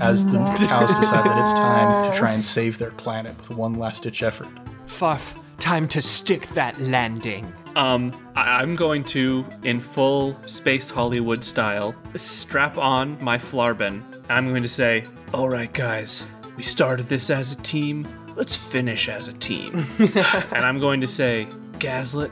as 0.02 0.26
the 0.26 0.38
mm. 0.38 0.68
cows 0.68 0.94
decide 1.00 1.26
that 1.26 1.38
it's 1.38 1.54
time 1.54 2.12
to 2.12 2.18
try 2.18 2.34
and 2.34 2.44
save 2.44 2.78
their 2.78 2.92
planet 2.92 3.38
with 3.38 3.52
one 3.52 3.76
last 3.76 4.04
ditch 4.04 4.24
effort. 4.24 4.48
Farf, 4.88 5.38
time 5.58 5.88
to 5.90 6.02
stick 6.02 6.48
that 6.50 6.80
landing. 6.80 7.52
Um, 7.76 8.12
I- 8.36 8.62
I'm 8.62 8.76
going 8.76 9.04
to, 9.06 9.46
in 9.64 9.80
full 9.80 10.38
space 10.44 10.90
Hollywood 10.90 11.44
style, 11.44 11.94
strap 12.16 12.78
on 12.78 13.18
my 13.24 13.38
Flarben. 13.38 14.02
And 14.14 14.32
I'm 14.32 14.48
going 14.50 14.64
to 14.64 14.70
say, 14.70 15.04
"All 15.34 15.50
right, 15.50 15.72
guys, 15.74 16.26
we 16.56 16.64
started 16.64 17.08
this 17.08 17.30
as 17.30 17.52
a 17.52 17.56
team. 17.58 18.08
Let's 18.36 18.56
finish 18.56 19.10
as 19.10 19.28
a 19.28 19.34
team." 19.34 19.86
and 20.00 20.64
I'm 20.66 20.80
going 20.80 21.02
to 21.02 21.08
say, 21.08 21.48
"Gaslit, 21.80 22.32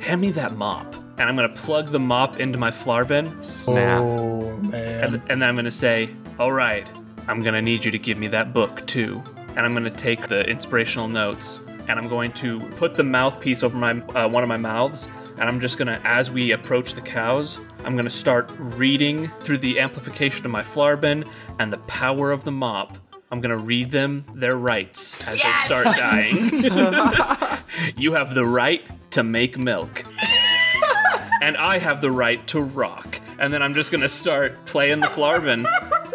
hand 0.00 0.20
me 0.20 0.30
that 0.32 0.52
mop." 0.56 0.94
And 1.18 1.28
I'm 1.28 1.36
going 1.36 1.52
to 1.52 1.60
plug 1.62 1.88
the 1.88 1.98
mop 1.98 2.38
into 2.40 2.58
my 2.58 2.70
Flarben. 2.70 3.44
Snap. 3.44 4.00
Oh, 4.00 4.56
man. 4.58 5.04
And, 5.04 5.14
and 5.28 5.42
then 5.42 5.48
I'm 5.48 5.56
gonna 5.56 5.70
say, 5.70 6.10
all 6.38 6.52
right, 6.52 6.88
I'm 7.26 7.40
gonna 7.40 7.60
need 7.62 7.84
you 7.84 7.90
to 7.90 7.98
give 7.98 8.18
me 8.18 8.28
that 8.28 8.52
book 8.52 8.86
too. 8.86 9.22
And 9.56 9.60
I'm 9.60 9.72
gonna 9.72 9.90
take 9.90 10.28
the 10.28 10.48
inspirational 10.48 11.08
notes 11.08 11.58
and 11.88 11.98
I'm 11.98 12.08
going 12.08 12.32
to 12.32 12.60
put 12.76 12.94
the 12.94 13.02
mouthpiece 13.02 13.62
over 13.62 13.76
my 13.76 13.92
uh, 14.14 14.28
one 14.28 14.42
of 14.42 14.48
my 14.48 14.56
mouths. 14.56 15.08
And 15.38 15.48
I'm 15.48 15.60
just 15.60 15.78
gonna, 15.78 16.00
as 16.04 16.30
we 16.30 16.50
approach 16.50 16.94
the 16.94 17.00
cows, 17.00 17.58
I'm 17.84 17.96
gonna 17.96 18.10
start 18.10 18.50
reading 18.58 19.30
through 19.40 19.58
the 19.58 19.78
amplification 19.80 20.44
of 20.44 20.50
my 20.50 20.62
Flarben 20.62 21.28
and 21.58 21.72
the 21.72 21.78
power 21.78 22.30
of 22.32 22.44
the 22.44 22.50
mop. 22.50 22.98
I'm 23.30 23.40
gonna 23.40 23.58
read 23.58 23.90
them 23.90 24.24
their 24.34 24.56
rights 24.56 25.16
as 25.28 25.40
they 25.40 25.52
start 25.64 25.96
dying. 25.96 26.50
you 27.96 28.14
have 28.14 28.34
the 28.34 28.44
right 28.44 28.82
to 29.12 29.22
make 29.22 29.56
milk 29.58 30.04
and 31.42 31.56
I 31.56 31.78
have 31.78 32.00
the 32.00 32.10
right 32.10 32.44
to 32.48 32.60
rock. 32.60 33.20
And 33.38 33.52
then 33.52 33.62
I'm 33.62 33.74
just 33.74 33.92
gonna 33.92 34.08
start 34.08 34.64
playing 34.66 35.00
the 35.00 35.06
Flarben, 35.06 35.62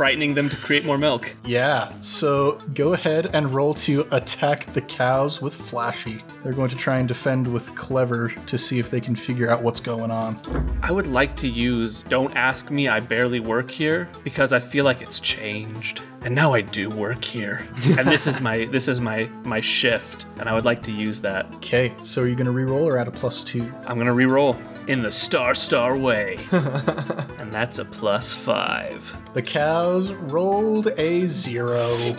frightening 0.00 0.32
them 0.32 0.48
to 0.48 0.56
create 0.56 0.82
more 0.82 0.96
milk. 0.96 1.36
Yeah, 1.44 1.92
so 2.00 2.52
go 2.72 2.94
ahead 2.94 3.34
and 3.34 3.52
roll 3.52 3.74
to 3.74 4.08
attack 4.12 4.64
the 4.72 4.80
cows 4.80 5.42
with 5.42 5.54
Flashy. 5.54 6.24
They're 6.42 6.54
going 6.54 6.70
to 6.70 6.76
try 6.76 6.96
and 6.96 7.06
defend 7.06 7.46
with 7.46 7.74
Clever 7.74 8.30
to 8.30 8.56
see 8.56 8.78
if 8.78 8.88
they 8.88 9.02
can 9.02 9.14
figure 9.14 9.50
out 9.50 9.62
what's 9.62 9.78
going 9.78 10.10
on. 10.10 10.38
I 10.82 10.90
would 10.90 11.06
like 11.06 11.36
to 11.36 11.48
use 11.48 12.00
"Don't 12.00 12.34
ask 12.34 12.70
me, 12.70 12.88
I 12.88 13.00
barely 13.00 13.40
work 13.40 13.70
here" 13.70 14.08
because 14.24 14.54
I 14.54 14.58
feel 14.58 14.86
like 14.86 15.02
it's 15.02 15.20
changed, 15.20 16.00
and 16.22 16.34
now 16.34 16.54
I 16.54 16.62
do 16.62 16.88
work 16.88 17.22
here, 17.22 17.68
and 17.98 18.08
this 18.08 18.26
is 18.26 18.40
my 18.40 18.64
this 18.72 18.88
is 18.88 19.02
my 19.02 19.28
my 19.44 19.60
shift, 19.60 20.24
and 20.38 20.48
I 20.48 20.54
would 20.54 20.64
like 20.64 20.82
to 20.84 20.92
use 20.92 21.20
that. 21.20 21.44
Okay, 21.56 21.92
so 22.02 22.22
are 22.22 22.26
you 22.26 22.36
going 22.36 22.46
to 22.46 22.54
reroll 22.54 22.86
or 22.86 22.96
add 22.96 23.08
a 23.08 23.10
plus 23.10 23.44
two? 23.44 23.70
I'm 23.86 23.98
gonna 23.98 24.14
re-roll 24.14 24.56
in 24.90 25.02
the 25.02 25.10
Star 25.12 25.54
Star 25.54 25.96
way, 25.96 26.36
and 26.50 27.52
that's 27.52 27.78
a 27.78 27.84
plus 27.84 28.34
five. 28.34 29.16
The 29.34 29.42
cows 29.42 30.12
rolled 30.12 30.88
a 30.98 31.26
zero 31.26 31.96
because 31.96 32.16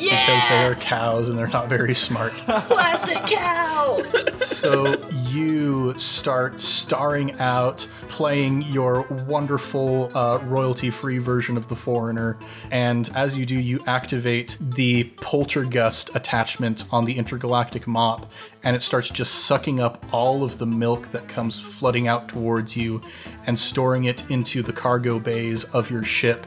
they 0.47 0.65
are 0.65 0.75
cows 0.75 1.27
and 1.27 1.37
they're 1.37 1.49
not 1.49 1.67
very 1.67 1.93
smart. 1.93 2.31
Classic 2.45 3.17
cow! 3.25 4.01
so 4.37 4.95
you 5.33 5.97
start 5.97 6.59
starring 6.61 7.39
out 7.39 7.87
playing 8.09 8.61
your 8.63 9.03
wonderful 9.27 10.15
uh, 10.15 10.37
royalty-free 10.43 11.17
version 11.19 11.57
of 11.57 11.67
the 11.67 11.75
foreigner. 11.75 12.37
And 12.69 13.09
as 13.15 13.37
you 13.37 13.45
do 13.45 13.55
you 13.55 13.79
activate 13.87 14.57
the 14.59 15.05
poltergust 15.15 16.15
attachment 16.15 16.83
on 16.91 17.05
the 17.05 17.17
intergalactic 17.17 17.87
mop 17.87 18.31
and 18.63 18.75
it 18.75 18.81
starts 18.81 19.09
just 19.09 19.45
sucking 19.45 19.79
up 19.79 20.05
all 20.11 20.43
of 20.43 20.57
the 20.57 20.65
milk 20.65 21.11
that 21.11 21.27
comes 21.27 21.59
flooding 21.59 22.07
out 22.07 22.27
towards 22.27 22.75
you 22.75 23.01
and 23.47 23.57
storing 23.57 24.03
it 24.05 24.29
into 24.29 24.61
the 24.61 24.73
cargo 24.73 25.19
bays 25.19 25.63
of 25.65 25.89
your 25.89 26.03
ship. 26.03 26.45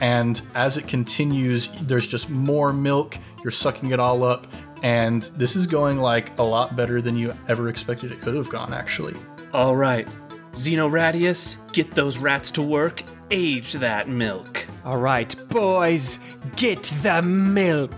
And 0.00 0.40
as 0.54 0.76
it 0.76 0.86
continues 0.86 1.68
there's 1.82 2.06
just 2.06 2.30
more 2.30 2.72
milk. 2.72 3.18
You're 3.42 3.50
sucking 3.50 3.90
it 3.90 4.00
all 4.00 4.24
up 4.24 4.46
and 4.82 5.24
this 5.36 5.56
is 5.56 5.66
going 5.66 5.98
like 5.98 6.36
a 6.38 6.42
lot 6.42 6.76
better 6.76 7.00
than 7.02 7.16
you 7.16 7.34
ever 7.48 7.68
expected 7.68 8.12
it 8.12 8.20
could 8.20 8.34
have 8.34 8.48
gone 8.50 8.72
actually 8.72 9.14
All 9.52 9.74
right, 9.76 10.06
Xenoradius, 10.52 11.56
get 11.72 11.90
those 11.92 12.18
rats 12.18 12.50
to 12.52 12.62
work. 12.62 13.02
Age 13.30 13.74
that 13.74 14.08
milk. 14.08 14.66
All 14.84 14.98
right, 14.98 15.34
boys, 15.50 16.18
get 16.56 16.82
the 17.02 17.22
milk. 17.22 17.92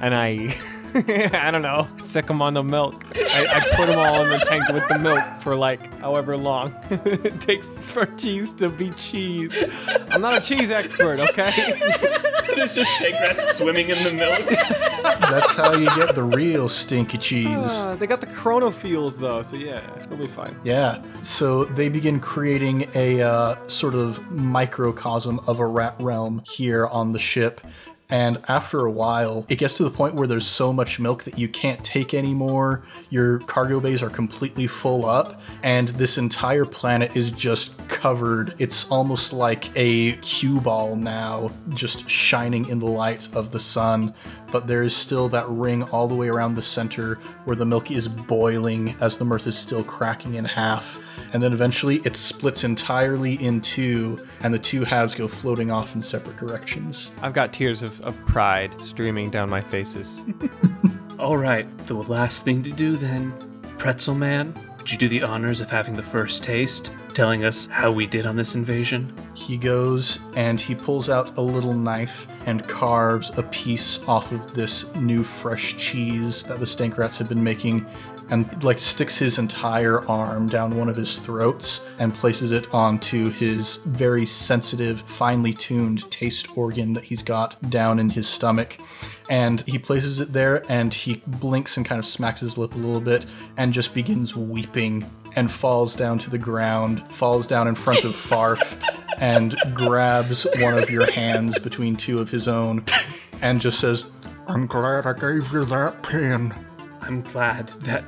And 0.00 0.14
I, 0.14 0.54
I 1.32 1.50
don't 1.50 1.62
know, 1.62 1.88
sick 1.96 2.26
them 2.26 2.42
on 2.42 2.54
the 2.54 2.62
milk. 2.62 3.04
I, 3.16 3.46
I 3.46 3.60
put 3.76 3.86
them 3.86 3.98
all 3.98 4.22
in 4.24 4.30
the 4.30 4.38
tank 4.38 4.68
with 4.68 4.86
the 4.88 4.98
milk 4.98 5.22
for 5.40 5.56
like 5.56 6.00
however 6.00 6.36
long 6.36 6.74
it 6.90 7.40
takes 7.40 7.86
for 7.86 8.06
cheese 8.06 8.52
to 8.54 8.68
be 8.68 8.90
cheese. 8.90 9.56
I'm 10.10 10.20
not 10.20 10.36
a 10.36 10.40
cheese 10.40 10.70
expert, 10.70 11.20
okay? 11.30 11.80
There's 12.54 12.74
just 12.74 12.90
stank 12.94 13.14
rats 13.14 13.56
swimming 13.56 13.88
in 13.90 14.04
the 14.04 14.12
milk. 14.12 14.46
that's 15.30 15.54
how 15.56 15.72
you 15.74 15.86
get 15.96 16.14
the 16.14 16.22
real 16.22 16.68
stinky 16.68 17.16
cheese 17.18 17.48
Uh, 17.82 17.94
they 17.96 18.06
got 18.06 18.20
the 18.20 18.26
chronophiles 18.26 19.18
though, 19.18 19.42
so 19.42 19.56
yeah, 19.56 19.80
it'll 19.96 20.16
be 20.16 20.26
fine. 20.26 20.54
yeah 20.62 21.00
so 21.22 21.64
they 21.64 21.88
begin 21.88 22.20
creating 22.20 22.88
a 22.94 23.22
uh, 23.22 23.56
sort 23.68 23.94
of 23.94 24.30
microcosm 24.30 25.40
of 25.46 25.58
a 25.60 25.66
rat 25.66 25.94
realm 26.00 26.42
here 26.44 26.86
on 26.86 27.10
the 27.12 27.18
ship 27.18 27.60
and 28.12 28.38
after 28.48 28.84
a 28.84 28.90
while 28.90 29.46
it 29.48 29.56
gets 29.56 29.74
to 29.74 29.84
the 29.84 29.90
point 29.90 30.14
where 30.14 30.26
there's 30.26 30.46
so 30.46 30.70
much 30.70 31.00
milk 31.00 31.24
that 31.24 31.38
you 31.38 31.48
can't 31.48 31.82
take 31.82 32.12
anymore. 32.12 32.84
Your 33.08 33.38
cargo 33.40 33.80
bays 33.80 34.02
are 34.02 34.10
completely 34.10 34.66
full 34.66 35.06
up 35.06 35.40
and 35.62 35.88
this 35.88 36.18
entire 36.18 36.66
planet 36.66 37.16
is 37.16 37.30
just 37.30 37.76
covered. 37.88 38.54
It's 38.58 38.86
almost 38.90 39.32
like 39.32 39.70
a 39.76 40.12
cue 40.16 40.60
ball 40.60 40.94
now 40.94 41.50
just 41.70 42.08
shining 42.08 42.68
in 42.68 42.78
the 42.78 42.86
light 42.86 43.34
of 43.34 43.50
the 43.50 43.60
sun 43.60 44.14
but 44.52 44.68
there 44.68 44.82
is 44.82 44.94
still 44.94 45.28
that 45.30 45.48
ring 45.48 45.82
all 45.84 46.06
the 46.06 46.14
way 46.14 46.28
around 46.28 46.54
the 46.54 46.62
center 46.62 47.16
where 47.44 47.56
the 47.56 47.64
milk 47.64 47.90
is 47.90 48.06
boiling 48.06 48.94
as 49.00 49.18
the 49.18 49.24
mirth 49.24 49.46
is 49.46 49.58
still 49.58 49.82
cracking 49.82 50.34
in 50.34 50.44
half 50.44 51.02
and 51.32 51.42
then 51.42 51.52
eventually 51.52 51.96
it 52.04 52.14
splits 52.14 52.62
entirely 52.62 53.34
in 53.42 53.60
two 53.60 54.24
and 54.42 54.54
the 54.54 54.58
two 54.58 54.84
halves 54.84 55.14
go 55.14 55.26
floating 55.26 55.70
off 55.70 55.94
in 55.94 56.02
separate 56.02 56.36
directions 56.36 57.10
I've 57.22 57.32
got 57.32 57.52
tears 57.52 57.82
of, 57.82 58.00
of 58.02 58.22
pride 58.26 58.80
streaming 58.80 59.30
down 59.30 59.48
my 59.48 59.60
faces. 59.60 60.20
All 61.18 61.36
right, 61.36 61.66
the 61.86 61.94
last 61.94 62.44
thing 62.44 62.62
to 62.62 62.70
do 62.70 62.96
then. 62.96 63.32
Pretzel 63.78 64.14
Man, 64.14 64.54
would 64.82 64.90
you 64.90 64.98
do 64.98 65.08
the 65.08 65.22
honors 65.22 65.60
of 65.60 65.70
having 65.70 65.94
the 65.94 66.02
first 66.02 66.42
taste, 66.42 66.90
telling 67.14 67.44
us 67.44 67.68
how 67.68 67.92
we 67.92 68.04
did 68.04 68.26
on 68.26 68.34
this 68.34 68.56
invasion? 68.56 69.14
He 69.32 69.56
goes 69.56 70.18
and 70.34 70.60
he 70.60 70.74
pulls 70.74 71.08
out 71.08 71.36
a 71.38 71.40
little 71.40 71.72
knife 71.72 72.26
and 72.46 72.66
carves 72.66 73.30
a 73.38 73.44
piece 73.44 74.02
off 74.08 74.32
of 74.32 74.54
this 74.54 74.92
new 74.96 75.22
fresh 75.22 75.76
cheese 75.76 76.42
that 76.42 76.58
the 76.58 76.66
stank 76.66 76.98
rats 76.98 77.16
have 77.18 77.28
been 77.28 77.44
making 77.44 77.86
and 78.32 78.64
like 78.64 78.78
sticks 78.78 79.18
his 79.18 79.38
entire 79.38 80.00
arm 80.08 80.48
down 80.48 80.78
one 80.78 80.88
of 80.88 80.96
his 80.96 81.18
throats 81.18 81.82
and 81.98 82.14
places 82.14 82.50
it 82.50 82.72
onto 82.72 83.28
his 83.28 83.76
very 83.84 84.24
sensitive, 84.24 85.02
finely 85.02 85.52
tuned 85.52 86.10
taste 86.10 86.56
organ 86.56 86.94
that 86.94 87.04
he's 87.04 87.22
got 87.22 87.60
down 87.68 87.98
in 87.98 88.08
his 88.08 88.26
stomach. 88.26 88.78
And 89.28 89.60
he 89.68 89.78
places 89.78 90.18
it 90.18 90.32
there 90.32 90.64
and 90.72 90.94
he 90.94 91.22
blinks 91.26 91.76
and 91.76 91.84
kind 91.84 91.98
of 91.98 92.06
smacks 92.06 92.40
his 92.40 92.56
lip 92.56 92.74
a 92.74 92.78
little 92.78 93.02
bit 93.02 93.26
and 93.58 93.70
just 93.70 93.92
begins 93.92 94.34
weeping 94.34 95.04
and 95.36 95.52
falls 95.52 95.94
down 95.94 96.18
to 96.20 96.30
the 96.30 96.38
ground, 96.38 97.06
falls 97.12 97.46
down 97.46 97.68
in 97.68 97.74
front 97.74 98.02
of 98.04 98.12
Farf, 98.12 98.82
and 99.18 99.56
grabs 99.74 100.46
one 100.58 100.78
of 100.78 100.88
your 100.88 101.10
hands 101.12 101.58
between 101.58 101.96
two 101.96 102.18
of 102.18 102.30
his 102.30 102.48
own, 102.48 102.84
and 103.42 103.60
just 103.60 103.78
says, 103.78 104.06
I'm 104.46 104.66
glad 104.66 105.06
I 105.06 105.12
gave 105.12 105.52
you 105.52 105.66
that 105.66 106.02
pin. 106.02 106.54
I'm 107.02 107.22
glad 107.22 107.68
that 107.82 108.04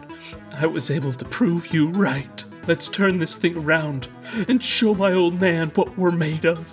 I 0.57 0.67
was 0.67 0.89
able 0.91 1.13
to 1.13 1.25
prove 1.25 1.75
you 1.75 1.89
right. 1.89 2.43
Let's 2.69 2.87
turn 2.87 3.19
this 3.19 3.37
thing 3.37 3.59
around 3.59 4.07
and 4.49 4.63
show 4.63 4.95
my 4.95 5.13
old 5.13 5.41
man 5.41 5.71
what 5.71 5.99
we're 5.99 6.13
made 6.13 6.45
of. 6.45 6.65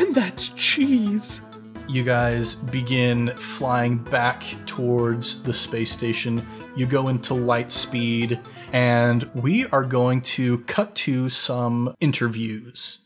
And 0.00 0.14
that's 0.14 0.48
cheese. 0.48 1.42
You 1.86 2.02
guys 2.02 2.54
begin 2.54 3.28
flying 3.36 3.98
back 3.98 4.42
towards 4.64 5.42
the 5.42 5.52
space 5.52 5.92
station. 5.92 6.46
You 6.74 6.86
go 6.86 7.08
into 7.08 7.34
light 7.34 7.70
speed, 7.70 8.40
and 8.72 9.24
we 9.34 9.66
are 9.66 9.84
going 9.84 10.22
to 10.22 10.60
cut 10.60 10.94
to 10.96 11.28
some 11.28 11.94
interviews. 12.00 13.00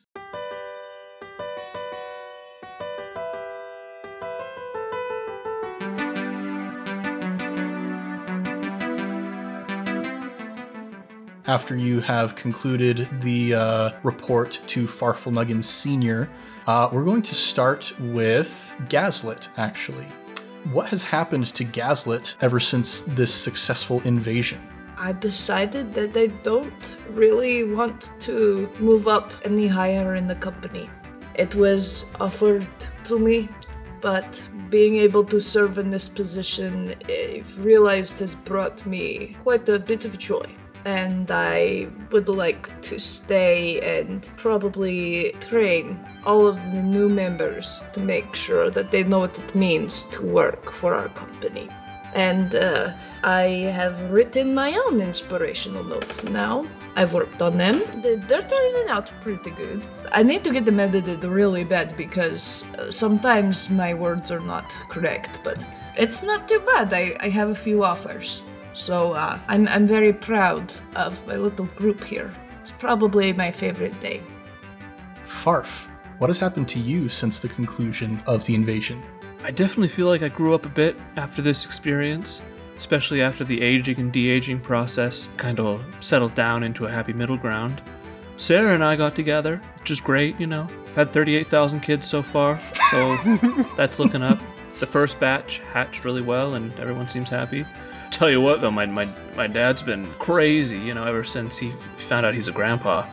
After 11.47 11.77
you 11.77 12.01
have 12.01 12.37
concluded 12.37 13.07
the 13.21 13.55
uh, 13.55 13.91
report 14.03 14.59
to 14.69 14.87
Farfalnuggin 14.87 15.63
Sr., 15.63 16.31
uh, 16.67 16.89
we're 16.91 17.05
going 17.05 17.21
to 17.21 17.35
start 17.35 17.93
with 18.01 18.75
Gaslit, 18.89 19.49
actually. 19.59 20.07
What 20.73 20.87
has 20.87 21.03
happened 21.03 21.55
to 21.55 21.65
Gaslit 21.65 22.37
ever 22.41 22.59
since 22.59 23.01
this 23.01 23.35
successful 23.35 24.01
invasion? 24.07 24.59
I've 24.97 25.21
decided 25.21 25.93
that 25.93 26.17
I 26.17 26.29
don't 26.29 26.97
really 27.11 27.65
want 27.65 28.13
to 28.21 28.67
move 28.79 29.07
up 29.07 29.31
any 29.45 29.67
higher 29.67 30.15
in 30.15 30.27
the 30.27 30.37
company. 30.37 30.89
It 31.35 31.55
was 31.55 32.11
offered 32.21 32.67
to 33.05 33.19
me, 33.19 33.51
but 34.01 34.43
being 34.71 34.97
able 34.97 35.25
to 35.25 35.43
serve 35.43 35.77
in 35.77 35.91
this 35.91 36.09
position, 36.09 36.95
I've 37.07 37.63
realized 37.63 38.21
has 38.21 38.35
brought 38.35 38.87
me 38.87 39.37
quite 39.43 39.69
a 39.69 39.79
bit 39.79 40.07
of 40.07 40.19
joy. 40.19 40.49
And 40.85 41.31
I 41.31 41.89
would 42.11 42.29
like 42.29 42.69
to 42.83 42.99
stay 42.99 43.81
and 44.01 44.29
probably 44.37 45.33
train 45.41 45.99
all 46.27 46.47
of 46.47 46.57
the 46.73 46.83
new 46.83 47.09
members 47.09 47.83
to 47.95 48.01
make 48.01 48.35
sure 48.35 48.71
that 48.71 48.91
they 48.91 49.03
know 49.05 49.21
what 49.21 49.39
it 49.39 49.55
means 49.55 50.03
to 50.13 50.23
work 50.23 50.73
for 50.73 50.95
our 50.95 51.09
company 51.09 51.69
and 52.15 52.55
uh, 52.55 52.93
I 53.25 53.43
have 53.75 53.99
written 54.13 54.55
my 54.55 54.73
own 54.87 55.01
inspirational 55.01 55.83
notes 55.83 56.23
now. 56.23 56.65
I've 56.95 57.13
worked 57.13 57.43
on 57.43 57.59
them. 57.59 57.83
They- 58.03 58.15
They're 58.15 58.43
turning 58.49 58.89
out 58.89 59.11
pretty 59.21 59.51
good. 59.51 59.83
I 60.13 60.23
need 60.23 60.45
to 60.45 60.53
get 60.53 60.65
them 60.65 60.79
edited 60.79 61.25
really 61.25 61.65
bad 61.65 61.97
because 61.97 62.67
uh, 62.79 62.93
sometimes 62.93 63.69
my 63.69 63.95
words 63.95 64.31
are 64.31 64.39
not 64.39 64.65
correct, 64.89 65.41
but 65.43 65.59
it's 65.99 66.23
not 66.23 66.49
too 66.49 66.61
bad. 66.61 66.95
I, 66.95 67.17
I 67.19 67.31
have 67.31 67.49
a 67.51 67.55
few 67.57 67.83
offers. 67.83 68.44
So 68.75 69.13
uh, 69.13 69.39
I'm, 69.49 69.69
I'm 69.69 69.87
very 69.87 70.13
proud 70.13 70.75
of 70.97 71.25
my 71.27 71.37
little 71.37 71.67
group 71.67 72.03
here. 72.03 72.35
It's 72.61 72.73
probably 72.73 73.33
my 73.33 73.51
favorite 73.51 73.99
day. 74.01 74.21
Farf, 75.25 75.87
what 76.19 76.29
has 76.29 76.39
happened 76.39 76.69
to 76.71 76.81
you 76.81 77.09
since 77.09 77.39
the 77.39 77.49
conclusion 77.49 78.23
of 78.27 78.45
the 78.45 78.55
invasion? 78.55 79.03
I 79.45 79.51
definitely 79.51 79.89
feel 79.89 80.09
like 80.09 80.23
I 80.23 80.29
grew 80.29 80.55
up 80.55 80.67
a 80.67 80.71
bit 80.71 80.97
after 81.17 81.43
this 81.43 81.65
experience, 81.65 82.43
especially 82.77 83.23
after 83.23 83.45
the 83.45 83.61
aging 83.63 84.01
and 84.01 84.13
de 84.13 84.29
aging 84.29 84.61
process 84.61 85.29
kind 85.37 85.61
of 85.61 85.85
settled 86.01 86.35
down 86.35 86.63
into 86.63 86.87
a 86.87 86.91
happy 86.91 87.13
middle 87.13 87.37
ground. 87.37 87.81
Sarah 88.37 88.75
and 88.75 88.83
I 88.83 88.97
got 88.97 89.15
together, 89.15 89.61
which 89.79 89.91
is 89.91 90.01
great, 90.01 90.41
you 90.41 90.47
know. 90.47 90.69
I've 90.89 90.95
Had 90.97 91.13
38,000 91.13 91.81
kids 91.81 92.09
so 92.09 92.23
far, 92.23 92.59
so 92.91 93.17
that's 93.77 93.99
looking 93.99 94.23
up. 94.23 94.41
The 94.81 94.87
first 94.87 95.21
batch 95.21 95.61
hatched 95.73 96.05
really 96.05 96.23
well, 96.23 96.55
and 96.55 96.73
everyone 96.81 97.09
seems 97.09 97.29
happy. 97.29 97.65
Tell 98.15 98.31
you 98.31 98.41
what, 98.41 98.61
though, 98.61 98.71
my, 98.71 98.87
my, 98.87 99.09
my 99.35 99.49
dad's 99.49 99.83
been 99.83 100.07
crazy, 100.21 100.79
you 100.79 100.95
know, 100.95 101.05
ever 101.05 101.25
since 101.25 101.59
he 101.59 101.73
found 101.99 102.25
out 102.25 102.33
he's 102.33 102.47
a 102.47 102.53
grandpa. 102.53 103.05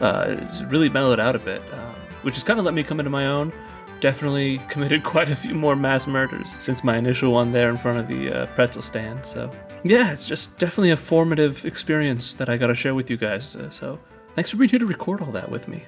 Uh, 0.00 0.36
it's 0.38 0.62
really 0.62 0.88
mellowed 0.88 1.20
out 1.20 1.36
a 1.36 1.38
bit, 1.38 1.60
um, 1.74 1.94
which 2.22 2.36
has 2.36 2.42
kind 2.42 2.58
of 2.58 2.64
let 2.64 2.72
me 2.72 2.82
come 2.82 2.98
into 2.98 3.10
my 3.10 3.26
own 3.26 3.52
definitely 4.00 4.58
committed 4.70 5.04
quite 5.04 5.30
a 5.30 5.36
few 5.36 5.54
more 5.54 5.76
mass 5.76 6.06
murders 6.06 6.56
since 6.58 6.82
my 6.82 6.96
initial 6.96 7.32
one 7.32 7.52
there 7.52 7.68
in 7.68 7.76
front 7.76 7.98
of 7.98 8.08
the 8.08 8.32
uh, 8.32 8.46
pretzel 8.54 8.80
stand. 8.80 9.26
So, 9.26 9.50
yeah, 9.84 10.10
it's 10.10 10.24
just 10.24 10.58
definitely 10.58 10.90
a 10.90 10.96
formative 10.96 11.66
experience 11.66 12.32
that 12.34 12.48
I 12.48 12.56
got 12.56 12.68
to 12.68 12.74
share 12.74 12.94
with 12.94 13.10
you 13.10 13.18
guys. 13.18 13.54
Uh, 13.56 13.68
so, 13.68 13.98
thanks 14.32 14.50
for 14.50 14.56
being 14.56 14.70
here 14.70 14.78
to 14.78 14.86
record 14.86 15.20
all 15.20 15.32
that 15.32 15.50
with 15.50 15.68
me. 15.68 15.84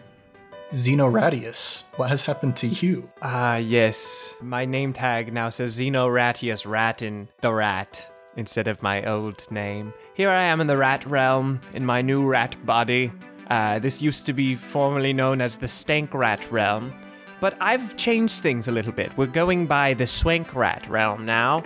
Xenoradius, 0.73 1.85
what 1.97 2.11
has 2.11 2.23
happened 2.23 2.55
to 2.59 2.67
you? 2.67 3.11
Ah, 3.23 3.57
yes. 3.57 4.35
My 4.43 4.67
name 4.67 4.93
tag 4.93 5.33
now 5.33 5.49
says 5.49 5.79
Xenoratius 5.79 6.67
Ratin 6.67 7.29
the 7.41 7.53
Rat 7.53 8.11
instead 8.39 8.69
of 8.69 8.83
my 8.83 9.05
old 9.05 9.51
name. 9.51 9.93
Here 10.15 10.31
I 10.31 10.45
am 10.45 10.61
in 10.61 10.69
the 10.69 10.77
rat 10.77 11.05
realm, 11.05 11.61
in 11.75 11.85
my 11.85 12.01
new 12.01 12.25
rat 12.25 12.57
body. 12.65 13.13
Uh, 13.51 13.79
this 13.81 14.01
used 14.01 14.25
to 14.27 14.33
be 14.33 14.55
formerly 14.55 15.13
known 15.13 15.41
as 15.41 15.57
the 15.57 15.69
Stank 15.69 16.15
Rat 16.15 16.51
realm, 16.53 16.93
but 17.41 17.57
I've 17.61 17.97
changed 17.97 18.41
things 18.41 18.69
a 18.69 18.73
little 18.73 18.93
bit. 18.93 19.17
We're 19.17 19.27
going 19.27 19.67
by 19.67 19.95
the 19.95 20.07
Swank 20.07 20.55
Rat 20.55 20.89
realm 20.89 21.27
now. 21.27 21.65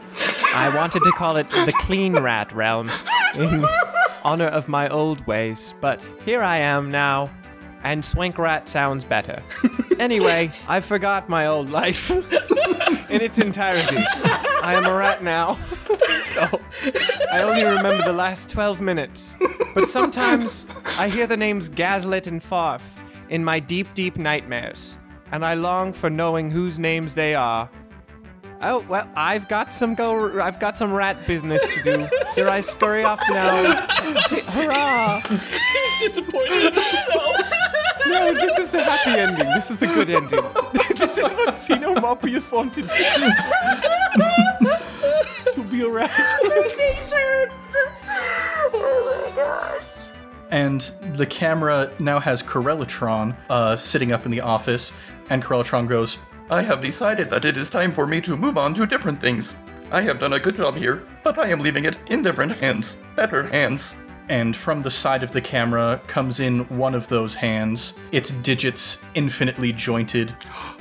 I 0.55 0.75
wanted 0.75 1.03
to 1.03 1.13
call 1.13 1.37
it 1.37 1.51
the 1.51 1.75
Clean 1.81 2.15
Rat 2.15 2.53
realm 2.53 2.91
in 3.37 3.65
honor 4.25 4.47
of 4.47 4.69
my 4.69 4.89
old 4.89 5.27
ways, 5.27 5.75
but 5.81 6.07
here 6.25 6.41
I 6.41 6.59
am 6.59 6.91
now, 6.91 7.31
and 7.83 8.05
Swank 8.05 8.39
Rat 8.39 8.69
sounds 8.69 9.05
better. 9.05 9.43
Anyway, 9.99 10.51
I 10.67 10.81
forgot 10.81 11.29
my 11.29 11.47
old 11.47 11.71
life 11.71 12.11
in 13.11 13.21
its 13.21 13.39
entirety. 13.39 13.99
I 13.99 14.75
am 14.75 14.85
a 14.85 14.93
rat 14.93 15.23
now, 15.23 15.59
so 16.21 16.61
I 17.31 17.43
only 17.43 17.63
remember 17.63 18.03
the 18.03 18.13
last 18.13 18.49
12 18.51 18.81
minutes. 18.81 19.37
But 19.75 19.85
sometimes 19.87 20.67
I 20.99 21.09
hear 21.09 21.29
the 21.29 21.37
names 21.37 21.69
Gaslit 21.69 22.27
and 22.27 22.43
Farf 22.43 22.81
in 23.29 23.45
my 23.45 23.61
deep, 23.61 23.95
deep 23.95 24.17
nightmares, 24.17 24.99
and 25.31 25.45
I 25.45 25.55
long 25.55 25.93
for 25.93 26.11
knowing 26.11 26.51
whose 26.51 26.81
names 26.81 27.15
they 27.15 27.37
are. 27.37 27.71
Oh 28.61 28.85
well, 28.89 29.09
I've 29.15 29.49
got 29.49 29.73
some 29.73 29.95
go. 29.95 30.41
I've 30.41 30.59
got 30.59 30.77
some 30.77 30.93
rat 30.93 31.27
business 31.27 31.63
to 31.75 31.83
do. 31.83 32.09
Here 32.35 32.49
I 32.49 32.61
scurry 32.61 33.05
off 33.05 33.21
now. 33.29 33.65
Hurrah! 34.51 35.21
He's 35.21 36.01
disappointed 36.15 36.65
in 36.67 36.73
himself. 36.73 37.32
No, 38.33 38.41
this 38.41 38.59
is 38.59 38.69
the 38.69 38.83
happy 38.83 39.19
ending. 39.19 39.47
This 39.55 39.71
is 39.71 39.77
the 39.77 39.87
good 39.87 40.11
ending. 40.11 40.41
this 40.73 41.19
is 41.19 41.35
what 41.35 41.55
Xenomorpheus 41.55 42.51
wanted 42.51 42.89
to 42.89 42.97
do. 45.45 45.53
to 45.53 45.63
be 45.65 45.83
a 45.83 45.89
rat. 45.89 46.11
And 50.51 50.81
the 51.15 51.27
camera 51.27 51.91
now 51.99 52.19
has 52.21 52.43
Corellatron 52.43 53.37
uh, 53.49 53.77
sitting 53.77 54.13
up 54.13 54.27
in 54.27 54.31
the 54.31 54.41
office, 54.41 54.93
and 55.31 55.43
Corellatron 55.43 55.89
goes, 55.89 56.19
I 56.51 56.63
have 56.63 56.83
decided 56.83 57.31
that 57.31 57.45
it 57.47 57.57
is 57.57 57.71
time 57.71 57.93
for 57.93 58.07
me 58.07 58.21
to 58.23 58.37
move 58.37 58.59
on 58.59 58.75
to 58.75 58.87
different 58.87 59.21
things. 59.21 59.55
I 59.91 60.03
have 60.03 60.19
done 60.19 60.35
a 60.35 60.41
good 60.41 60.57
job 60.57 60.77
here, 60.77 61.03
but 61.25 61.39
I 61.39 61.49
am 61.49 61.61
leaving 61.61 61.85
it 61.85 61.97
in 62.09 62.23
different 62.23 62.53
hands. 62.53 62.95
Better 63.17 63.45
hands. 63.45 63.83
And 64.29 64.57
from 64.57 64.83
the 64.83 64.91
side 64.91 65.23
of 65.23 65.33
the 65.33 65.41
camera 65.41 66.01
comes 66.07 66.41
in 66.41 66.61
one 66.77 66.95
of 66.95 67.09
those 67.09 67.35
hands, 67.35 67.95
its 68.13 68.31
digits 68.31 68.99
infinitely 69.15 69.73
jointed, 69.73 70.35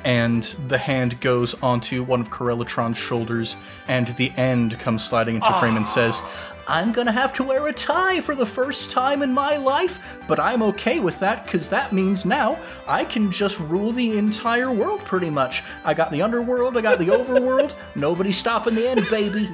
and 0.03 0.43
the 0.67 0.77
hand 0.77 1.19
goes 1.21 1.53
onto 1.61 2.03
one 2.03 2.21
of 2.21 2.29
Corellatron's 2.29 2.97
shoulders, 2.97 3.55
and 3.87 4.07
the 4.17 4.31
end 4.37 4.79
comes 4.79 5.03
sliding 5.03 5.35
into 5.35 5.53
frame 5.53 5.75
and 5.75 5.85
ah. 5.85 5.89
says, 5.89 6.21
I'm 6.67 6.91
gonna 6.91 7.11
have 7.11 7.33
to 7.33 7.43
wear 7.43 7.67
a 7.67 7.73
tie 7.73 8.21
for 8.21 8.35
the 8.35 8.45
first 8.45 8.91
time 8.91 9.21
in 9.21 9.33
my 9.33 9.57
life, 9.57 10.19
but 10.27 10.39
I'm 10.39 10.61
okay 10.63 10.99
with 10.99 11.19
that 11.19 11.45
because 11.45 11.69
that 11.69 11.91
means 11.91 12.25
now 12.25 12.57
I 12.87 13.03
can 13.03 13.31
just 13.31 13.59
rule 13.59 13.91
the 13.91 14.17
entire 14.17 14.71
world 14.71 15.03
pretty 15.03 15.29
much. 15.29 15.63
I 15.83 15.93
got 15.93 16.11
the 16.11 16.21
underworld, 16.21 16.77
I 16.77 16.81
got 16.81 16.99
the 16.99 17.07
overworld, 17.07 17.73
nobody's 17.95 18.37
stopping 18.37 18.75
the 18.75 18.87
end, 18.87 19.05
baby. 19.09 19.49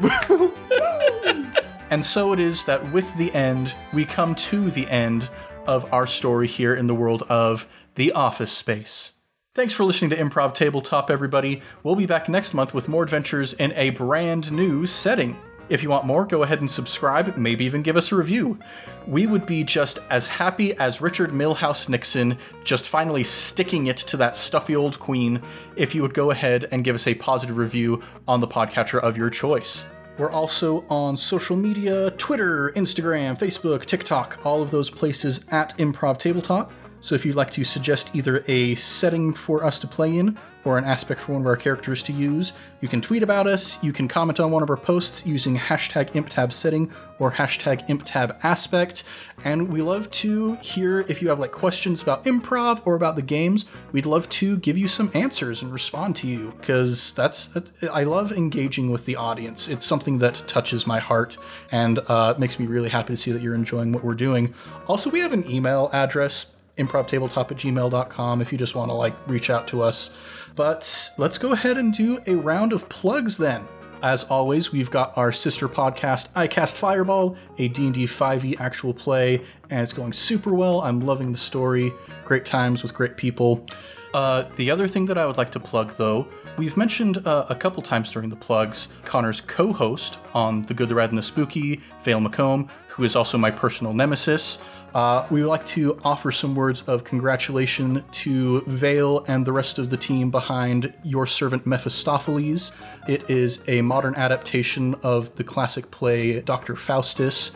And 1.90 2.06
so 2.06 2.34
it 2.34 2.40
is 2.40 2.66
that 2.66 2.92
with 2.92 3.16
the 3.18 3.34
end, 3.34 3.74
we 3.94 4.04
come 4.04 4.36
to 4.36 4.70
the 4.72 4.88
end 4.90 5.30
of 5.66 5.92
our 5.94 6.06
story 6.06 6.48
here 6.48 6.76
in 6.76 6.88
the 6.88 6.96
world 6.96 7.24
of 7.24 7.68
The 7.96 8.12
Office 8.12 8.52
Space. 8.52 9.14
Thanks 9.56 9.74
for 9.74 9.86
listening 9.86 10.12
to 10.12 10.18
Improv 10.18 10.54
Tabletop, 10.54 11.10
everybody. 11.10 11.62
We'll 11.84 11.96
be 11.96 12.06
back 12.06 12.30
next 12.30 12.54
month 12.54 12.74
with 12.74 12.88
more 12.88 13.04
adventures 13.04 13.54
in 13.54 13.72
a 13.74 13.90
brand 13.92 14.52
new 14.52 14.86
setting. 14.86 15.38
If 15.70 15.82
you 15.84 15.90
want 15.90 16.06
more, 16.06 16.26
go 16.26 16.44
ahead 16.44 16.62
and 16.62 16.70
subscribe, 16.70 17.36
maybe 17.36 17.66
even 17.66 17.82
give 17.82 17.98
us 17.98 18.12
a 18.12 18.16
review. 18.16 18.60
We 19.06 19.28
would 19.28 19.46
be 19.46 19.64
just 19.64 20.00
as 20.10 20.28
happy 20.28 20.74
as 20.78 21.02
Richard 21.02 21.32
Milhous 21.32 21.90
Nixon 21.90 22.38
just 22.64 22.88
finally 22.88 23.24
sticking 23.24 23.88
it 23.88 23.98
to 23.98 24.18
that 24.18 24.36
stuffy 24.36 24.76
old 24.76 25.00
queen 25.00 25.42
if 25.76 25.94
you 25.94 26.02
would 26.04 26.14
go 26.14 26.32
ahead 26.32 26.68
and 26.72 26.84
give 26.84 26.96
us 26.96 27.08
a 27.08 27.16
positive 27.16 27.58
review 27.58 28.02
on 28.28 28.40
the 28.40 28.48
podcatcher 28.48 29.00
of 29.00 29.18
your 29.18 29.30
choice. 29.30 29.84
We're 30.18 30.32
also 30.32 30.84
on 30.90 31.16
social 31.16 31.56
media 31.56 32.10
Twitter, 32.12 32.72
Instagram, 32.76 33.38
Facebook, 33.38 33.86
TikTok, 33.86 34.40
all 34.44 34.64
of 34.64 34.72
those 34.72 34.90
places 34.90 35.46
at 35.52 35.78
Improv 35.78 36.18
Tabletop. 36.18 36.72
So 37.02 37.14
if 37.14 37.24
you'd 37.24 37.36
like 37.36 37.52
to 37.52 37.64
suggest 37.64 38.16
either 38.16 38.44
a 38.48 38.74
setting 38.76 39.32
for 39.32 39.64
us 39.64 39.80
to 39.80 39.88
play 39.88 40.18
in 40.18 40.38
or 40.68 40.78
an 40.78 40.84
aspect 40.84 41.22
for 41.22 41.32
one 41.32 41.42
of 41.42 41.48
our 41.48 41.56
characters 41.56 42.04
to 42.04 42.12
use, 42.12 42.52
you 42.82 42.90
can 42.90 43.00
tweet 43.00 43.24
about 43.24 43.48
us, 43.48 43.82
you 43.82 43.94
can 43.94 44.06
comment 44.06 44.38
on 44.42 44.52
one 44.52 44.62
of 44.62 44.70
our 44.70 44.76
posts 44.76 45.26
using 45.26 45.56
hashtag 45.56 46.12
ImpTab 46.12 46.52
setting 46.52 46.92
or 47.20 47.32
hashtag 47.32 47.88
ImpTab 47.88 48.38
aspect. 48.44 49.06
And 49.46 49.70
we 49.70 49.82
love 49.82 50.12
to 50.12 50.56
hear 50.56 51.00
if 51.08 51.22
you 51.22 51.30
have 51.30 51.40
like 51.40 51.54
questions 51.54 52.02
about 52.02 52.26
improv 52.26 52.82
or 52.86 52.96
about 52.96 53.16
the 53.16 53.22
games. 53.22 53.64
We'd 53.94 54.06
love 54.06 54.28
to 54.30 54.58
give 54.58 54.78
you 54.78 54.90
some 54.90 55.10
answers 55.14 55.62
and 55.62 55.72
respond 55.72 56.18
to 56.18 56.28
you 56.28 56.54
because 56.60 57.14
that's, 57.14 57.48
that, 57.48 57.72
I 57.94 58.04
love 58.04 58.34
engaging 58.34 58.92
with 58.92 59.06
the 59.06 59.16
audience. 59.16 59.70
It's 59.70 59.86
something 59.86 60.18
that 60.20 60.44
touches 60.48 60.86
my 60.86 61.00
heart 61.00 61.38
and 61.72 62.00
uh, 62.10 62.36
makes 62.38 62.60
me 62.60 62.68
really 62.68 62.90
happy 62.90 63.14
to 63.14 63.18
see 63.18 63.32
that 63.32 63.42
you're 63.42 63.56
enjoying 63.56 63.94
what 63.94 64.04
we're 64.04 64.16
doing. 64.16 64.54
Also, 64.86 65.10
we 65.10 65.22
have 65.22 65.32
an 65.32 65.50
email 65.50 65.90
address 65.94 66.48
improvtabletop 66.78 67.52
at 67.52 67.58
gmail.com 67.58 68.42
if 68.42 68.52
you 68.52 68.58
just 68.58 68.76
want 68.76 68.90
to 68.90 68.94
like 68.94 69.16
reach 69.28 69.50
out 69.50 69.68
to 69.70 69.82
us. 69.82 70.12
But 70.56 71.12
let's 71.18 71.38
go 71.38 71.52
ahead 71.52 71.78
and 71.78 71.94
do 71.94 72.20
a 72.26 72.36
round 72.36 72.74
of 72.74 72.88
plugs 72.90 73.38
then. 73.38 73.68
As 74.04 74.26
always, 74.26 74.72
we've 74.72 74.92
got 74.92 75.18
our 75.18 75.32
sister 75.32 75.68
podcast, 75.68 76.30
iCast 76.34 76.76
Fireball, 76.76 77.36
a 77.58 77.68
D&D 77.68 78.06
5e 78.06 78.60
actual 78.60 78.94
play, 78.94 79.42
and 79.72 79.82
it's 79.82 79.94
going 79.94 80.14
super 80.14 80.54
well. 80.54 80.82
I'm 80.82 81.00
loving 81.00 81.32
the 81.32 81.38
story. 81.38 81.92
Great 82.24 82.46
times 82.46 82.84
with 82.84 82.94
great 82.94 83.18
people. 83.18 83.66
Uh, 84.14 84.46
the 84.56 84.70
other 84.70 84.88
thing 84.88 85.08
that 85.08 85.18
I 85.18 85.26
would 85.26 85.38
like 85.38 85.52
to 85.54 85.60
plug, 85.60 85.96
though, 85.98 86.28
we've 86.58 86.78
mentioned 86.78 87.26
uh, 87.26 87.48
a 87.50 87.56
couple 87.56 87.82
times 87.82 88.12
during 88.12 88.30
the 88.30 88.36
plugs 88.36 88.88
Connor's 89.04 89.42
co 89.42 89.74
host 89.74 90.20
on 90.34 90.62
The 90.64 90.74
Good, 90.76 90.90
the 90.90 90.96
Rad, 90.96 91.10
and 91.10 91.18
the 91.18 91.24
Spooky, 91.24 91.82
Vale 92.04 92.20
McComb, 92.20 92.70
who 92.90 93.04
is 93.04 93.16
also 93.16 93.38
my 93.38 93.52
personal 93.52 93.94
nemesis. 93.94 94.60
Uh, 94.94 95.28
we 95.30 95.42
would 95.42 95.50
like 95.50 95.66
to 95.68 96.00
offer 96.04 96.32
some 96.32 96.56
words 96.56 96.82
of 96.84 97.04
congratulation 97.04 98.04
to 98.12 98.62
Vale 98.62 99.24
and 99.28 99.46
the 99.46 99.52
rest 99.52 99.78
of 99.78 99.90
the 99.90 99.98
team 99.98 100.32
behind 100.32 100.94
Your 101.04 101.28
Servant 101.28 101.66
Mephistopheles. 101.66 102.72
It 103.08 103.30
is 103.30 103.62
a 103.68 103.82
modern 103.82 104.16
adaptation 104.16 104.96
of 105.04 105.36
the 105.36 105.44
classic 105.44 105.92
play 105.92 106.42
Dr. 106.42 106.76
Faustus. 106.76 107.52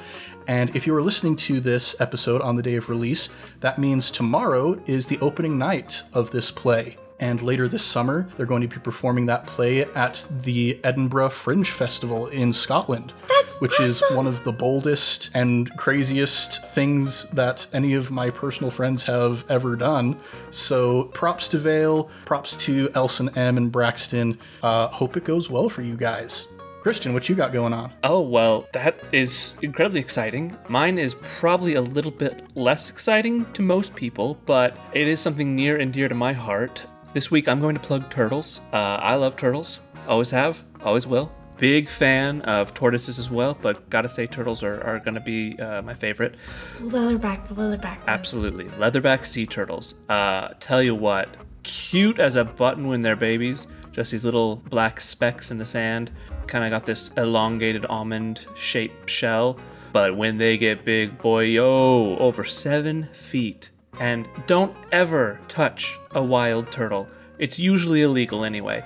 And 0.47 0.75
if 0.75 0.85
you 0.85 0.95
are 0.95 1.01
listening 1.01 1.35
to 1.37 1.59
this 1.59 1.95
episode 1.99 2.41
on 2.41 2.55
the 2.57 2.63
day 2.63 2.75
of 2.75 2.89
release, 2.89 3.29
that 3.61 3.79
means 3.79 4.11
tomorrow 4.11 4.81
is 4.85 5.07
the 5.07 5.19
opening 5.19 5.57
night 5.57 6.03
of 6.13 6.31
this 6.31 6.51
play. 6.51 6.97
And 7.21 7.41
later 7.41 7.67
this 7.67 7.83
summer, 7.83 8.27
they're 8.35 8.45
going 8.45 8.63
to 8.63 8.67
be 8.67 8.79
performing 8.79 9.27
that 9.27 9.45
play 9.45 9.81
at 9.81 10.27
the 10.41 10.79
Edinburgh 10.83 11.29
Fringe 11.29 11.69
Festival 11.69 12.27
in 12.27 12.51
Scotland. 12.51 13.13
That's 13.29 13.53
which 13.61 13.79
is 13.79 14.03
one 14.11 14.25
of 14.25 14.43
the 14.43 14.51
boldest 14.51 15.29
and 15.35 15.75
craziest 15.77 16.65
things 16.73 17.29
that 17.29 17.67
any 17.73 17.93
of 17.93 18.11
my 18.11 18.31
personal 18.31 18.71
friends 18.71 19.03
have 19.03 19.49
ever 19.49 19.75
done. 19.75 20.19
So 20.49 21.05
props 21.05 21.47
to 21.49 21.59
Vale, 21.59 22.09
props 22.25 22.55
to 22.57 22.89
Elson 22.95 23.29
M 23.37 23.55
and 23.57 23.71
Braxton. 23.71 24.39
Uh, 24.63 24.87
hope 24.87 25.15
it 25.15 25.23
goes 25.23 25.49
well 25.49 25.69
for 25.69 25.83
you 25.83 25.95
guys. 25.95 26.47
Christian, 26.81 27.13
what 27.13 27.29
you 27.29 27.35
got 27.35 27.53
going 27.53 27.73
on? 27.73 27.93
Oh, 28.03 28.21
well, 28.21 28.67
that 28.73 28.99
is 29.11 29.55
incredibly 29.61 29.99
exciting. 29.99 30.57
Mine 30.67 30.97
is 30.97 31.13
probably 31.21 31.75
a 31.75 31.81
little 31.81 32.09
bit 32.09 32.43
less 32.55 32.89
exciting 32.89 33.45
to 33.53 33.61
most 33.61 33.93
people, 33.93 34.39
but 34.47 34.75
it 34.93 35.07
is 35.07 35.19
something 35.19 35.55
near 35.55 35.77
and 35.77 35.93
dear 35.93 36.07
to 36.07 36.15
my 36.15 36.33
heart. 36.33 36.83
This 37.13 37.29
week 37.29 37.47
I'm 37.47 37.59
going 37.59 37.75
to 37.75 37.81
plug 37.81 38.09
turtles. 38.09 38.61
Uh, 38.71 38.77
I 38.77 39.15
love 39.15 39.35
turtles. 39.35 39.81
Always 40.07 40.31
have, 40.31 40.63
always 40.83 41.05
will. 41.05 41.31
Big 41.57 41.89
fan 41.89 42.41
of 42.43 42.73
tortoises 42.73 43.19
as 43.19 43.29
well, 43.29 43.55
but 43.61 43.87
gotta 43.89 44.09
say 44.09 44.25
turtles 44.25 44.63
are, 44.63 44.81
are 44.83 44.99
gonna 44.99 45.19
be 45.19 45.59
uh, 45.59 45.81
my 45.83 45.93
favorite. 45.93 46.35
Leatherback, 46.79 47.47
leatherback. 47.49 47.97
ones. 47.97 48.03
Absolutely. 48.07 48.65
Leatherback 48.65 49.25
sea 49.25 49.45
turtles. 49.45 49.93
Uh, 50.09 50.49
tell 50.59 50.81
you 50.81 50.95
what, 50.95 51.35
cute 51.61 52.17
as 52.19 52.35
a 52.35 52.43
button 52.45 52.87
when 52.87 53.01
they're 53.01 53.15
babies. 53.15 53.67
Just 53.91 54.09
these 54.11 54.25
little 54.25 54.55
black 54.55 54.99
specks 55.01 55.51
in 55.51 55.57
the 55.59 55.65
sand. 55.65 56.11
Kind 56.47 56.63
of 56.63 56.71
got 56.71 56.85
this 56.87 57.09
elongated 57.17 57.85
almond 57.85 58.41
shaped 58.55 59.09
shell. 59.09 59.59
But 59.93 60.15
when 60.17 60.37
they 60.37 60.57
get 60.57 60.85
big, 60.85 61.19
boy, 61.19 61.43
yo, 61.43 62.17
over 62.17 62.43
seven 62.45 63.09
feet. 63.13 63.69
And 63.99 64.27
don't 64.47 64.75
ever 64.91 65.39
touch 65.47 65.99
a 66.11 66.23
wild 66.23 66.71
turtle. 66.71 67.07
It's 67.37 67.59
usually 67.59 68.01
illegal 68.01 68.43
anyway. 68.43 68.83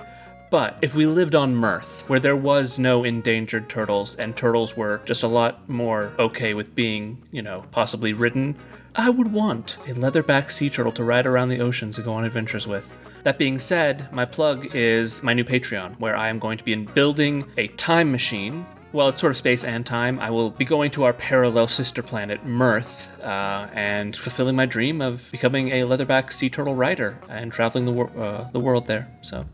But 0.50 0.78
if 0.80 0.94
we 0.94 1.06
lived 1.06 1.34
on 1.34 1.56
Mirth, 1.56 2.08
where 2.08 2.20
there 2.20 2.36
was 2.36 2.78
no 2.78 3.02
endangered 3.02 3.68
turtles 3.68 4.14
and 4.14 4.36
turtles 4.36 4.76
were 4.76 5.00
just 5.04 5.22
a 5.22 5.28
lot 5.28 5.68
more 5.68 6.12
okay 6.18 6.54
with 6.54 6.74
being, 6.74 7.22
you 7.32 7.42
know, 7.42 7.64
possibly 7.72 8.12
ridden, 8.12 8.56
I 8.94 9.10
would 9.10 9.32
want 9.32 9.76
a 9.86 9.92
leatherback 9.92 10.50
sea 10.50 10.70
turtle 10.70 10.92
to 10.92 11.04
ride 11.04 11.26
around 11.26 11.48
the 11.48 11.60
oceans 11.60 11.98
and 11.98 12.04
go 12.04 12.14
on 12.14 12.24
adventures 12.24 12.66
with. 12.66 12.94
That 13.24 13.38
being 13.38 13.58
said, 13.58 14.10
my 14.12 14.24
plug 14.24 14.74
is 14.74 15.22
my 15.22 15.34
new 15.34 15.44
Patreon, 15.44 15.98
where 15.98 16.16
I 16.16 16.28
am 16.28 16.38
going 16.38 16.58
to 16.58 16.64
be 16.64 16.72
in 16.72 16.84
building 16.84 17.44
a 17.56 17.66
time 17.68 18.12
machine. 18.12 18.64
Well, 18.96 19.10
it's 19.10 19.20
sort 19.20 19.30
of 19.30 19.36
space 19.36 19.62
and 19.62 19.84
time. 19.84 20.18
I 20.20 20.30
will 20.30 20.48
be 20.48 20.64
going 20.64 20.90
to 20.92 21.04
our 21.04 21.12
parallel 21.12 21.68
sister 21.68 22.02
planet, 22.02 22.46
Mirth, 22.46 23.10
uh, 23.22 23.68
and 23.74 24.16
fulfilling 24.16 24.56
my 24.56 24.64
dream 24.64 25.02
of 25.02 25.30
becoming 25.30 25.68
a 25.68 25.82
leatherback 25.82 26.32
sea 26.32 26.48
turtle 26.48 26.74
rider 26.74 27.18
and 27.28 27.52
traveling 27.52 27.84
the, 27.84 27.92
wor- 27.92 28.18
uh, 28.18 28.48
the 28.52 28.58
world 28.58 28.86
there. 28.86 29.06
So 29.20 29.44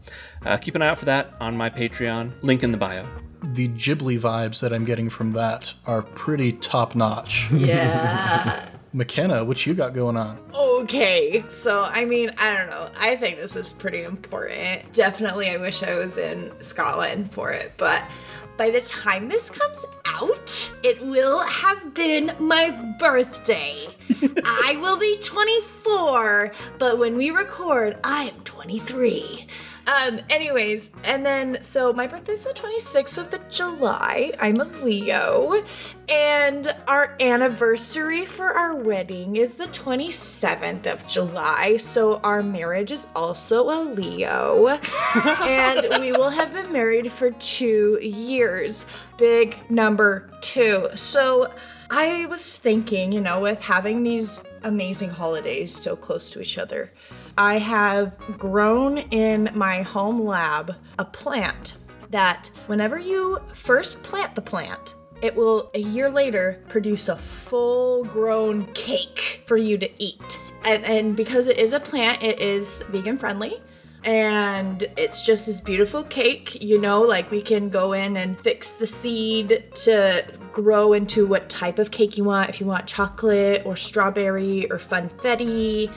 uh, 0.46 0.58
keep 0.58 0.76
an 0.76 0.82
eye 0.82 0.90
out 0.90 1.00
for 1.00 1.06
that 1.06 1.34
on 1.40 1.56
my 1.56 1.70
Patreon. 1.70 2.34
Link 2.42 2.62
in 2.62 2.70
the 2.70 2.78
bio. 2.78 3.04
The 3.42 3.66
Ghibli 3.66 4.20
vibes 4.20 4.60
that 4.60 4.72
I'm 4.72 4.84
getting 4.84 5.10
from 5.10 5.32
that 5.32 5.74
are 5.86 6.02
pretty 6.02 6.52
top 6.52 6.94
notch. 6.94 7.50
Yeah. 7.52 8.68
McKenna, 8.94 9.42
what 9.42 9.66
you 9.66 9.74
got 9.74 9.92
going 9.92 10.16
on? 10.18 10.38
okay. 10.82 11.44
So, 11.48 11.84
I 11.84 12.04
mean, 12.04 12.32
I 12.38 12.56
don't 12.56 12.68
know. 12.68 12.90
I 12.96 13.16
think 13.16 13.38
this 13.38 13.56
is 13.56 13.72
pretty 13.72 14.02
important. 14.02 14.92
Definitely, 14.92 15.48
I 15.50 15.56
wish 15.56 15.82
I 15.82 15.94
was 15.96 16.18
in 16.18 16.52
Scotland 16.60 17.32
for 17.32 17.50
it, 17.50 17.72
but 17.76 18.02
by 18.56 18.70
the 18.70 18.80
time 18.82 19.28
this 19.28 19.50
comes 19.50 19.84
out, 20.04 20.72
it 20.82 21.04
will 21.04 21.40
have 21.40 21.94
been 21.94 22.34
my 22.38 22.70
birthday. 22.98 23.88
I 24.44 24.76
will 24.80 24.98
be 24.98 25.18
24, 25.18 26.52
but 26.78 26.98
when 26.98 27.16
we 27.16 27.30
record, 27.30 27.98
I 28.04 28.24
am 28.24 28.40
23. 28.44 29.46
Um, 29.86 30.20
anyways, 30.30 30.92
and 31.02 31.26
then 31.26 31.58
so 31.60 31.92
my 31.92 32.06
birthday's 32.06 32.44
the 32.44 32.50
26th 32.50 33.18
of 33.18 33.30
the 33.30 33.40
July. 33.50 34.32
I'm 34.38 34.60
a 34.60 34.64
Leo. 34.64 35.64
And 36.08 36.74
our 36.86 37.16
anniversary 37.20 38.26
for 38.26 38.52
our 38.52 38.74
wedding 38.74 39.36
is 39.36 39.54
the 39.54 39.66
27th 39.68 40.86
of 40.86 41.06
July. 41.06 41.78
So 41.78 42.18
our 42.18 42.42
marriage 42.42 42.92
is 42.92 43.06
also 43.14 43.70
a 43.70 43.82
Leo. 43.82 44.68
and 45.42 46.00
we 46.00 46.12
will 46.12 46.30
have 46.30 46.52
been 46.52 46.72
married 46.72 47.10
for 47.10 47.30
two 47.32 47.98
years. 48.02 48.86
Big 49.16 49.58
number 49.70 50.30
two. 50.42 50.88
So 50.94 51.52
I 51.90 52.26
was 52.26 52.56
thinking, 52.56 53.12
you 53.12 53.20
know, 53.20 53.40
with 53.40 53.60
having 53.60 54.02
these 54.02 54.42
amazing 54.62 55.10
holidays 55.10 55.76
so 55.76 55.96
close 55.96 56.30
to 56.30 56.40
each 56.40 56.56
other, 56.58 56.92
I 57.36 57.58
have 57.58 58.16
grown 58.38 58.98
in 58.98 59.50
my 59.54 59.82
home 59.82 60.24
lab 60.24 60.74
a 60.98 61.04
plant 61.04 61.74
that 62.10 62.50
whenever 62.66 62.98
you 62.98 63.38
first 63.54 64.02
plant 64.02 64.34
the 64.34 64.42
plant, 64.42 64.94
it 65.22 65.34
will 65.34 65.70
a 65.74 65.78
year 65.78 66.10
later 66.10 66.62
produce 66.68 67.08
a 67.08 67.16
full 67.16 68.04
grown 68.04 68.66
cake 68.74 69.42
for 69.46 69.56
you 69.56 69.78
to 69.78 70.02
eat. 70.02 70.38
And, 70.64 70.84
and 70.84 71.16
because 71.16 71.46
it 71.46 71.58
is 71.58 71.72
a 71.72 71.80
plant, 71.80 72.22
it 72.22 72.40
is 72.40 72.82
vegan 72.90 73.18
friendly 73.18 73.62
and 74.04 74.88
it's 74.96 75.22
just 75.22 75.46
this 75.46 75.60
beautiful 75.60 76.02
cake 76.02 76.60
you 76.60 76.80
know 76.80 77.02
like 77.02 77.30
we 77.30 77.40
can 77.40 77.68
go 77.68 77.92
in 77.92 78.16
and 78.16 78.38
fix 78.40 78.72
the 78.72 78.86
seed 78.86 79.62
to 79.74 80.24
grow 80.52 80.92
into 80.92 81.24
what 81.26 81.48
type 81.48 81.78
of 81.78 81.90
cake 81.90 82.18
you 82.18 82.24
want 82.24 82.50
if 82.50 82.60
you 82.60 82.66
want 82.66 82.86
chocolate 82.86 83.62
or 83.64 83.76
strawberry 83.76 84.68
or 84.70 84.78
funfetti 84.78 85.88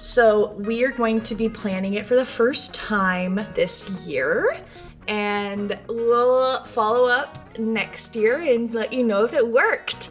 so 0.00 0.52
we 0.52 0.82
are 0.84 0.90
going 0.90 1.20
to 1.20 1.34
be 1.34 1.48
planning 1.48 1.94
it 1.94 2.06
for 2.06 2.16
the 2.16 2.26
first 2.26 2.74
time 2.74 3.46
this 3.54 3.88
year 4.00 4.58
and 5.06 5.78
we'll 5.88 6.64
follow 6.64 7.06
up 7.06 7.58
next 7.58 8.16
year 8.16 8.38
and 8.38 8.72
let 8.72 8.92
you 8.92 9.04
know 9.04 9.24
if 9.24 9.32
it 9.32 9.46
worked 9.46 10.10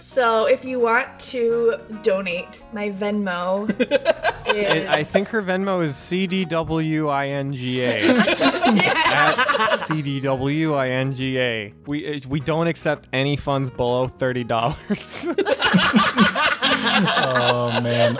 so 0.00 0.46
if 0.46 0.64
you 0.64 0.80
want 0.80 1.18
to 1.20 1.76
donate 2.02 2.62
my 2.72 2.90
venmo 2.90 3.68
is 4.48 4.62
I 4.62 5.02
think 5.02 5.28
her 5.28 5.42
Venmo 5.42 5.82
is 5.82 5.94
CDWINGA. 5.94 6.48
At 8.40 9.78
CDWINGA. 9.80 11.74
We 11.86 12.16
uh, 12.16 12.20
we 12.28 12.40
don't 12.40 12.66
accept 12.66 13.08
any 13.12 13.36
funds 13.36 13.70
below 13.70 14.08
thirty 14.08 14.44
dollars. 14.44 15.28
Oh, 16.80 17.80
man. 17.80 18.16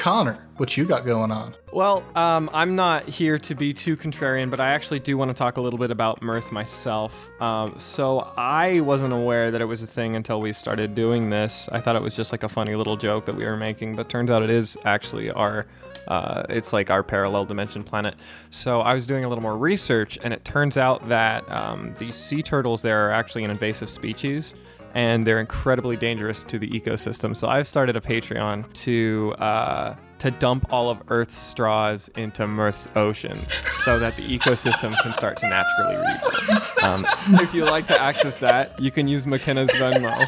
Connor, 0.00 0.38
what 0.56 0.78
you 0.78 0.86
got 0.86 1.04
going 1.04 1.30
on? 1.30 1.54
well, 1.74 2.02
um, 2.16 2.48
I'm 2.54 2.74
not 2.74 3.06
here 3.06 3.38
to 3.40 3.54
be 3.54 3.74
too 3.74 3.98
contrarian, 3.98 4.48
but 4.48 4.58
I 4.58 4.70
actually 4.70 4.98
do 4.98 5.18
want 5.18 5.28
to 5.28 5.34
talk 5.34 5.58
a 5.58 5.60
little 5.60 5.78
bit 5.78 5.90
about 5.90 6.22
Mirth 6.22 6.50
myself. 6.50 7.30
Um, 7.38 7.78
so 7.78 8.20
I 8.34 8.80
wasn't 8.80 9.12
aware 9.12 9.50
that 9.50 9.60
it 9.60 9.66
was 9.66 9.82
a 9.82 9.86
thing 9.86 10.16
until 10.16 10.40
we 10.40 10.54
started 10.54 10.94
doing 10.94 11.28
this. 11.28 11.68
I 11.70 11.80
thought 11.82 11.96
it 11.96 12.02
was 12.02 12.16
just 12.16 12.32
like 12.32 12.42
a 12.42 12.48
funny 12.48 12.74
little 12.76 12.96
joke 12.96 13.26
that 13.26 13.36
we 13.36 13.44
were 13.44 13.58
making, 13.58 13.94
but 13.94 14.08
turns 14.08 14.30
out 14.30 14.42
it 14.42 14.48
is 14.48 14.78
actually 14.86 15.30
our 15.30 15.66
Uh, 16.08 16.44
it's 16.48 16.72
like 16.72 16.90
our 16.90 17.02
parallel 17.02 17.44
dimension 17.44 17.84
planet. 17.84 18.14
So 18.48 18.80
I 18.80 18.94
was 18.94 19.06
doing 19.06 19.24
a 19.24 19.28
little 19.28 19.42
more 19.42 19.56
research, 19.56 20.18
and 20.22 20.32
it 20.32 20.44
turns 20.46 20.78
out 20.78 21.08
that 21.10 21.48
um, 21.52 21.94
these 21.98 22.16
sea 22.16 22.42
turtles 22.42 22.80
there 22.80 23.06
are 23.06 23.12
actually 23.12 23.44
an 23.44 23.50
invasive 23.50 23.90
species. 23.90 24.54
And 24.94 25.26
they're 25.26 25.40
incredibly 25.40 25.96
dangerous 25.96 26.42
to 26.44 26.58
the 26.58 26.68
ecosystem. 26.68 27.36
So 27.36 27.48
I've 27.48 27.68
started 27.68 27.96
a 27.96 28.00
Patreon 28.00 28.72
to 28.84 29.34
uh, 29.38 29.94
to 30.18 30.30
dump 30.32 30.66
all 30.70 30.90
of 30.90 31.02
Earth's 31.08 31.36
straws 31.36 32.10
into 32.16 32.46
Mirth's 32.46 32.88
ocean, 32.94 33.46
so 33.64 33.98
that 33.98 34.16
the 34.16 34.22
ecosystem 34.38 35.00
can 35.02 35.14
start 35.14 35.38
to 35.38 35.48
naturally 35.48 35.96
rebuild. 35.96 36.62
Um, 36.82 37.06
if 37.40 37.54
you 37.54 37.64
like 37.64 37.86
to 37.86 37.98
access 37.98 38.36
that, 38.40 38.78
you 38.80 38.90
can 38.90 39.08
use 39.08 39.26
McKenna's 39.26 39.70
Venmo. 39.70 40.26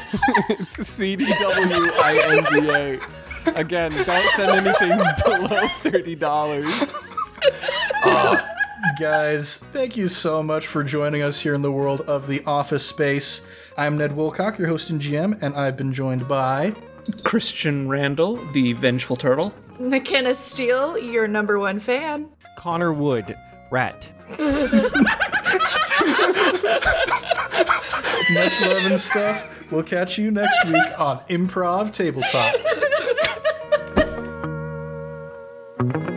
it's 0.48 0.70
C 0.88 1.16
D 1.16 1.26
W 1.26 1.90
I 1.96 2.20
N 2.24 2.62
G 2.62 2.70
A. 2.70 3.54
Again, 3.58 3.92
don't 4.04 4.32
send 4.34 4.52
anything 4.52 4.96
below 5.24 5.68
thirty 5.82 6.14
dollars. 6.14 6.96
Guys, 8.98 9.58
thank 9.58 9.96
you 9.96 10.08
so 10.08 10.42
much 10.42 10.66
for 10.66 10.82
joining 10.84 11.22
us 11.22 11.40
here 11.40 11.54
in 11.54 11.62
the 11.62 11.72
world 11.72 12.02
of 12.02 12.26
the 12.26 12.42
office 12.44 12.84
space. 12.84 13.40
I'm 13.76 13.96
Ned 13.96 14.12
Wilcock, 14.12 14.58
your 14.58 14.68
host 14.68 14.90
and 14.90 15.00
GM, 15.00 15.40
and 15.42 15.54
I've 15.54 15.76
been 15.76 15.92
joined 15.92 16.28
by. 16.28 16.74
Christian 17.24 17.88
Randall, 17.88 18.36
the 18.52 18.74
vengeful 18.74 19.16
turtle. 19.16 19.54
McKenna 19.78 20.34
Steele, 20.34 20.98
your 20.98 21.26
number 21.26 21.58
one 21.58 21.80
fan. 21.80 22.28
Connor 22.56 22.92
Wood, 22.92 23.36
rat. 23.70 24.08
Much 28.30 28.60
love 28.60 28.84
and 28.84 29.00
stuff. 29.00 29.70
We'll 29.72 29.82
catch 29.82 30.18
you 30.18 30.30
next 30.30 30.66
week 30.66 31.00
on 31.00 31.20
Improv 31.28 31.92
Tabletop. 31.92 32.54